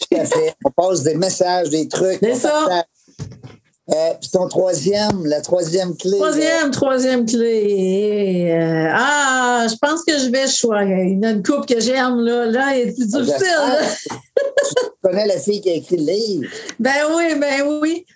Tout 0.00 0.18
à 0.18 0.24
fait. 0.24 0.54
On 0.64 0.70
passe 0.70 1.02
des 1.02 1.14
messages, 1.14 1.70
des 1.70 1.88
trucs. 1.88 2.18
C'est 2.22 2.34
ça. 2.34 2.50
partage. 2.68 2.84
Euh, 3.90 4.14
puis 4.20 4.30
ton 4.30 4.46
troisième, 4.48 5.24
la 5.24 5.40
troisième 5.40 5.96
clé. 5.96 6.16
Troisième, 6.16 6.70
troisième 6.70 7.26
clé. 7.26 8.52
Euh, 8.52 8.88
ah, 8.92 9.66
je 9.68 9.76
pense 9.76 10.04
que 10.04 10.18
je 10.18 10.30
vais 10.30 10.46
choisir. 10.46 10.98
Il 10.98 11.20
y 11.20 11.26
a 11.26 11.30
une 11.30 11.42
coupe 11.42 11.66
que 11.66 11.80
j'aime, 11.80 12.20
là. 12.20 12.46
Là, 12.46 12.76
elle 12.76 12.88
est 12.88 12.92
plus 12.92 13.10
là, 13.10 13.20
difficile. 13.22 14.08
tu 14.66 14.86
connais 15.02 15.26
la 15.26 15.38
fille 15.38 15.60
qui 15.60 15.70
a 15.70 15.74
écrit 15.74 15.96
le 15.96 16.04
livre? 16.04 16.50
Ben 16.78 16.92
oui, 17.14 17.34
ben 17.40 17.80
oui. 17.80 18.06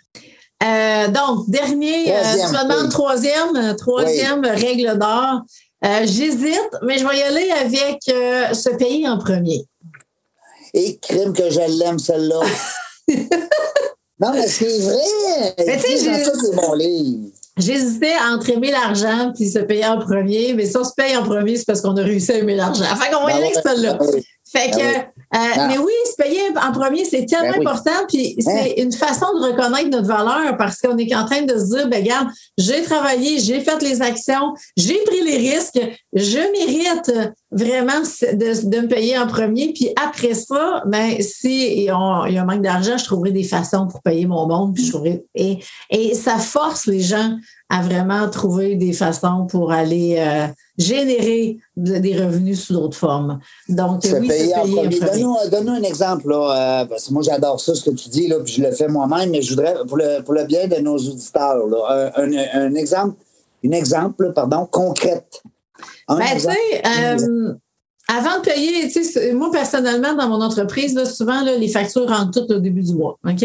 Euh, 0.63 1.09
donc, 1.09 1.49
dernier, 1.51 2.15
euh, 2.15 2.23
tu 2.33 2.53
me 2.53 2.63
demandes 2.63 2.85
oui. 2.85 2.89
troisième, 2.89 3.57
euh, 3.57 3.75
troisième 3.75 4.45
règle 4.45 4.99
d'or. 4.99 5.43
Euh, 5.85 6.01
J'hésite, 6.05 6.71
mais 6.83 6.99
je 6.99 7.07
vais 7.07 7.19
y 7.19 7.23
aller 7.23 7.51
avec 7.51 8.01
se 8.57 8.71
payer 8.77 9.07
en 9.07 9.19
premier. 9.19 9.67
Et 10.73 10.99
crime 10.99 11.33
que 11.33 11.51
je 11.51 11.61
l'aime, 11.79 11.99
celle-là. 11.99 12.41
non, 14.19 14.33
mais 14.33 14.47
c'est 14.47 14.79
vrai. 14.79 15.55
Mais 15.67 15.79
tu 15.79 15.99
sais. 15.99 16.25
J'hésitais 17.59 18.15
entre 18.31 18.51
aimer 18.51 18.71
l'argent 18.71 19.33
puis 19.35 19.49
se 19.49 19.59
payer 19.61 19.87
en 19.87 19.99
premier, 19.99 20.53
mais 20.53 20.67
si 20.67 20.77
on 20.77 20.85
se 20.85 20.93
paye 20.95 21.17
en 21.17 21.23
premier, 21.23 21.57
c'est 21.57 21.65
parce 21.65 21.81
qu'on 21.81 21.97
a 21.97 22.03
réussi 22.03 22.33
à 22.33 22.39
aimer 22.39 22.55
l'argent. 22.55 22.85
Fait 22.85 23.11
qu'on 23.11 23.25
va 23.25 23.33
y 23.33 23.35
aller 23.35 23.53
avec 23.55 23.63
celle-là. 23.63 23.99
Fait 24.51 24.71
que, 24.71 24.77
Ben 24.77 25.07
euh, 25.35 25.39
Ah. 25.57 25.67
mais 25.69 25.77
oui, 25.79 25.93
se 26.09 26.15
payer 26.23 26.41
en 26.57 26.71
premier, 26.73 27.05
c'est 27.05 27.27
tellement 27.27 27.51
Ben 27.51 27.59
oui. 27.59 27.67
important. 27.67 28.07
Puis 28.09 28.37
c'est 28.39 28.75
une 28.79 28.93
façon 28.93 29.27
de 29.35 29.43
reconnaître 29.45 29.89
notre 29.91 30.07
valeur 30.07 30.57
parce 30.57 30.81
qu'on 30.81 30.97
est 30.99 31.13
en 31.17 31.25
train 31.27 31.43
de 31.43 31.59
se 31.59 31.75
dire, 31.75 31.89
ben 31.89 32.01
regarde, 32.03 32.29
j'ai 32.57 32.83
travaillé, 32.83 33.41
j'ai 33.41 33.61
fait 33.61 33.83
les 33.83 34.03
actions, 34.03 34.55
j'ai 34.77 35.03
pris 35.05 35.23
les 35.25 35.37
risques, 35.37 35.81
je 36.13 36.39
mérite 36.39 37.13
vraiment 37.51 38.01
de, 38.01 38.69
de 38.71 38.81
me 38.83 38.87
payer 38.89 39.19
en 39.19 39.27
premier. 39.27 39.73
Puis 39.73 39.91
après 40.01 40.35
ça, 40.35 40.83
ben 40.87 41.17
si 41.21 41.79
il 41.79 41.83
y 41.85 41.91
a 41.91 42.25
il 42.29 42.35
y 42.35 42.39
a 42.39 42.43
un 42.43 42.45
manque 42.45 42.63
d'argent, 42.63 42.97
je 42.97 43.05
trouverai 43.05 43.33
des 43.33 43.43
façons 43.45 43.89
pour 43.89 44.01
payer 44.03 44.27
mon 44.27 44.47
monde. 44.47 44.75
Puis 44.75 44.85
je 44.85 44.91
trouverai, 44.93 45.25
et, 45.35 45.59
et 45.91 46.15
ça 46.15 46.39
force 46.39 46.87
les 46.87 47.01
gens 47.01 47.37
à 47.69 47.83
vraiment 47.83 48.31
trouver 48.31 48.77
des 48.77 48.93
façons 48.93 49.47
pour 49.51 49.73
aller 49.73 50.17
euh, 50.19 50.47
générer 50.79 51.59
de- 51.77 51.99
des 51.99 52.17
revenus 52.17 52.65
sous 52.65 52.73
d'autres 52.75 52.97
formes. 52.97 53.39
Donc, 53.69 54.05
Se 54.05 54.15
oui, 54.17 54.29
payer 54.29 54.51
se 54.51 54.59
en 54.59 54.63
payer 54.63 54.79
en 54.79 54.83
premier. 54.83 54.99
premier. 54.99 55.51
Donne-nous 55.51 55.73
un 55.73 55.83
exemple, 55.83 56.29
là, 56.29 56.83
euh, 56.83 56.85
parce 56.87 57.09
que 57.09 57.13
moi, 57.13 57.23
j'adore 57.23 57.61
ça, 57.61 57.75
ce 57.75 57.83
que 57.89 57.95
tu 57.95 58.09
dis, 58.09 58.29
là, 58.29 58.37
puis 58.41 58.53
je 58.53 58.63
le 58.63 58.71
fais 58.73 58.89
moi-même, 58.89 59.31
mais 59.31 59.43
je 59.43 59.51
voudrais, 59.51 59.75
pour 59.89 59.97
le, 59.97 60.23
pour 60.23 60.35
le 60.35 60.45
bien 60.45 60.67
de 60.67 60.77
nos 60.77 60.97
auditeurs, 60.97 61.67
là, 61.67 62.11
un, 62.17 62.33
un- 62.33 62.49
un 62.67 62.75
exemple, 62.75 63.17
une 63.63 63.75
exemple, 63.75 64.33
pardon, 64.35 64.67
concrète. 64.71 65.43
Un 66.09 66.19
Ben, 66.19 66.27
exemple. 66.35 66.57
euh, 66.87 67.55
avant 68.09 68.39
de 68.39 68.43
payer, 68.45 69.33
moi, 69.33 69.51
personnellement, 69.51 70.15
dans 70.15 70.29
mon 70.29 70.41
entreprise, 70.41 70.95
là, 70.95 71.05
souvent, 71.07 71.43
là, 71.43 71.57
les 71.57 71.69
factures 71.69 72.07
rentrent 72.09 72.41
toutes 72.41 72.51
au 72.53 72.61
début 72.61 72.83
du 72.83 72.95
mois. 72.95 73.19
OK? 73.27 73.45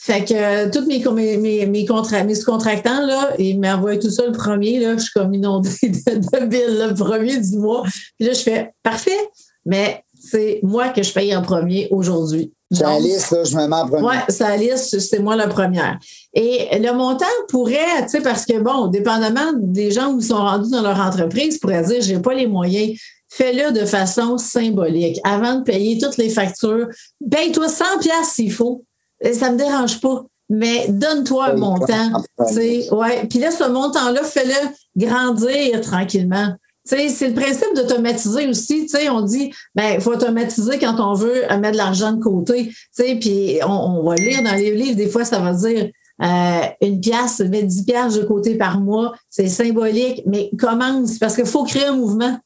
Fait 0.00 0.24
que 0.24 0.32
euh, 0.32 0.70
tous 0.72 0.86
mes, 0.86 1.02
mes, 1.12 1.36
mes, 1.36 1.66
mes, 1.66 1.84
contra- 1.84 2.22
mes 2.22 2.36
sous-contractants, 2.36 3.04
là, 3.04 3.32
ils 3.38 3.58
m'envoient 3.58 3.96
tout 3.96 4.10
ça 4.10 4.24
le 4.26 4.32
premier, 4.32 4.78
là, 4.78 4.96
je 4.96 5.02
suis 5.02 5.10
comme 5.12 5.34
inondée 5.34 5.70
de, 5.82 6.38
de 6.38 6.46
billes 6.46 6.88
le 6.88 6.94
premier 6.94 7.36
du 7.38 7.56
mois. 7.56 7.82
Puis 8.18 8.28
là, 8.28 8.32
je 8.32 8.40
fais 8.40 8.72
parfait, 8.82 9.18
mais 9.66 10.04
c'est 10.20 10.60
moi 10.62 10.90
que 10.90 11.02
je 11.02 11.12
paye 11.12 11.34
en 11.34 11.42
premier 11.42 11.88
aujourd'hui. 11.90 12.52
Donc, 12.70 13.02
liste, 13.02 13.30
là, 13.32 13.44
je 13.44 13.56
me 13.56 13.66
mets 13.66 13.74
en 13.76 13.88
premier. 13.88 14.06
oui, 14.06 14.14
sa 14.28 14.56
liste, 14.56 15.00
c'est 15.00 15.18
moi 15.20 15.34
la 15.36 15.48
première. 15.48 15.98
Et 16.34 16.68
le 16.78 16.92
montant 16.92 17.24
pourrait, 17.48 18.02
tu 18.02 18.10
sais, 18.10 18.20
parce 18.20 18.44
que, 18.44 18.58
bon, 18.60 18.86
dépendamment 18.88 19.52
des 19.56 19.90
gens 19.90 20.12
où 20.12 20.20
ils 20.20 20.26
sont 20.26 20.36
rendus 20.36 20.70
dans 20.70 20.82
leur 20.82 21.00
entreprise, 21.00 21.58
pourrait 21.58 21.82
dire, 21.82 22.02
j'ai 22.02 22.20
pas 22.20 22.34
les 22.34 22.46
moyens. 22.46 22.96
Fais-le 23.30 23.72
de 23.72 23.84
façon 23.84 24.38
symbolique. 24.38 25.18
Avant 25.24 25.56
de 25.56 25.62
payer 25.64 25.98
toutes 25.98 26.18
les 26.18 26.28
factures, 26.30 26.86
paye-toi 27.30 27.68
100 27.68 27.84
pièces 28.00 28.28
s'il 28.34 28.52
faut. 28.52 28.84
Et 29.20 29.32
Ça 29.32 29.50
me 29.50 29.58
dérange 29.58 30.00
pas. 30.00 30.24
Mais 30.50 30.86
donne-toi 30.88 31.50
un 31.50 31.54
Oui, 31.54 31.60
montant. 31.60 32.24
en 32.38 32.46
tu 32.46 32.54
sais, 32.54 32.88
Ouais. 32.92 33.26
Puis 33.28 33.38
là, 33.38 33.50
ce 33.50 33.64
montant-là, 33.68 34.22
fais-le 34.24 35.06
grandir 35.06 35.80
tranquillement. 35.82 36.54
Tu 36.88 36.96
sais, 36.96 37.08
c'est 37.10 37.28
le 37.28 37.34
principe 37.34 37.74
d'automatiser 37.76 38.48
aussi. 38.48 38.86
Tu 38.86 38.96
sais, 38.96 39.10
on 39.10 39.20
dit, 39.20 39.52
ben, 39.74 39.96
il 39.96 40.00
faut 40.00 40.12
automatiser 40.12 40.78
quand 40.78 40.98
on 41.00 41.12
veut 41.12 41.44
euh, 41.52 41.58
mettre 41.58 41.72
de 41.72 41.76
l'argent 41.76 42.12
de 42.12 42.22
côté. 42.22 42.68
Tu 42.68 42.76
sais, 42.92 43.16
puis 43.16 43.58
on, 43.66 43.70
on 43.70 44.08
va 44.08 44.14
lire 44.14 44.42
dans 44.42 44.54
les 44.54 44.74
livres, 44.74 44.96
des 44.96 45.08
fois, 45.08 45.26
ça 45.26 45.38
va 45.38 45.52
dire 45.52 45.90
euh, 46.22 46.60
une 46.80 47.00
pièce, 47.00 47.40
mets 47.40 47.62
10 47.62 47.84
pièces 47.84 48.14
de 48.14 48.24
côté 48.24 48.56
par 48.56 48.80
mois, 48.80 49.14
c'est 49.28 49.48
symbolique, 49.48 50.22
mais 50.26 50.50
commence 50.58 51.18
parce 51.18 51.36
qu'il 51.36 51.46
faut 51.46 51.64
créer 51.64 51.84
un 51.84 51.96
mouvement. 51.96 52.38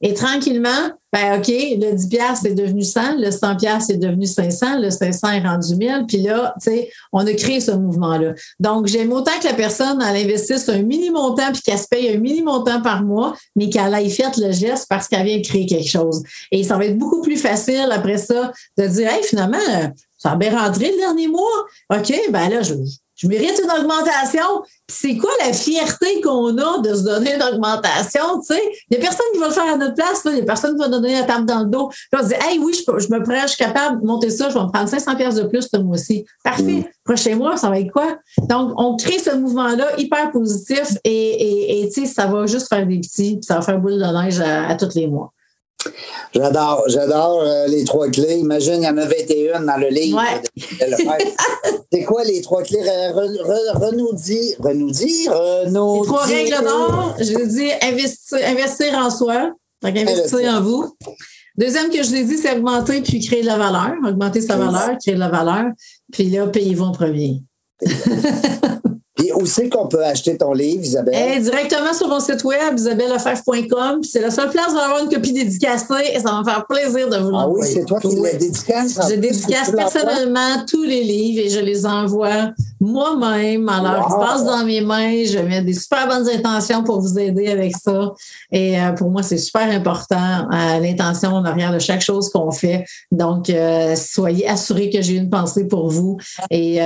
Et 0.00 0.14
tranquillement, 0.14 0.92
ben 1.12 1.38
OK, 1.38 1.48
le 1.48 1.92
10 1.92 2.08
pièces 2.08 2.44
est 2.44 2.54
devenu 2.54 2.82
100, 2.84 3.16
le 3.16 3.30
100 3.30 3.56
pièces 3.56 3.90
est 3.90 3.96
devenu 3.96 4.26
500, 4.26 4.78
le 4.78 4.90
500 4.90 5.30
est 5.30 5.40
rendu 5.40 5.74
1000, 5.74 6.04
puis 6.06 6.18
là, 6.18 6.54
tu 6.62 6.70
sais, 6.70 6.90
on 7.12 7.26
a 7.26 7.32
créé 7.32 7.60
ce 7.60 7.72
mouvement-là. 7.72 8.34
Donc, 8.60 8.86
j'aime 8.86 9.12
autant 9.12 9.32
que 9.40 9.46
la 9.46 9.54
personne, 9.54 10.00
elle 10.02 10.24
investisse 10.24 10.68
un 10.68 10.82
mini-montant 10.82 11.52
puis 11.52 11.62
qu'elle 11.62 11.78
se 11.78 11.88
paye 11.88 12.10
un 12.14 12.18
mini-montant 12.18 12.80
par 12.82 13.02
mois, 13.02 13.34
mais 13.56 13.70
qu'elle 13.70 13.92
aille 13.92 14.10
faire 14.10 14.30
le 14.36 14.52
geste 14.52 14.86
parce 14.88 15.08
qu'elle 15.08 15.26
vient 15.26 15.42
créer 15.42 15.66
quelque 15.66 15.88
chose. 15.88 16.22
Et 16.52 16.62
ça 16.62 16.76
va 16.76 16.84
être 16.84 16.98
beaucoup 16.98 17.22
plus 17.22 17.36
facile 17.36 17.88
après 17.90 18.18
ça 18.18 18.52
de 18.76 18.86
dire, 18.86 19.10
hey, 19.10 19.24
finalement, 19.24 19.58
ça 20.16 20.32
a 20.32 20.36
bien 20.36 20.56
rentré 20.56 20.92
le 20.92 20.98
dernier 20.98 21.26
mois. 21.28 21.66
OK, 21.90 22.12
ben 22.30 22.48
là, 22.50 22.62
je, 22.62 22.74
je 23.18 23.26
mérite 23.26 23.60
une 23.62 23.70
augmentation. 23.70 24.62
C'est 24.88 25.16
quoi 25.16 25.30
la 25.44 25.52
fierté 25.52 26.20
qu'on 26.20 26.56
a 26.56 26.78
de 26.80 26.94
se 26.94 27.02
donner 27.02 27.34
une 27.34 27.42
augmentation? 27.42 28.40
Tu 28.40 28.54
sais? 28.54 28.62
Il 28.88 28.96
n'y 28.96 29.04
a 29.04 29.08
personne 29.08 29.26
qui 29.32 29.40
va 29.40 29.48
le 29.48 29.52
faire 29.52 29.74
à 29.74 29.76
notre 29.76 29.94
place. 29.94 30.24
Là. 30.24 30.30
Il 30.30 30.34
n'y 30.36 30.40
a 30.42 30.44
personne 30.44 30.76
qui 30.76 30.80
va 30.80 30.88
donner 30.88 31.14
la 31.14 31.24
table 31.24 31.44
dans 31.44 31.60
le 31.60 31.66
dos. 31.66 31.88
Puis 31.88 32.20
on 32.20 32.22
se 32.22 32.28
dit, 32.28 32.34
hey, 32.34 32.58
oui, 32.60 32.72
je, 32.72 32.98
je 32.98 33.12
me 33.12 33.22
prends, 33.22 33.42
je 33.42 33.48
suis 33.48 33.64
capable 33.64 34.00
de 34.00 34.06
monter 34.06 34.30
ça, 34.30 34.48
je 34.48 34.54
vais 34.54 34.64
me 34.64 34.70
prendre 34.70 34.88
500 34.88 35.16
pièces 35.16 35.34
de 35.34 35.42
plus 35.42 35.68
ce 35.68 35.78
mois-ci. 35.78 36.24
Parfait. 36.44 36.62
Mm. 36.62 36.84
Prochain 37.04 37.34
mois, 37.34 37.56
ça 37.56 37.68
va 37.68 37.80
être 37.80 37.90
quoi? 37.90 38.18
Donc, 38.48 38.72
on 38.76 38.96
crée 38.96 39.18
ce 39.18 39.34
mouvement-là 39.34 39.98
hyper 39.98 40.30
positif 40.30 40.96
et, 41.02 41.10
et, 41.10 41.82
et 41.82 41.88
tu 41.88 42.02
sais, 42.02 42.06
ça 42.06 42.26
va 42.26 42.46
juste 42.46 42.68
faire 42.68 42.86
des 42.86 43.00
petits, 43.00 43.40
ça 43.42 43.56
va 43.56 43.62
faire 43.62 43.80
boule 43.80 43.98
de 43.98 44.22
neige 44.22 44.40
à, 44.40 44.68
à 44.68 44.76
tous 44.76 44.94
les 44.94 45.08
mois. 45.08 45.32
J'adore, 46.34 46.84
j'adore 46.88 47.42
euh, 47.42 47.66
les 47.68 47.84
trois 47.84 48.08
clés. 48.08 48.36
Imagine, 48.38 48.82
il 48.82 48.84
y 48.84 48.88
en 48.88 48.96
a 48.98 49.06
21 49.06 49.60
dans 49.60 49.76
le 49.76 49.88
livre. 49.88 50.18
Ouais. 50.18 50.42
C'est 51.92 52.04
quoi 52.04 52.24
les 52.24 52.40
trois 52.42 52.62
clés? 52.62 52.80
Renoudir, 52.82 54.14
dire, 54.14 54.56
renoudir, 54.60 55.32
Les 55.64 56.06
trois 56.06 56.24
règles 56.24 56.64
d'or, 56.64 57.16
je 57.18 57.46
dis 57.46 57.70
investir, 57.82 58.38
investir 58.44 58.94
en 58.94 59.10
soi, 59.10 59.52
donc 59.82 59.96
investir 59.96 60.52
en 60.52 60.60
vous. 60.60 60.96
Deuxième 61.56 61.90
que 61.90 62.02
je 62.02 62.12
l'ai 62.12 62.24
dit, 62.24 62.36
c'est 62.38 62.56
augmenter 62.56 63.00
puis 63.00 63.20
créer 63.20 63.42
de 63.42 63.46
la 63.46 63.58
valeur. 63.58 63.94
Augmenter 64.06 64.40
sa 64.40 64.56
valeur, 64.56 64.96
créer 65.00 65.14
de 65.14 65.20
la 65.20 65.28
valeur. 65.28 65.64
Puis 66.12 66.24
là, 66.30 66.46
payez-vous 66.46 66.84
en 66.84 66.92
premier. 66.92 67.42
Où 69.40 69.46
c'est 69.46 69.68
qu'on 69.68 69.86
peut 69.86 70.04
acheter 70.04 70.36
ton 70.36 70.52
livre, 70.52 70.82
Isabelle? 70.82 71.36
Eh, 71.36 71.40
directement 71.40 71.94
sur 71.94 72.08
mon 72.08 72.18
site 72.18 72.42
web, 72.42 72.76
isabellefebvre.com. 72.76 74.02
C'est 74.02 74.20
la 74.20 74.30
seule 74.30 74.50
place 74.50 74.74
d'avoir 74.74 75.02
une 75.02 75.08
copie 75.08 75.32
dédicacée 75.32 76.12
et 76.12 76.18
ça 76.18 76.30
va 76.30 76.40
me 76.40 76.44
faire 76.44 76.66
plaisir 76.66 77.08
de 77.08 77.16
vous 77.18 77.30
l'envoyer. 77.30 77.64
Ah 77.64 77.68
oui, 77.68 77.74
c'est 77.74 77.84
toi 77.84 78.00
qui 78.00 78.16
la 78.16 78.32
dédicace? 78.32 78.98
Je 79.08 79.14
dédicace 79.14 79.70
personnellement 79.70 80.64
tous 80.66 80.82
les 80.82 81.04
livres 81.04 81.46
et 81.46 81.48
je 81.48 81.60
les 81.60 81.86
envoie 81.86 82.50
moi-même. 82.80 83.68
Alors, 83.68 84.08
wow. 84.08 84.10
je 84.10 84.26
passe 84.26 84.44
dans 84.44 84.64
mes 84.64 84.80
mains, 84.80 85.24
je 85.24 85.38
mets 85.38 85.62
des 85.62 85.74
super 85.74 86.06
bonnes 86.06 86.28
intentions 86.28 86.82
pour 86.84 87.00
vous 87.00 87.18
aider 87.18 87.48
avec 87.48 87.76
ça. 87.76 88.12
Et 88.52 88.80
euh, 88.80 88.92
pour 88.92 89.10
moi, 89.10 89.22
c'est 89.22 89.38
super 89.38 89.68
important, 89.70 90.48
euh, 90.52 90.78
l'intention 90.80 91.30
en 91.30 91.44
arrière 91.44 91.72
de 91.72 91.78
chaque 91.78 92.02
chose 92.02 92.30
qu'on 92.30 92.50
fait. 92.50 92.84
Donc, 93.10 93.50
euh, 93.50 93.94
soyez 93.96 94.48
assurés 94.48 94.90
que 94.90 95.02
j'ai 95.02 95.16
une 95.16 95.30
pensée 95.30 95.66
pour 95.66 95.90
vous. 95.90 96.18
Et 96.50 96.80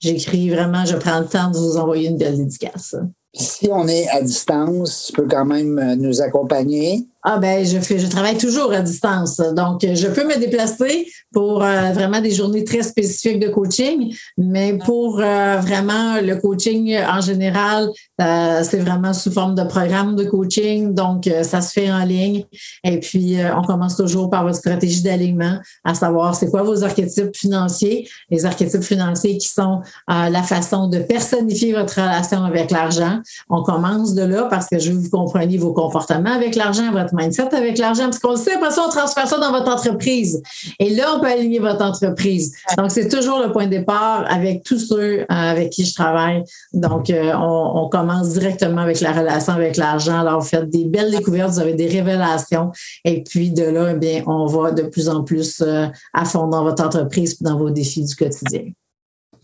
j'écris 0.00 0.50
vraiment, 0.50 0.84
je 0.84 0.96
prends 0.96 1.20
le 1.20 1.26
temps 1.26 1.50
de 1.50 1.56
vous 1.56 1.76
envoyer 1.76 2.08
une 2.08 2.18
belle 2.18 2.36
dédicace. 2.36 2.94
Si 3.34 3.68
on 3.70 3.86
est 3.86 4.08
à 4.08 4.22
distance, 4.22 5.04
tu 5.06 5.12
peux 5.12 5.28
quand 5.28 5.44
même 5.44 5.96
nous 5.98 6.22
accompagner. 6.22 7.06
Ah 7.28 7.38
ben, 7.38 7.66
je 7.66 7.80
fais, 7.80 7.98
je 7.98 8.06
travaille 8.06 8.38
toujours 8.38 8.72
à 8.72 8.82
distance, 8.82 9.38
donc 9.38 9.80
je 9.82 10.06
peux 10.06 10.24
me 10.24 10.38
déplacer 10.38 11.08
pour 11.32 11.64
euh, 11.64 11.90
vraiment 11.92 12.20
des 12.20 12.30
journées 12.30 12.62
très 12.62 12.84
spécifiques 12.84 13.40
de 13.40 13.48
coaching, 13.48 14.16
mais 14.38 14.78
pour 14.78 15.18
euh, 15.18 15.56
vraiment 15.56 16.20
le 16.20 16.36
coaching 16.36 16.96
en 16.96 17.20
général, 17.20 17.90
euh, 18.20 18.62
c'est 18.62 18.78
vraiment 18.78 19.12
sous 19.12 19.32
forme 19.32 19.56
de 19.56 19.64
programme 19.64 20.14
de 20.14 20.22
coaching, 20.22 20.94
donc 20.94 21.28
ça 21.42 21.62
se 21.62 21.72
fait 21.72 21.90
en 21.90 22.04
ligne. 22.04 22.44
Et 22.84 23.00
puis 23.00 23.38
on 23.56 23.62
commence 23.62 23.96
toujours 23.96 24.30
par 24.30 24.44
votre 24.44 24.58
stratégie 24.58 25.02
d'alignement, 25.02 25.58
à 25.82 25.94
savoir 25.94 26.36
c'est 26.36 26.48
quoi 26.48 26.62
vos 26.62 26.84
archétypes 26.84 27.34
financiers, 27.34 28.08
les 28.30 28.46
archétypes 28.46 28.84
financiers 28.84 29.36
qui 29.38 29.48
sont 29.48 29.80
la 30.08 30.42
façon 30.44 30.86
de 30.86 31.00
personnifier 31.00 31.72
votre 31.72 32.00
relation 32.00 32.44
avec 32.44 32.70
l'argent. 32.70 33.18
On 33.50 33.64
commence 33.64 34.14
de 34.14 34.22
là 34.22 34.44
parce 34.44 34.68
que 34.68 34.78
je 34.78 34.92
veux 34.92 34.98
que 34.98 35.02
vous 35.02 35.10
compreniez 35.10 35.58
vos 35.58 35.72
comportements 35.72 36.32
avec 36.32 36.54
l'argent, 36.54 36.92
votre 36.92 37.15
mindset 37.16 37.54
avec 37.54 37.78
l'argent, 37.78 38.04
parce 38.04 38.18
qu'on 38.18 38.32
le 38.32 38.36
sait, 38.36 38.54
après 38.54 38.70
ça, 38.70 38.84
on 38.86 38.90
transfère 38.90 39.26
ça 39.26 39.38
dans 39.38 39.50
votre 39.50 39.68
entreprise. 39.68 40.42
Et 40.78 40.90
là, 40.90 41.14
on 41.16 41.20
peut 41.20 41.26
aligner 41.26 41.58
votre 41.58 41.82
entreprise. 41.82 42.52
Donc, 42.76 42.90
c'est 42.90 43.08
toujours 43.08 43.40
le 43.40 43.52
point 43.52 43.66
de 43.66 43.70
départ 43.70 44.24
avec 44.28 44.62
tous 44.62 44.78
ceux 44.78 45.20
euh, 45.20 45.24
avec 45.28 45.70
qui 45.70 45.84
je 45.84 45.94
travaille. 45.94 46.42
Donc, 46.72 47.10
euh, 47.10 47.32
on, 47.34 47.84
on, 47.84 47.88
commence 47.88 48.30
directement 48.30 48.82
avec 48.82 49.00
la 49.00 49.12
relation 49.12 49.52
avec 49.52 49.76
l'argent. 49.76 50.20
Alors, 50.20 50.40
vous 50.40 50.46
faites 50.46 50.68
des 50.68 50.84
belles 50.84 51.10
découvertes, 51.10 51.52
vous 51.52 51.60
avez 51.60 51.74
des 51.74 51.86
révélations. 51.86 52.70
Et 53.04 53.22
puis, 53.22 53.50
de 53.50 53.64
là, 53.64 53.92
eh 53.92 53.94
bien, 53.94 54.22
on 54.26 54.46
va 54.46 54.72
de 54.72 54.82
plus 54.82 55.08
en 55.08 55.22
plus 55.22 55.60
euh, 55.60 55.86
à 56.12 56.24
fond 56.24 56.48
dans 56.48 56.64
votre 56.64 56.84
entreprise 56.84 57.40
dans 57.40 57.56
vos 57.56 57.70
défis 57.70 58.04
du 58.04 58.14
quotidien. 58.14 58.64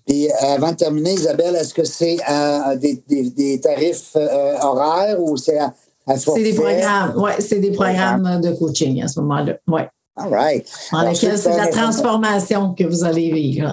Et 0.08 0.32
avant 0.32 0.72
de 0.72 0.76
terminer, 0.76 1.12
Isabelle, 1.12 1.54
est-ce 1.54 1.74
que 1.74 1.84
c'est 1.84 2.16
euh, 2.28 2.76
des, 2.76 3.02
des, 3.08 3.30
des, 3.30 3.60
tarifs 3.60 4.16
euh, 4.16 4.58
horaires 4.60 5.20
ou 5.20 5.36
c'est 5.36 5.58
à, 5.58 5.72
c'est 6.16 6.42
des 6.42 6.54
programmes, 6.54 7.16
ouais, 7.16 7.40
c'est 7.40 7.58
des 7.58 7.72
programmes 7.72 8.40
de 8.40 8.52
coaching 8.52 9.02
à 9.02 9.08
ce 9.08 9.20
moment-là. 9.20 9.54
Ouais. 9.68 9.88
All 10.16 10.28
right. 10.30 10.66
Dans 10.92 11.02
lequel 11.02 11.38
c'est 11.38 11.56
la 11.56 11.68
transformation 11.68 12.74
que 12.74 12.84
vous 12.84 13.04
allez 13.04 13.32
vivre. 13.32 13.72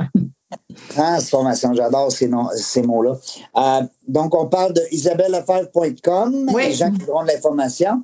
Transformation, 0.90 1.74
j'adore 1.74 2.12
ces, 2.12 2.30
ces 2.56 2.82
mots-là. 2.82 3.18
Euh, 3.58 3.82
donc, 4.08 4.34
on 4.36 4.48
parle 4.48 4.74
de 4.74 4.82
isabellefebvre.com, 4.92 6.50
oui. 6.54 6.68
les 6.68 6.74
gens 6.74 6.92
qui 6.92 7.10
auront 7.10 7.24
de 7.24 7.28
l'information. 7.28 8.04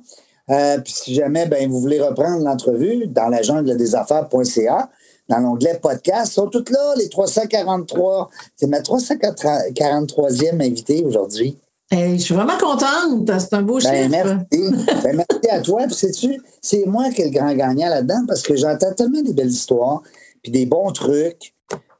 Euh, 0.50 0.78
puis 0.78 0.92
si 0.92 1.14
jamais 1.14 1.46
ben, 1.46 1.68
vous 1.68 1.80
voulez 1.80 2.00
reprendre 2.00 2.44
l'entrevue 2.44 3.06
dans 3.08 3.28
la 3.28 3.42
jungle 3.42 3.76
des 3.76 3.94
affaires.ca, 3.94 4.90
dans 5.28 5.38
l'onglet 5.38 5.80
podcast, 5.82 6.34
sont 6.34 6.46
toutes 6.46 6.70
là, 6.70 6.94
les 6.96 7.08
343. 7.08 8.30
C'est 8.54 8.68
ma 8.68 8.80
343e 8.80 10.64
invité 10.64 11.02
aujourd'hui. 11.04 11.58
Hey, 11.90 12.18
je 12.18 12.24
suis 12.24 12.34
vraiment 12.34 12.58
contente. 12.58 13.30
C'est 13.40 13.54
un 13.54 13.62
beau 13.62 13.78
ben, 13.78 14.10
chiffre. 14.10 14.10
Merci. 14.10 14.44
ben, 15.04 15.16
merci 15.16 15.50
à 15.50 15.60
toi. 15.60 15.82
Puis 15.86 16.40
c'est 16.60 16.84
moi 16.86 17.10
qui 17.10 17.22
est 17.22 17.26
le 17.26 17.30
grand 17.30 17.54
gagnant 17.54 17.88
là-dedans 17.88 18.24
parce 18.26 18.42
que 18.42 18.56
j'entends 18.56 18.92
tellement 18.94 19.22
des 19.22 19.32
belles 19.32 19.50
histoires, 19.50 20.02
puis 20.42 20.50
des 20.50 20.66
bons 20.66 20.90
trucs. 20.92 21.54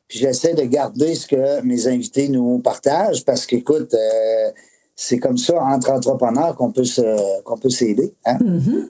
Puis 0.09 0.21
j'essaie 0.21 0.55
de 0.55 0.63
garder 0.63 1.15
ce 1.15 1.27
que 1.27 1.61
mes 1.63 1.87
invités 1.89 2.29
nous 2.29 2.59
partagent 2.61 3.25
parce 3.25 3.47
qu'écoute, 3.47 3.93
euh, 3.95 4.51
c'est 4.95 5.19
comme 5.19 5.37
ça 5.37 5.63
entre 5.63 5.91
entrepreneurs 5.91 6.57
qu'on 6.57 6.73
peut 6.73 6.85
se, 6.85 7.43
qu'on 7.43 7.59
peut 7.59 7.71
s'aider. 7.71 8.15
Hein? 8.25 8.39
Mm-hmm. 8.39 8.89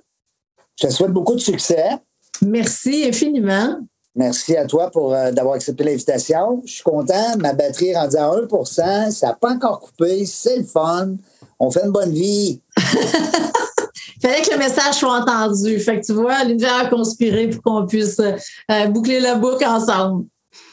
Je 0.81 0.87
te 0.87 0.93
souhaite 0.93 1.13
beaucoup 1.13 1.35
de 1.35 1.41
succès. 1.41 1.97
Merci 2.43 3.05
infiniment. 3.09 3.81
Merci 4.17 4.57
à 4.57 4.65
toi 4.65 4.91
pour 4.91 5.15
euh, 5.15 5.31
d'avoir 5.31 5.57
accepté 5.57 5.85
l'invitation. 5.85 6.63
Je 6.65 6.73
suis 6.73 6.83
content. 6.83 7.37
Ma 7.39 7.53
batterie 7.53 7.89
est 7.89 7.97
rendue 7.97 8.17
à 8.17 8.31
1 8.31 8.65
Ça 9.11 9.27
n'a 9.27 9.35
pas 9.35 9.53
encore 9.53 9.81
coupé. 9.81 10.25
C'est 10.25 10.57
le 10.57 10.65
fun. 10.65 11.17
On 11.59 11.71
fait 11.71 11.85
une 11.85 11.93
bonne 11.93 12.13
vie. 12.13 12.61
Il 12.79 12.83
fallait 14.23 14.43
que 14.43 14.53
le 14.53 14.59
message 14.59 14.95
soit 14.95 15.21
entendu. 15.21 15.79
Fait 15.81 16.01
que 16.01 16.07
tu 16.07 16.15
vois, 16.15 16.45
l'univers 16.45 16.77
a 16.77 16.87
conspiré 16.87 17.49
pour 17.49 17.63
qu'on 17.63 17.87
puisse 17.87 18.19
euh, 18.19 18.87
boucler 18.89 19.21
la 19.21 19.35
boucle 19.35 19.67
ensemble. 19.67 20.25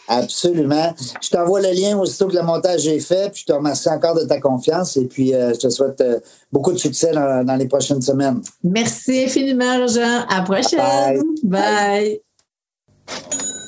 Absolument. 0.07 0.93
Je 1.21 1.29
t'envoie 1.29 1.61
le 1.61 1.71
lien 1.71 1.97
aussitôt 1.97 2.27
que 2.27 2.35
le 2.35 2.43
montage 2.43 2.87
est 2.87 2.99
fait. 2.99 3.31
Puis 3.31 3.41
je 3.41 3.45
te 3.45 3.53
remercie 3.53 3.89
encore 3.89 4.15
de 4.15 4.25
ta 4.25 4.39
confiance. 4.39 4.97
Et 4.97 5.05
puis, 5.05 5.33
euh, 5.33 5.53
je 5.53 5.59
te 5.59 5.69
souhaite 5.69 5.99
euh, 6.01 6.19
beaucoup 6.51 6.73
de 6.73 6.77
succès 6.77 7.11
dans, 7.11 7.45
dans, 7.45 7.55
les 7.55 7.67
prochaines 7.67 8.01
semaines. 8.01 8.41
Merci 8.63 9.25
infiniment, 9.25 9.87
Jean. 9.87 10.25
À 10.29 10.37
la 10.37 10.41
prochaine. 10.43 10.79
Bye. 10.79 11.19
Bye. 11.43 11.61
Bye. 11.61 12.21
Oh. 13.07 13.62